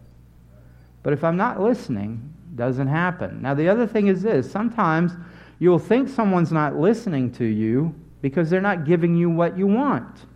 But 1.05 1.13
if 1.13 1.23
I'm 1.23 1.37
not 1.37 1.61
listening, 1.61 2.35
doesn't 2.55 2.89
happen. 2.89 3.43
Now 3.43 3.55
the 3.55 3.69
other 3.69 3.87
thing 3.87 4.09
is 4.09 4.23
this: 4.23 4.51
sometimes 4.51 5.13
you'll 5.59 5.79
think 5.79 6.09
someone's 6.09 6.53
not 6.53 6.77
listening 6.77 7.33
to 7.33 7.45
you 7.45 7.95
because 8.23 8.51
they're 8.51 8.61
not 8.61 8.85
giving 8.85 9.17
you 9.17 9.31
what 9.31 9.57
you 9.57 9.67
want. 9.67 10.27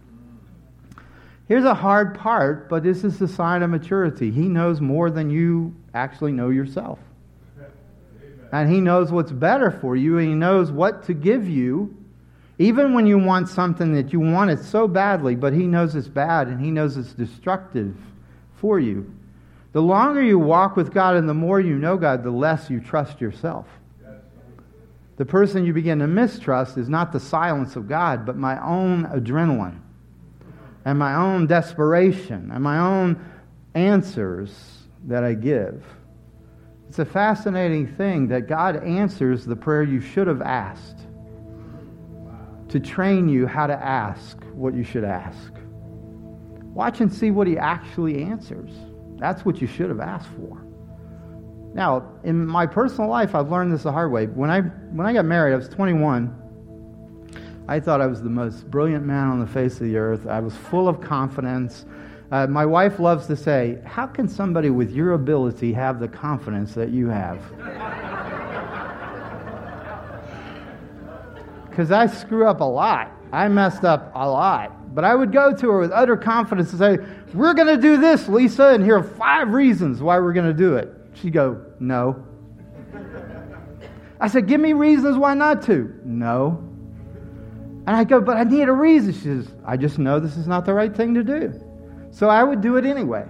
Here's 1.47 1.65
a 1.65 1.75
hard 1.75 2.19
part, 2.19 2.71
but 2.71 2.83
this 2.83 3.05
is 3.05 3.19
the 3.19 3.29
sign 3.29 3.63
of 3.63 3.71
maturity. 3.71 4.31
He 4.31 4.49
knows 4.49 4.81
more 4.81 5.11
than 5.11 5.29
you 5.29 5.75
actually 5.93 6.33
know 6.33 6.49
yourself. 6.49 6.99
And 8.51 8.71
He 8.71 8.81
knows 8.81 9.13
what's 9.13 9.33
better 9.33 9.71
for 9.71 9.97
you, 9.97 10.19
and 10.19 10.29
He 10.29 10.35
knows 10.35 10.71
what 10.71 11.03
to 11.05 11.13
give 11.13 11.49
you, 11.49 11.95
even 12.59 12.95
when 12.95 13.07
you 13.07 13.19
want 13.19 13.49
something 13.49 13.93
that 13.95 14.13
you 14.13 14.21
want 14.21 14.51
it 14.51 14.61
so 14.61 14.89
badly, 14.89 15.35
but 15.35 15.53
He 15.53 15.67
knows 15.67 15.95
it's 15.95 16.09
bad 16.09 16.49
and 16.49 16.61
He 16.61 16.71
knows 16.71 16.97
it's 16.97 17.13
destructive 17.13 17.95
for 18.57 18.79
you. 18.79 19.13
The 19.75 19.83
longer 19.83 20.23
you 20.23 20.39
walk 20.39 20.77
with 20.77 20.95
God 20.95 21.17
and 21.17 21.29
the 21.29 21.35
more 21.35 21.61
you 21.61 21.77
know 21.77 21.97
God, 21.97 22.23
the 22.23 22.31
less 22.31 22.71
you 22.71 22.79
trust 22.79 23.21
yourself. 23.21 23.67
The 25.17 25.25
person 25.25 25.65
you 25.65 25.73
begin 25.73 25.99
to 25.99 26.07
mistrust 26.07 26.79
is 26.79 26.89
not 26.89 27.11
the 27.11 27.19
silence 27.19 27.75
of 27.75 27.89
God, 27.89 28.25
but 28.25 28.37
my 28.37 28.65
own 28.65 29.05
adrenaline 29.07 29.81
and 30.85 30.97
my 30.97 31.17
own 31.17 31.49
desperation 31.49 32.53
and 32.53 32.63
my 32.63 32.79
own 32.79 33.25
answers 33.75 34.87
that 35.09 35.25
I 35.25 35.35
give. 35.35 35.85
It's 36.89 37.01
a 37.01 37.05
fascinating 37.05 37.89
thing 37.97 38.29
that 38.29 38.47
God 38.47 38.77
answers 38.85 39.45
the 39.45 39.57
prayer 39.57 39.83
you 39.83 40.01
should 40.01 40.29
have 40.29 40.41
asked 40.41 41.01
to 42.69 42.79
train 42.79 43.29
you 43.29 43.49
how 43.49 43.67
to 43.67 43.75
ask 43.75 44.41
what 44.53 44.73
you 44.73 44.85
should 44.85 45.05
ask. 45.05 45.53
Watch 46.63 47.01
and 47.01 47.13
see 47.13 47.33
what 47.33 47.49
He 47.49 47.59
actually 47.59 48.23
answers. 48.23 48.71
That's 49.25 49.43
what 49.47 49.63
you 49.63 49.67
should 49.67 49.89
have 49.89 50.01
asked 50.01 50.29
for. 50.37 50.67
Now, 51.73 52.13
in 52.25 52.47
my 52.47 52.67
personal 52.67 53.09
life, 53.09 53.35
I've 53.35 53.51
learned 53.51 53.73
this 53.73 53.85
the 53.85 53.91
hard 53.91 54.13
way. 54.13 54.27
When 54.27 54.51
I, 54.51 54.61
when 54.61 55.07
I 55.07 55.15
got 55.15 55.25
married, 55.25 55.55
I 55.55 55.57
was 55.57 55.67
21. 55.71 57.33
I 57.67 57.81
thought 57.81 58.03
I 58.03 58.07
was 58.07 58.23
the 58.23 58.29
most 58.29 58.71
brilliant 58.71 59.07
man 59.07 59.29
on 59.29 59.41
the 59.41 59.47
face 59.47 59.81
of 59.81 59.87
the 59.87 59.97
earth. 59.97 60.27
I 60.27 60.41
was 60.41 60.55
full 60.55 60.89
of 60.89 61.01
confidence. 61.01 61.87
Uh, 62.31 62.49
my 62.49 62.67
wife 62.67 62.99
loves 62.99 63.27
to 63.29 63.35
say, 63.35 63.79
How 63.87 64.07
can 64.07 64.29
somebody 64.29 64.69
with 64.69 64.91
your 64.91 65.15
ability 65.15 65.73
have 65.73 66.01
the 66.01 66.09
confidence 66.09 66.75
that 66.75 66.91
you 66.91 67.09
have? 67.09 67.41
Because 71.71 71.91
I 71.91 72.07
screw 72.07 72.47
up 72.47 72.61
a 72.61 72.65
lot. 72.65 73.11
I 73.33 73.49
messed 73.49 73.85
up 73.85 74.13
a 74.15 74.31
lot. 74.31 74.71
But 74.95 75.05
I 75.05 75.15
would 75.15 75.33
go 75.33 75.53
to 75.53 75.71
her 75.71 75.79
with 75.81 75.91
utter 75.91 76.17
confidence 76.17 76.71
and 76.71 76.79
say, 76.79 76.99
We're 77.35 77.55
going 77.55 77.67
to 77.67 77.77
do 77.77 77.97
this, 77.97 78.29
Lisa, 78.29 78.69
and 78.69 78.83
here 78.83 78.97
are 78.97 79.03
five 79.03 79.49
reasons 79.49 80.01
why 80.01 80.19
we're 80.21 80.33
going 80.33 80.47
to 80.47 80.55
do 80.55 80.77
it. 80.77 80.95
She'd 81.15 81.33
go, 81.33 81.61
No. 81.81 82.25
I 84.21 84.29
said, 84.29 84.47
Give 84.47 84.61
me 84.61 84.73
reasons 84.73 85.19
why 85.19 85.35
not 85.35 85.63
to. 85.63 85.93
No. 86.05 86.63
And 87.87 87.97
I 87.97 88.05
go, 88.05 88.21
But 88.21 88.37
I 88.37 88.45
need 88.45 88.69
a 88.69 88.73
reason. 88.73 89.13
She 89.13 89.21
says, 89.21 89.49
I 89.67 89.77
just 89.77 89.99
know 89.99 90.21
this 90.21 90.37
is 90.37 90.47
not 90.47 90.65
the 90.65 90.73
right 90.73 90.95
thing 90.95 91.13
to 91.15 91.25
do. 91.25 91.61
So 92.13 92.29
I 92.29 92.45
would 92.45 92.61
do 92.61 92.77
it 92.77 92.87
anyway. 92.87 93.27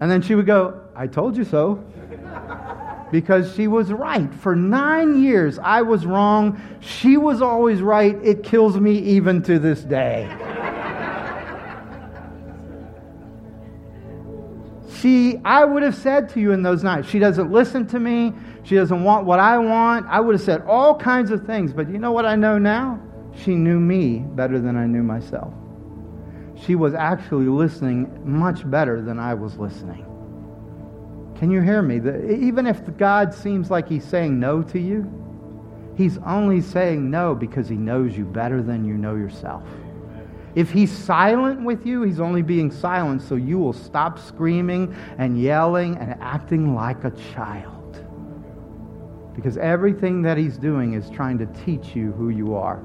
And 0.00 0.10
then 0.10 0.22
she 0.22 0.36
would 0.36 0.46
go, 0.46 0.80
I 0.94 1.08
told 1.08 1.36
you 1.36 1.44
so. 1.44 1.84
Because 3.12 3.54
she 3.54 3.68
was 3.68 3.92
right. 3.92 4.34
For 4.34 4.56
nine 4.56 5.22
years, 5.22 5.58
I 5.60 5.82
was 5.82 6.06
wrong. 6.06 6.58
She 6.80 7.18
was 7.18 7.42
always 7.42 7.82
right. 7.82 8.16
It 8.24 8.42
kills 8.42 8.80
me 8.80 8.98
even 8.98 9.42
to 9.42 9.58
this 9.58 9.82
day. 9.82 10.26
she, 14.98 15.38
I 15.44 15.64
would 15.66 15.82
have 15.82 15.94
said 15.94 16.30
to 16.30 16.40
you 16.40 16.52
in 16.52 16.62
those 16.62 16.82
nights, 16.82 17.06
she 17.08 17.18
doesn't 17.18 17.52
listen 17.52 17.86
to 17.88 18.00
me. 18.00 18.32
She 18.64 18.76
doesn't 18.76 19.04
want 19.04 19.26
what 19.26 19.38
I 19.38 19.58
want. 19.58 20.06
I 20.08 20.18
would 20.18 20.34
have 20.34 20.42
said 20.42 20.62
all 20.62 20.96
kinds 20.96 21.30
of 21.30 21.44
things. 21.44 21.74
But 21.74 21.90
you 21.90 21.98
know 21.98 22.12
what 22.12 22.24
I 22.24 22.34
know 22.34 22.56
now? 22.56 22.98
She 23.44 23.54
knew 23.54 23.78
me 23.78 24.20
better 24.20 24.58
than 24.58 24.74
I 24.76 24.86
knew 24.86 25.02
myself. 25.02 25.52
She 26.64 26.76
was 26.76 26.94
actually 26.94 27.46
listening 27.46 28.22
much 28.24 28.68
better 28.70 29.02
than 29.02 29.18
I 29.18 29.34
was 29.34 29.58
listening. 29.58 30.06
Can 31.42 31.50
you 31.50 31.60
hear 31.60 31.82
me? 31.82 31.98
The, 31.98 32.30
even 32.30 32.68
if 32.68 32.96
God 32.96 33.34
seems 33.34 33.68
like 33.68 33.88
He's 33.88 34.04
saying 34.04 34.38
no 34.38 34.62
to 34.62 34.78
you, 34.78 35.12
He's 35.96 36.16
only 36.18 36.60
saying 36.60 37.10
no 37.10 37.34
because 37.34 37.68
He 37.68 37.74
knows 37.74 38.16
you 38.16 38.24
better 38.24 38.62
than 38.62 38.84
you 38.84 38.94
know 38.94 39.16
yourself. 39.16 39.64
If 40.54 40.70
He's 40.70 40.96
silent 40.96 41.64
with 41.64 41.84
you, 41.84 42.04
He's 42.04 42.20
only 42.20 42.42
being 42.42 42.70
silent 42.70 43.22
so 43.22 43.34
you 43.34 43.58
will 43.58 43.72
stop 43.72 44.20
screaming 44.20 44.94
and 45.18 45.36
yelling 45.36 45.96
and 45.96 46.14
acting 46.20 46.76
like 46.76 47.02
a 47.02 47.10
child. 47.34 48.06
Because 49.34 49.56
everything 49.56 50.22
that 50.22 50.38
He's 50.38 50.56
doing 50.56 50.92
is 50.92 51.10
trying 51.10 51.38
to 51.38 51.46
teach 51.64 51.96
you 51.96 52.12
who 52.12 52.28
you 52.28 52.54
are 52.54 52.84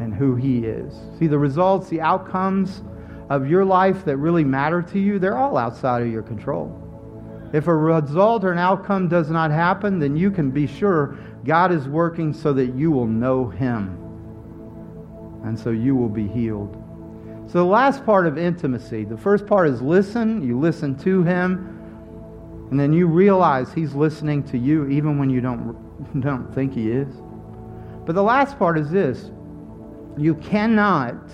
and 0.00 0.12
who 0.12 0.34
He 0.34 0.66
is. 0.66 0.92
See, 1.20 1.28
the 1.28 1.38
results, 1.38 1.88
the 1.88 2.00
outcomes 2.00 2.82
of 3.30 3.48
your 3.48 3.64
life 3.64 4.04
that 4.06 4.16
really 4.16 4.42
matter 4.42 4.82
to 4.82 4.98
you, 4.98 5.20
they're 5.20 5.38
all 5.38 5.56
outside 5.56 6.02
of 6.02 6.08
your 6.10 6.24
control. 6.24 6.80
If 7.54 7.68
a 7.68 7.74
result 7.74 8.42
or 8.42 8.50
an 8.50 8.58
outcome 8.58 9.06
does 9.06 9.30
not 9.30 9.52
happen, 9.52 10.00
then 10.00 10.16
you 10.16 10.32
can 10.32 10.50
be 10.50 10.66
sure 10.66 11.16
God 11.44 11.70
is 11.70 11.86
working 11.86 12.32
so 12.32 12.52
that 12.52 12.74
you 12.74 12.90
will 12.90 13.06
know 13.06 13.48
Him. 13.48 13.96
And 15.44 15.56
so 15.56 15.70
you 15.70 15.94
will 15.94 16.08
be 16.08 16.26
healed. 16.26 16.76
So 17.46 17.58
the 17.58 17.64
last 17.64 18.04
part 18.04 18.26
of 18.26 18.36
intimacy, 18.38 19.04
the 19.04 19.16
first 19.16 19.46
part 19.46 19.68
is 19.68 19.80
listen. 19.80 20.42
You 20.42 20.58
listen 20.58 20.98
to 21.04 21.22
Him. 21.22 22.66
And 22.72 22.80
then 22.80 22.92
you 22.92 23.06
realize 23.06 23.72
He's 23.72 23.94
listening 23.94 24.42
to 24.48 24.58
you 24.58 24.88
even 24.88 25.16
when 25.16 25.30
you 25.30 25.40
don't, 25.40 26.20
don't 26.20 26.52
think 26.56 26.74
He 26.74 26.90
is. 26.90 27.14
But 28.04 28.16
the 28.16 28.22
last 28.24 28.58
part 28.58 28.76
is 28.80 28.90
this 28.90 29.30
you 30.18 30.34
cannot, 30.34 31.30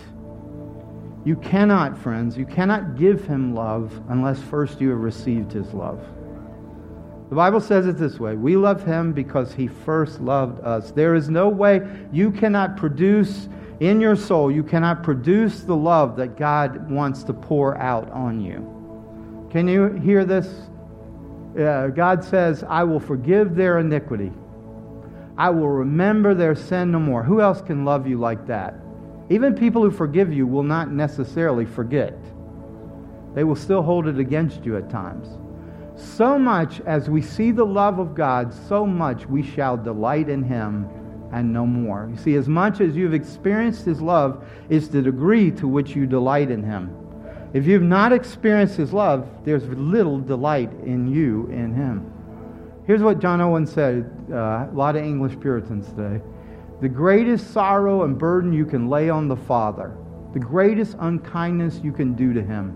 you 1.25 1.37
cannot, 1.37 1.99
friends, 1.99 2.37
you 2.37 2.47
cannot 2.47 2.97
give 2.97 3.27
him 3.27 3.55
love 3.55 4.01
unless 4.09 4.41
first 4.43 4.81
you 4.81 4.91
have 4.91 5.01
received 5.01 5.53
his 5.53 5.73
love. 5.75 6.03
The 7.29 7.37
Bible 7.37 7.61
says 7.61 7.87
it 7.87 7.97
this 7.97 8.19
way 8.19 8.37
We 8.37 8.57
love 8.57 8.85
him 8.85 9.13
because 9.13 9.53
he 9.55 9.69
first 9.69 10.21
loved 10.21 10.61
us. 10.65 10.91
There 10.91 11.15
is 11.15 11.29
no 11.29 11.49
way 11.49 11.87
you 12.13 12.31
cannot 12.31 12.77
produce 12.77 13.49
in 13.81 14.01
your 14.01 14.17
soul, 14.17 14.51
you 14.51 14.63
cannot 14.63 15.03
produce 15.03 15.61
the 15.63 15.77
love 15.77 16.17
that 16.17 16.37
God 16.37 16.91
wants 16.91 17.23
to 17.25 17.33
pour 17.33 17.79
out 17.79 18.11
on 18.11 18.41
you. 18.41 19.49
Can 19.51 19.67
you 19.69 19.93
hear 19.93 20.25
this? 20.25 20.47
Uh, 21.59 21.89
God 21.89 22.23
says, 22.23 22.63
I 22.63 22.85
will 22.85 23.01
forgive 23.01 23.57
their 23.57 23.79
iniquity. 23.79 24.33
I 25.39 25.49
will 25.51 25.69
remember 25.69 26.35
their 26.35 26.55
sin 26.55 26.93
no 26.93 27.01
more. 27.01 27.23
Who 27.23 27.41
else 27.41 27.63
can 27.63 27.85
love 27.87 28.07
you 28.07 28.19
like 28.19 28.47
that? 28.49 28.75
Even 29.31 29.55
people 29.55 29.83
who 29.83 29.93
forgive 29.93 30.33
you 30.33 30.47
will 30.47 30.65
not 30.65 30.91
necessarily 30.91 31.65
forget. 31.65 32.19
They 33.35 33.45
will 33.45 33.57
still 33.57 33.83
hold 33.83 34.09
it 34.09 34.19
against 34.19 34.65
you 34.65 34.77
at 34.77 34.91
times. 34.91 35.29
So 35.95 36.37
much 36.37 36.81
as 36.81 37.09
we 37.09 37.23
see 37.23 37.53
the 37.53 37.65
love 37.65 38.01
of 38.01 38.15
God, 38.15 38.53
so 38.53 38.85
much 38.85 39.27
we 39.27 39.43
shall 39.43 39.77
delight 39.77 40.29
in 40.29 40.43
Him 40.43 40.89
and 41.33 41.53
no 41.53 41.65
more. 41.65 42.09
You 42.11 42.17
see, 42.17 42.35
as 42.35 42.49
much 42.49 42.81
as 42.81 42.97
you've 42.97 43.15
experienced 43.15 43.85
His 43.85 44.01
love 44.01 44.45
is 44.69 44.89
the 44.89 45.01
degree 45.01 45.53
to 45.53 45.69
which 45.69 45.95
you 45.95 46.07
delight 46.07 46.51
in 46.51 46.65
Him. 46.65 46.97
If 47.53 47.67
you've 47.67 47.83
not 47.83 48.13
experienced 48.13 48.77
His 48.77 48.93
love, 48.93 49.29
there's 49.45 49.65
little 49.65 50.19
delight 50.19 50.73
in 50.85 51.07
you 51.07 51.47
in 51.53 51.73
Him. 51.73 52.13
Here's 52.85 53.03
what 53.03 53.21
John 53.21 53.41
Owen 53.41 53.67
said, 53.67 54.11
uh, 54.33 54.35
a 54.35 54.71
lot 54.73 54.97
of 54.97 55.05
English 55.05 55.39
Puritans 55.39 55.87
today. 55.93 56.21
The 56.81 56.89
greatest 56.89 57.53
sorrow 57.53 58.05
and 58.05 58.19
burden 58.19 58.55
you 58.55 58.65
can 58.65 58.89
lay 58.89 59.11
on 59.11 59.29
the 59.29 59.37
Father, 59.37 59.95
the 60.33 60.39
greatest 60.39 60.97
unkindness 61.01 61.79
you 61.85 61.93
can 61.93 62.15
do 62.15 62.33
to 62.33 62.43
him, 62.43 62.75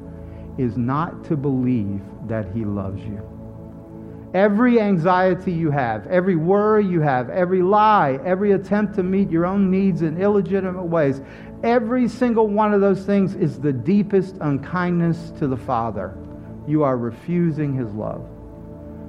is 0.59 0.77
not 0.77 1.25
to 1.25 1.39
believe 1.39 2.03
that 2.29 2.53
he 2.53 2.67
loves 2.67 3.03
you. 3.03 3.23
Every 4.35 4.79
anxiety 4.79 5.53
you 5.53 5.71
have, 5.71 6.07
every 6.09 6.37
worry 6.37 6.85
you 6.85 7.01
have, 7.01 7.31
every 7.31 7.63
lie, 7.63 8.19
every 8.27 8.53
attempt 8.53 8.95
to 8.97 9.03
meet 9.03 9.31
your 9.31 9.47
own 9.47 9.71
needs 9.71 10.03
in 10.03 10.21
illegitimate 10.21 10.85
ways, 10.85 11.23
every 11.63 12.07
single 12.07 12.47
one 12.47 12.75
of 12.75 12.83
those 12.83 13.07
things 13.07 13.35
is 13.35 13.59
the 13.59 13.73
deepest 13.73 14.37
unkindness 14.43 15.33
to 15.39 15.47
the 15.47 15.57
Father. 15.57 16.15
You 16.69 16.83
are 16.83 16.99
refusing 16.99 17.75
his 17.75 17.91
love. 17.95 18.23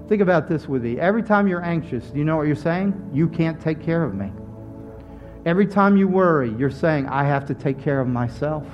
Think 0.07 0.21
about 0.21 0.47
this 0.47 0.69
with 0.69 0.83
me. 0.83 1.01
Every 1.01 1.23
time 1.23 1.49
you're 1.49 1.65
anxious, 1.65 2.05
do 2.11 2.17
you 2.17 2.23
know 2.23 2.37
what 2.37 2.47
you're 2.47 2.55
saying? 2.55 3.09
You 3.11 3.27
can't 3.27 3.59
take 3.59 3.83
care 3.83 4.03
of 4.03 4.15
me. 4.15 4.31
Every 5.45 5.67
time 5.67 5.95
you 5.95 6.07
worry, 6.07 6.51
you're 6.57 6.71
saying, 6.71 7.07
I 7.07 7.23
have 7.23 7.45
to 7.45 7.53
take 7.53 7.79
care 7.79 7.99
of 7.99 8.07
myself. 8.07 8.65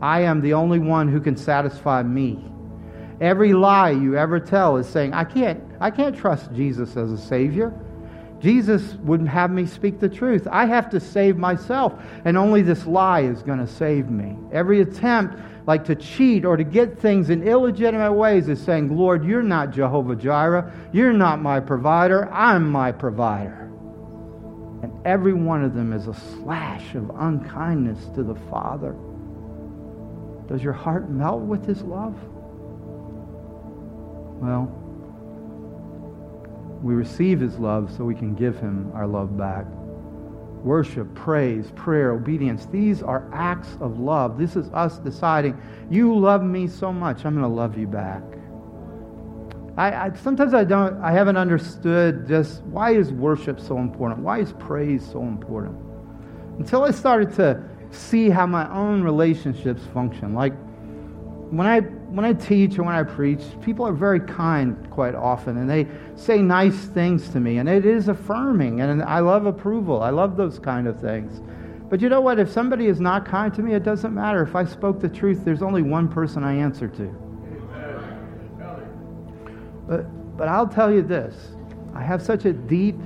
I 0.00 0.20
am 0.20 0.40
the 0.40 0.54
only 0.54 0.78
one 0.78 1.08
who 1.08 1.20
can 1.20 1.36
satisfy 1.36 2.04
me. 2.04 2.44
Every 3.20 3.52
lie 3.52 3.90
you 3.90 4.16
ever 4.16 4.38
tell 4.38 4.76
is 4.76 4.88
saying, 4.88 5.12
I 5.12 5.24
can't, 5.24 5.60
I 5.80 5.90
can't 5.90 6.16
trust 6.16 6.52
Jesus 6.52 6.96
as 6.96 7.10
a 7.10 7.18
Savior. 7.18 7.74
Jesus 8.38 8.94
wouldn't 9.02 9.28
have 9.28 9.50
me 9.50 9.66
speak 9.66 9.98
the 9.98 10.08
truth. 10.08 10.46
I 10.48 10.66
have 10.66 10.88
to 10.90 11.00
save 11.00 11.36
myself, 11.36 12.00
and 12.24 12.36
only 12.36 12.62
this 12.62 12.86
lie 12.86 13.22
is 13.22 13.42
going 13.42 13.58
to 13.58 13.66
save 13.66 14.08
me. 14.08 14.36
Every 14.52 14.80
attempt 14.80 15.36
like 15.66 15.84
to 15.86 15.96
cheat 15.96 16.44
or 16.44 16.56
to 16.56 16.62
get 16.62 16.96
things 16.96 17.30
in 17.30 17.42
illegitimate 17.42 18.12
ways 18.12 18.48
is 18.48 18.62
saying, 18.62 18.96
Lord, 18.96 19.24
you're 19.24 19.42
not 19.42 19.72
Jehovah 19.72 20.14
Jireh. 20.14 20.72
You're 20.92 21.12
not 21.12 21.42
my 21.42 21.58
provider. 21.58 22.32
I'm 22.32 22.70
my 22.70 22.92
provider. 22.92 23.67
And 24.82 24.92
every 25.06 25.32
one 25.32 25.64
of 25.64 25.74
them 25.74 25.92
is 25.92 26.06
a 26.06 26.14
slash 26.14 26.94
of 26.94 27.10
unkindness 27.16 28.04
to 28.14 28.22
the 28.22 28.36
Father. 28.50 28.94
Does 30.48 30.62
your 30.62 30.72
heart 30.72 31.10
melt 31.10 31.42
with 31.42 31.66
his 31.66 31.82
love? 31.82 32.14
Well, 34.40 34.74
we 36.82 36.94
receive 36.94 37.40
his 37.40 37.58
love 37.58 37.92
so 37.96 38.04
we 38.04 38.14
can 38.14 38.34
give 38.34 38.58
him 38.58 38.92
our 38.94 39.06
love 39.06 39.36
back 39.36 39.66
worship, 40.64 41.12
praise, 41.14 41.70
prayer, 41.76 42.12
obedience. 42.12 42.66
These 42.66 43.02
are 43.02 43.28
acts 43.32 43.76
of 43.80 43.98
love. 43.98 44.38
This 44.38 44.56
is 44.56 44.68
us 44.70 44.98
deciding, 44.98 45.60
you 45.90 46.18
love 46.18 46.42
me 46.42 46.66
so 46.66 46.92
much, 46.92 47.24
I'm 47.24 47.34
going 47.34 47.48
to 47.48 47.48
love 47.48 47.78
you 47.78 47.86
back. 47.86 48.22
I, 49.78 50.06
I, 50.06 50.12
sometimes 50.12 50.54
I 50.54 50.64
don't, 50.64 51.00
I 51.00 51.12
haven't 51.12 51.36
understood 51.36 52.26
just 52.26 52.62
why 52.64 52.94
is 52.94 53.12
worship 53.12 53.60
so 53.60 53.78
important? 53.78 54.20
Why 54.20 54.40
is 54.40 54.52
praise 54.54 55.06
so 55.06 55.22
important? 55.22 55.76
Until 56.58 56.82
I 56.82 56.90
started 56.90 57.32
to 57.36 57.62
see 57.92 58.28
how 58.28 58.44
my 58.44 58.68
own 58.74 59.02
relationships 59.02 59.82
function. 59.94 60.34
Like 60.34 60.52
when 61.50 61.66
I 61.68 61.80
when 61.80 62.24
I 62.24 62.32
teach 62.32 62.76
or 62.76 62.82
when 62.82 62.96
I 62.96 63.04
preach, 63.04 63.40
people 63.62 63.86
are 63.86 63.92
very 63.92 64.18
kind 64.18 64.90
quite 64.90 65.14
often, 65.14 65.58
and 65.58 65.70
they 65.70 65.86
say 66.16 66.42
nice 66.42 66.86
things 66.86 67.28
to 67.30 67.40
me, 67.40 67.58
and 67.58 67.68
it 67.68 67.86
is 67.86 68.08
affirming, 68.08 68.80
and 68.80 69.02
I 69.02 69.20
love 69.20 69.46
approval. 69.46 70.02
I 70.02 70.10
love 70.10 70.36
those 70.36 70.58
kind 70.58 70.88
of 70.88 71.00
things. 71.00 71.40
But 71.88 72.00
you 72.00 72.08
know 72.08 72.20
what? 72.20 72.40
If 72.40 72.50
somebody 72.50 72.86
is 72.86 72.98
not 72.98 73.26
kind 73.26 73.54
to 73.54 73.62
me, 73.62 73.74
it 73.74 73.84
doesn't 73.84 74.12
matter. 74.12 74.42
If 74.42 74.56
I 74.56 74.64
spoke 74.64 75.00
the 75.00 75.08
truth, 75.08 75.44
there's 75.44 75.62
only 75.62 75.82
one 75.82 76.08
person 76.08 76.42
I 76.42 76.54
answer 76.54 76.88
to. 76.88 77.27
But, 79.88 80.36
but 80.36 80.48
I'll 80.48 80.68
tell 80.68 80.92
you 80.92 81.02
this 81.02 81.34
I 81.94 82.02
have 82.02 82.22
such 82.22 82.44
a 82.44 82.52
deep 82.52 83.00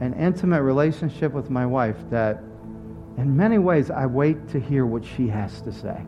and 0.00 0.14
intimate 0.14 0.62
relationship 0.62 1.32
with 1.32 1.50
my 1.50 1.66
wife 1.66 1.96
that 2.10 2.42
in 3.18 3.36
many 3.36 3.58
ways 3.58 3.90
I 3.90 4.06
wait 4.06 4.48
to 4.50 4.60
hear 4.60 4.86
what 4.86 5.04
she 5.04 5.28
has 5.28 5.60
to 5.62 5.72
say. 5.72 6.00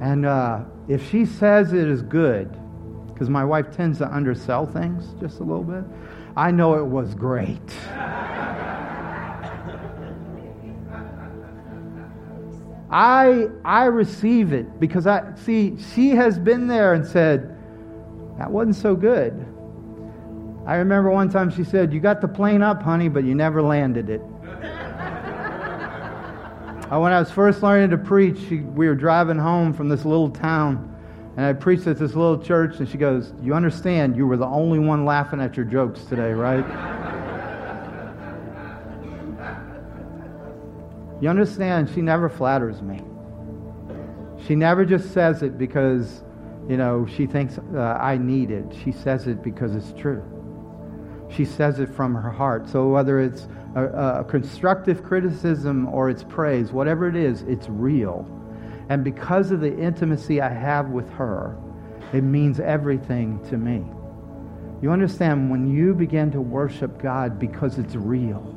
And 0.00 0.26
uh, 0.26 0.60
if 0.88 1.10
she 1.10 1.26
says 1.26 1.72
it 1.72 1.88
is 1.88 2.02
good, 2.02 2.56
because 3.12 3.28
my 3.28 3.44
wife 3.44 3.74
tends 3.74 3.98
to 3.98 4.12
undersell 4.12 4.66
things 4.66 5.14
just 5.20 5.40
a 5.40 5.44
little 5.44 5.64
bit, 5.64 5.84
I 6.36 6.50
know 6.50 6.74
it 6.78 6.86
was 6.86 7.14
great. 7.14 7.60
I 12.90 13.48
I 13.64 13.84
receive 13.84 14.52
it 14.52 14.78
because 14.78 15.06
I 15.06 15.34
see 15.36 15.78
she 15.94 16.10
has 16.10 16.38
been 16.38 16.66
there 16.66 16.92
and 16.92 17.06
said 17.06 17.56
that 18.42 18.50
wasn't 18.50 18.74
so 18.74 18.96
good. 18.96 19.32
I 20.66 20.74
remember 20.74 21.12
one 21.12 21.28
time 21.28 21.48
she 21.48 21.62
said, 21.62 21.92
"You 21.92 22.00
got 22.00 22.20
the 22.20 22.26
plane 22.26 22.60
up, 22.60 22.82
honey, 22.82 23.08
but 23.08 23.22
you 23.22 23.36
never 23.36 23.62
landed 23.62 24.10
it." 24.10 24.20
Uh, 26.90 26.98
when 26.98 27.12
I 27.12 27.20
was 27.20 27.30
first 27.30 27.62
learning 27.62 27.90
to 27.90 27.98
preach, 27.98 28.38
she, 28.48 28.56
we 28.56 28.88
were 28.88 28.96
driving 28.96 29.38
home 29.38 29.72
from 29.72 29.88
this 29.88 30.04
little 30.04 30.28
town, 30.28 30.92
and 31.36 31.46
I 31.46 31.52
preached 31.52 31.86
at 31.86 31.98
this 31.98 32.14
little 32.14 32.36
church, 32.36 32.80
and 32.80 32.88
she 32.88 32.98
goes, 32.98 33.32
You 33.40 33.54
understand, 33.54 34.16
you 34.16 34.26
were 34.26 34.36
the 34.36 34.44
only 34.44 34.80
one 34.80 35.04
laughing 35.04 35.40
at 35.40 35.56
your 35.56 35.64
jokes 35.64 36.04
today, 36.04 36.32
right? 36.32 36.66
you 41.22 41.28
understand, 41.30 41.90
she 41.94 42.02
never 42.02 42.28
flatters 42.28 42.82
me. 42.82 43.00
She 44.46 44.56
never 44.56 44.84
just 44.84 45.12
says 45.14 45.42
it 45.42 45.56
because 45.56 46.24
you 46.68 46.76
know, 46.76 47.06
she 47.06 47.26
thinks 47.26 47.58
uh, 47.74 47.98
I 48.00 48.18
need 48.18 48.50
it. 48.50 48.64
She 48.84 48.92
says 48.92 49.26
it 49.26 49.42
because 49.42 49.74
it's 49.74 49.92
true. 50.00 50.22
She 51.34 51.44
says 51.44 51.80
it 51.80 51.88
from 51.88 52.14
her 52.14 52.30
heart. 52.30 52.68
So 52.68 52.88
whether 52.88 53.20
it's 53.20 53.48
a, 53.74 53.84
a 54.20 54.24
constructive 54.24 55.02
criticism 55.02 55.88
or 55.88 56.10
it's 56.10 56.22
praise, 56.22 56.72
whatever 56.72 57.08
it 57.08 57.16
is, 57.16 57.42
it's 57.42 57.68
real. 57.68 58.26
And 58.88 59.02
because 59.02 59.50
of 59.50 59.60
the 59.60 59.76
intimacy 59.76 60.40
I 60.40 60.50
have 60.50 60.90
with 60.90 61.08
her, 61.10 61.56
it 62.12 62.22
means 62.22 62.60
everything 62.60 63.42
to 63.48 63.56
me. 63.56 63.84
You 64.82 64.90
understand 64.90 65.50
when 65.50 65.68
you 65.68 65.94
begin 65.94 66.30
to 66.32 66.40
worship 66.40 67.00
God 67.00 67.38
because 67.38 67.78
it's 67.78 67.94
real 67.94 68.51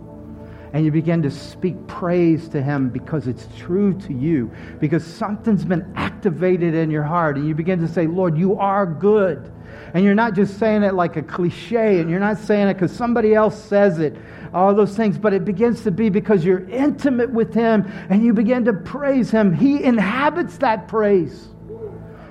and 0.75 0.83
you 0.83 0.91
begin 0.91 1.21
to 1.21 1.31
speak 1.31 1.87
praise 1.87 2.49
to 2.49 2.61
Him 2.61 2.89
because 2.89 3.27
it's 3.27 3.47
true 3.57 3.93
to 4.01 4.13
you, 4.13 4.51
because 4.81 5.05
something's 5.05 5.63
been 5.63 5.89
activated 5.95 6.75
in 6.75 6.91
your 6.91 7.01
heart, 7.01 7.37
and 7.37 7.47
you 7.47 7.55
begin 7.55 7.79
to 7.79 7.87
say, 7.87 8.07
Lord, 8.07 8.37
you 8.37 8.59
are 8.59 8.85
good. 8.85 9.49
And 9.93 10.03
you're 10.03 10.15
not 10.15 10.33
just 10.33 10.59
saying 10.59 10.83
it 10.83 10.93
like 10.93 11.15
a 11.15 11.21
cliche, 11.21 12.01
and 12.01 12.09
you're 12.09 12.19
not 12.19 12.39
saying 12.39 12.67
it 12.67 12.73
because 12.73 12.91
somebody 12.91 13.33
else 13.33 13.57
says 13.57 13.99
it, 13.99 14.17
all 14.53 14.75
those 14.75 14.97
things, 14.97 15.17
but 15.17 15.33
it 15.33 15.45
begins 15.45 15.81
to 15.83 15.91
be 15.91 16.09
because 16.09 16.43
you're 16.43 16.67
intimate 16.67 17.31
with 17.31 17.53
Him 17.53 17.89
and 18.09 18.21
you 18.21 18.33
begin 18.33 18.65
to 18.65 18.73
praise 18.73 19.31
Him. 19.31 19.53
He 19.53 19.81
inhabits 19.81 20.57
that 20.57 20.89
praise. 20.89 21.47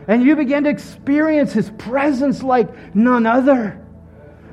And 0.06 0.22
you 0.22 0.36
begin 0.36 0.64
to 0.64 0.70
experience 0.70 1.54
His 1.54 1.70
presence 1.78 2.42
like 2.42 2.94
none 2.94 3.24
other. 3.24 3.82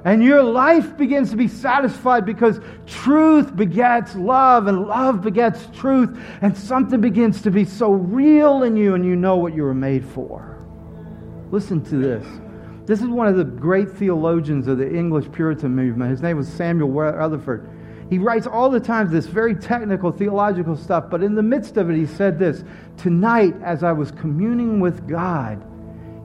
And 0.03 0.23
your 0.23 0.41
life 0.41 0.97
begins 0.97 1.29
to 1.29 1.37
be 1.37 1.47
satisfied 1.47 2.25
because 2.25 2.59
truth 2.87 3.55
begets 3.55 4.15
love 4.15 4.67
and 4.67 4.87
love 4.87 5.21
begets 5.21 5.67
truth. 5.75 6.19
And 6.41 6.57
something 6.57 6.99
begins 6.99 7.41
to 7.43 7.51
be 7.51 7.65
so 7.65 7.91
real 7.91 8.63
in 8.63 8.75
you 8.75 8.95
and 8.95 9.05
you 9.05 9.15
know 9.15 9.37
what 9.37 9.53
you 9.53 9.63
were 9.63 9.75
made 9.75 10.03
for. 10.03 10.57
Listen 11.51 11.83
to 11.85 11.97
this. 11.97 12.25
This 12.87 13.01
is 13.01 13.07
one 13.07 13.27
of 13.27 13.37
the 13.37 13.43
great 13.43 13.91
theologians 13.91 14.67
of 14.67 14.79
the 14.79 14.91
English 14.91 15.31
Puritan 15.31 15.75
movement. 15.75 16.09
His 16.09 16.21
name 16.21 16.37
was 16.37 16.47
Samuel 16.47 16.89
Rutherford. 16.89 17.69
He 18.09 18.17
writes 18.17 18.47
all 18.47 18.69
the 18.69 18.79
time 18.79 19.09
this 19.09 19.27
very 19.27 19.55
technical 19.55 20.11
theological 20.11 20.75
stuff, 20.75 21.09
but 21.09 21.23
in 21.23 21.35
the 21.35 21.43
midst 21.43 21.77
of 21.77 21.89
it, 21.89 21.95
he 21.95 22.05
said 22.05 22.39
this 22.39 22.63
Tonight, 22.97 23.53
as 23.63 23.83
I 23.83 23.91
was 23.91 24.11
communing 24.11 24.79
with 24.79 25.07
God, 25.07 25.63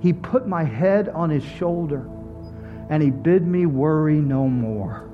he 0.01 0.13
put 0.13 0.49
my 0.49 0.65
head 0.65 1.11
on 1.11 1.29
his 1.29 1.45
shoulder 1.45 2.09
and 2.91 3.03
he 3.03 3.11
bid 3.11 3.47
me 3.47 3.67
worry 3.67 4.17
no 4.17 4.49
more. 4.49 5.09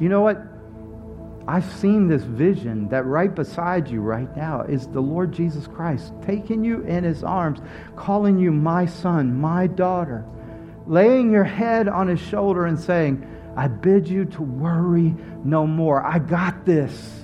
You 0.00 0.08
know 0.08 0.20
what? 0.22 0.42
I've 1.46 1.64
seen 1.64 2.06
this 2.06 2.22
vision 2.22 2.88
that 2.88 3.04
right 3.04 3.34
beside 3.34 3.88
you 3.88 4.00
right 4.00 4.34
now 4.36 4.62
is 4.62 4.86
the 4.86 5.00
Lord 5.00 5.32
Jesus 5.32 5.66
Christ 5.66 6.12
taking 6.24 6.64
you 6.64 6.82
in 6.82 7.02
his 7.02 7.24
arms, 7.24 7.60
calling 7.96 8.38
you 8.38 8.52
my 8.52 8.86
son, 8.86 9.40
my 9.40 9.66
daughter, 9.66 10.24
laying 10.86 11.32
your 11.32 11.44
head 11.44 11.88
on 11.88 12.06
his 12.06 12.20
shoulder 12.20 12.66
and 12.66 12.78
saying, 12.78 13.26
I 13.56 13.68
bid 13.68 14.08
you 14.08 14.24
to 14.26 14.42
worry 14.42 15.14
no 15.44 15.66
more. 15.66 16.04
I 16.04 16.20
got 16.20 16.64
this. 16.64 17.22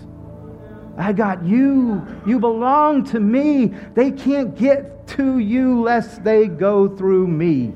I 0.96 1.12
got 1.12 1.44
you. 1.44 2.04
You 2.26 2.40
belong 2.40 3.04
to 3.06 3.20
me. 3.20 3.66
They 3.94 4.10
can't 4.10 4.56
get 4.56 5.06
to 5.08 5.38
you 5.38 5.80
lest 5.80 6.24
they 6.24 6.48
go 6.48 6.88
through 6.88 7.28
me. 7.28 7.72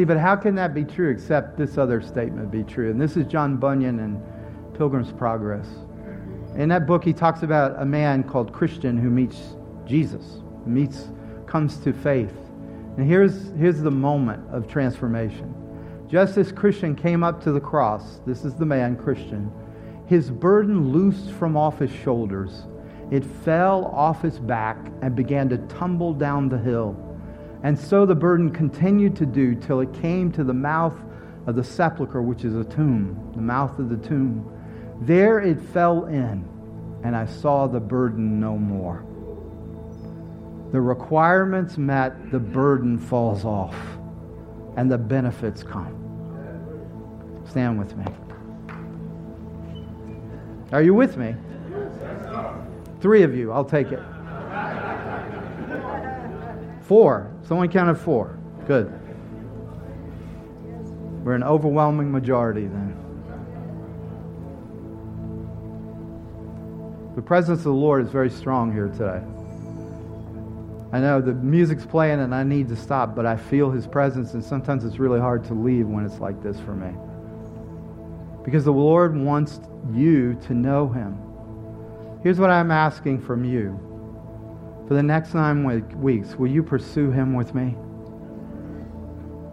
See, 0.00 0.04
but 0.04 0.16
how 0.16 0.34
can 0.34 0.54
that 0.54 0.72
be 0.72 0.82
true 0.82 1.10
except 1.10 1.58
this 1.58 1.76
other 1.76 2.00
statement 2.00 2.50
be 2.50 2.62
true? 2.62 2.90
And 2.90 2.98
this 2.98 3.18
is 3.18 3.26
John 3.26 3.58
Bunyan 3.58 3.98
in 3.98 4.22
Pilgrim's 4.72 5.12
Progress. 5.12 5.66
In 6.54 6.70
that 6.70 6.86
book, 6.86 7.04
he 7.04 7.12
talks 7.12 7.42
about 7.42 7.78
a 7.78 7.84
man 7.84 8.24
called 8.24 8.50
Christian 8.50 8.96
who 8.96 9.10
meets 9.10 9.56
Jesus, 9.84 10.40
meets, 10.64 11.10
comes 11.46 11.76
to 11.80 11.92
faith. 11.92 12.32
And 12.96 13.06
here's, 13.06 13.50
here's 13.58 13.82
the 13.82 13.90
moment 13.90 14.42
of 14.50 14.66
transformation. 14.66 15.54
Just 16.08 16.38
as 16.38 16.50
Christian 16.50 16.96
came 16.96 17.22
up 17.22 17.44
to 17.44 17.52
the 17.52 17.60
cross, 17.60 18.20
this 18.26 18.46
is 18.46 18.54
the 18.54 18.64
man, 18.64 18.96
Christian, 18.96 19.52
his 20.06 20.30
burden 20.30 20.92
loosed 20.94 21.30
from 21.32 21.58
off 21.58 21.78
his 21.78 21.92
shoulders. 21.92 22.62
It 23.10 23.22
fell 23.22 23.84
off 23.84 24.22
his 24.22 24.38
back 24.38 24.78
and 25.02 25.14
began 25.14 25.50
to 25.50 25.58
tumble 25.58 26.14
down 26.14 26.48
the 26.48 26.56
hill. 26.56 27.09
And 27.62 27.78
so 27.78 28.06
the 28.06 28.14
burden 28.14 28.50
continued 28.50 29.16
to 29.16 29.26
do 29.26 29.54
till 29.54 29.80
it 29.80 29.92
came 30.00 30.32
to 30.32 30.44
the 30.44 30.54
mouth 30.54 30.98
of 31.46 31.56
the 31.56 31.64
sepulchre, 31.64 32.22
which 32.22 32.44
is 32.44 32.54
a 32.54 32.64
tomb, 32.64 33.32
the 33.34 33.42
mouth 33.42 33.78
of 33.78 33.88
the 33.88 33.96
tomb. 33.96 34.50
There 35.02 35.40
it 35.40 35.60
fell 35.60 36.06
in, 36.06 36.48
and 37.04 37.14
I 37.16 37.26
saw 37.26 37.66
the 37.66 37.80
burden 37.80 38.40
no 38.40 38.56
more. 38.56 39.04
The 40.72 40.80
requirements 40.80 41.76
met, 41.76 42.30
the 42.30 42.38
burden 42.38 42.98
falls 42.98 43.44
off, 43.44 43.76
and 44.76 44.90
the 44.90 44.98
benefits 44.98 45.62
come. 45.62 45.96
Stand 47.48 47.78
with 47.78 47.96
me. 47.96 48.04
Are 50.72 50.82
you 50.82 50.94
with 50.94 51.16
me? 51.16 51.34
Three 53.00 53.22
of 53.22 53.34
you, 53.34 53.50
I'll 53.50 53.64
take 53.64 53.90
it. 53.90 54.00
Four. 56.90 57.30
Someone 57.46 57.68
counted 57.68 57.94
four. 57.94 58.36
Good. 58.66 58.92
We're 61.22 61.36
an 61.36 61.44
overwhelming 61.44 62.10
majority 62.10 62.62
then. 62.62 62.96
The 67.14 67.22
presence 67.22 67.60
of 67.60 67.64
the 67.66 67.70
Lord 67.70 68.04
is 68.04 68.10
very 68.10 68.28
strong 68.28 68.72
here 68.72 68.88
today. 68.88 69.22
I 70.92 70.98
know 70.98 71.20
the 71.20 71.32
music's 71.32 71.86
playing 71.86 72.18
and 72.18 72.34
I 72.34 72.42
need 72.42 72.66
to 72.70 72.76
stop, 72.76 73.14
but 73.14 73.24
I 73.24 73.36
feel 73.36 73.70
His 73.70 73.86
presence, 73.86 74.34
and 74.34 74.44
sometimes 74.44 74.84
it's 74.84 74.98
really 74.98 75.20
hard 75.20 75.44
to 75.44 75.54
leave 75.54 75.86
when 75.86 76.04
it's 76.04 76.18
like 76.18 76.42
this 76.42 76.58
for 76.58 76.74
me. 76.74 76.92
Because 78.44 78.64
the 78.64 78.72
Lord 78.72 79.16
wants 79.16 79.60
you 79.94 80.34
to 80.48 80.54
know 80.54 80.88
Him. 80.88 81.16
Here's 82.24 82.40
what 82.40 82.50
I'm 82.50 82.72
asking 82.72 83.20
from 83.20 83.44
you 83.44 83.78
for 84.90 84.94
the 84.94 85.02
next 85.04 85.34
nine 85.34 85.62
weeks, 86.00 86.34
will 86.34 86.50
you 86.50 86.64
pursue 86.64 87.12
him 87.12 87.32
with 87.32 87.54
me? 87.54 87.76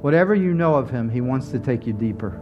Whatever 0.01 0.33
you 0.33 0.51
know 0.51 0.73
of 0.73 0.89
him, 0.89 1.11
he 1.11 1.21
wants 1.21 1.49
to 1.49 1.59
take 1.59 1.85
you 1.85 1.93
deeper. 1.93 2.41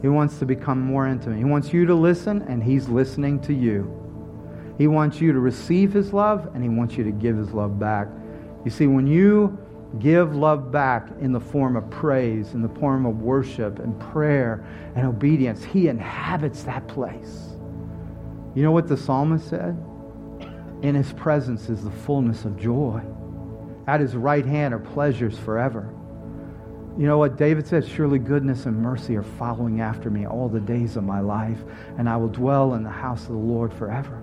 He 0.00 0.06
wants 0.06 0.38
to 0.38 0.46
become 0.46 0.80
more 0.80 1.08
intimate. 1.08 1.38
He 1.38 1.44
wants 1.44 1.72
you 1.72 1.84
to 1.86 1.94
listen, 1.96 2.42
and 2.42 2.62
he's 2.62 2.88
listening 2.88 3.40
to 3.40 3.52
you. 3.52 3.90
He 4.78 4.86
wants 4.86 5.20
you 5.20 5.32
to 5.32 5.40
receive 5.40 5.92
his 5.92 6.12
love, 6.12 6.50
and 6.54 6.62
he 6.62 6.68
wants 6.68 6.96
you 6.96 7.02
to 7.02 7.10
give 7.10 7.36
his 7.36 7.50
love 7.50 7.80
back. 7.80 8.06
You 8.64 8.70
see, 8.70 8.86
when 8.86 9.08
you 9.08 9.58
give 9.98 10.36
love 10.36 10.70
back 10.70 11.08
in 11.20 11.32
the 11.32 11.40
form 11.40 11.74
of 11.74 11.90
praise, 11.90 12.54
in 12.54 12.62
the 12.62 12.68
form 12.78 13.06
of 13.06 13.22
worship 13.22 13.80
and 13.80 13.98
prayer 13.98 14.64
and 14.94 15.04
obedience, 15.04 15.64
he 15.64 15.88
inhabits 15.88 16.62
that 16.62 16.86
place. 16.86 17.56
You 18.54 18.62
know 18.62 18.70
what 18.70 18.86
the 18.86 18.96
psalmist 18.96 19.48
said? 19.48 19.76
In 20.82 20.96
his 20.96 21.12
presence 21.12 21.68
is 21.68 21.84
the 21.84 21.90
fullness 21.90 22.44
of 22.44 22.58
joy. 22.58 23.00
At 23.86 24.00
his 24.00 24.16
right 24.16 24.44
hand 24.44 24.74
are 24.74 24.80
pleasures 24.80 25.38
forever. 25.38 25.88
You 26.98 27.06
know 27.06 27.18
what 27.18 27.36
David 27.36 27.66
said? 27.66 27.86
Surely 27.86 28.18
goodness 28.18 28.66
and 28.66 28.76
mercy 28.76 29.16
are 29.16 29.22
following 29.22 29.80
after 29.80 30.10
me 30.10 30.26
all 30.26 30.48
the 30.48 30.60
days 30.60 30.96
of 30.96 31.04
my 31.04 31.20
life, 31.20 31.58
and 31.98 32.08
I 32.08 32.16
will 32.16 32.28
dwell 32.28 32.74
in 32.74 32.82
the 32.82 32.90
house 32.90 33.22
of 33.22 33.28
the 33.28 33.34
Lord 33.34 33.72
forever. 33.72 34.22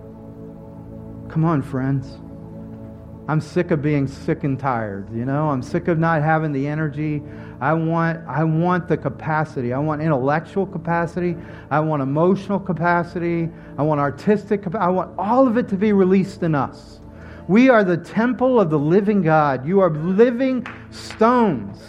Come 1.29 1.45
on, 1.45 1.61
friends. 1.61 2.19
I'm 3.27 3.41
sick 3.41 3.71
of 3.71 3.81
being 3.81 4.07
sick 4.07 4.43
and 4.43 4.59
tired, 4.59 5.11
you 5.13 5.23
know? 5.23 5.49
I'm 5.49 5.61
sick 5.61 5.87
of 5.87 5.97
not 5.97 6.21
having 6.21 6.51
the 6.51 6.67
energy. 6.67 7.23
I 7.61 7.73
want, 7.73 8.25
I 8.27 8.43
want 8.43 8.87
the 8.87 8.95
capacity. 8.95 9.73
I 9.73 9.79
want 9.79 10.01
intellectual 10.01 10.65
capacity. 10.65 11.35
I 11.69 11.81
want 11.81 12.01
emotional 12.01 12.59
capacity. 12.59 13.49
I 13.77 13.83
want 13.83 13.99
artistic 13.99 14.63
capacity. 14.63 14.85
I 14.85 14.89
want 14.89 15.17
all 15.17 15.47
of 15.47 15.57
it 15.57 15.67
to 15.69 15.75
be 15.75 15.91
released 15.91 16.41
in 16.43 16.55
us. 16.55 17.01
We 17.47 17.69
are 17.69 17.83
the 17.83 17.97
temple 17.97 18.59
of 18.59 18.69
the 18.69 18.79
living 18.79 19.21
God. 19.21 19.67
You 19.67 19.81
are 19.81 19.89
living 19.89 20.65
stones. 20.91 21.81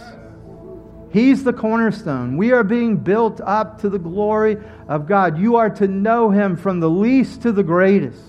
He's 1.11 1.43
the 1.43 1.53
cornerstone. 1.53 2.35
We 2.35 2.51
are 2.51 2.63
being 2.63 2.97
built 2.97 3.41
up 3.41 3.79
to 3.81 3.89
the 3.89 3.99
glory 3.99 4.57
of 4.87 5.07
God. 5.07 5.37
You 5.37 5.57
are 5.57 5.69
to 5.69 5.87
know 5.87 6.31
Him 6.31 6.57
from 6.57 6.79
the 6.79 6.89
least 6.89 7.41
to 7.43 7.51
the 7.51 7.63
greatest. 7.63 8.19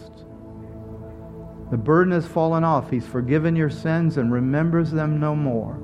The 1.71 1.79
burden 1.79 2.13
has 2.13 2.27
fallen 2.27 2.65
off. 2.65 2.91
He's 2.91 3.07
forgiven 3.07 3.57
your 3.57 3.71
sins 3.71 4.19
and 4.19 4.31
remembers 4.31 4.91
them 4.91 5.19
no 5.19 5.35
more. 5.35 5.81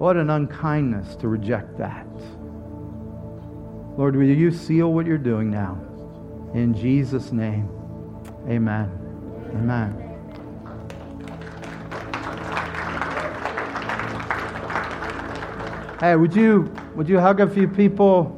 What 0.00 0.16
an 0.16 0.30
unkindness 0.30 1.14
to 1.16 1.28
reject 1.28 1.76
that. 1.76 2.06
Lord, 3.98 4.16
will 4.16 4.24
you 4.24 4.50
seal 4.50 4.94
what 4.94 5.04
you're 5.04 5.18
doing 5.18 5.50
now? 5.50 5.78
In 6.54 6.72
Jesus' 6.72 7.32
name, 7.32 7.68
amen. 8.48 8.90
Amen. 9.50 9.92
Hey, 16.00 16.16
would 16.16 16.34
you 16.34 16.72
would 16.94 17.06
you 17.06 17.20
hug 17.20 17.40
a 17.40 17.46
few 17.46 17.68
people? 17.68 18.34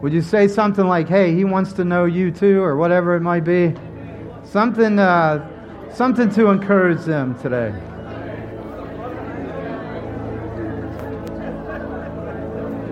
Would 0.00 0.14
you 0.14 0.22
say 0.22 0.48
something 0.48 0.86
like, 0.86 1.10
hey, 1.10 1.34
he 1.34 1.44
wants 1.44 1.74
to 1.74 1.84
know 1.84 2.06
you 2.06 2.30
too, 2.30 2.62
or 2.62 2.78
whatever 2.78 3.16
it 3.16 3.20
might 3.20 3.44
be? 3.44 3.74
Something, 4.44 4.98
uh, 4.98 5.46
something 5.92 6.30
to 6.30 6.46
encourage 6.46 7.02
them 7.02 7.38
today. 7.38 7.74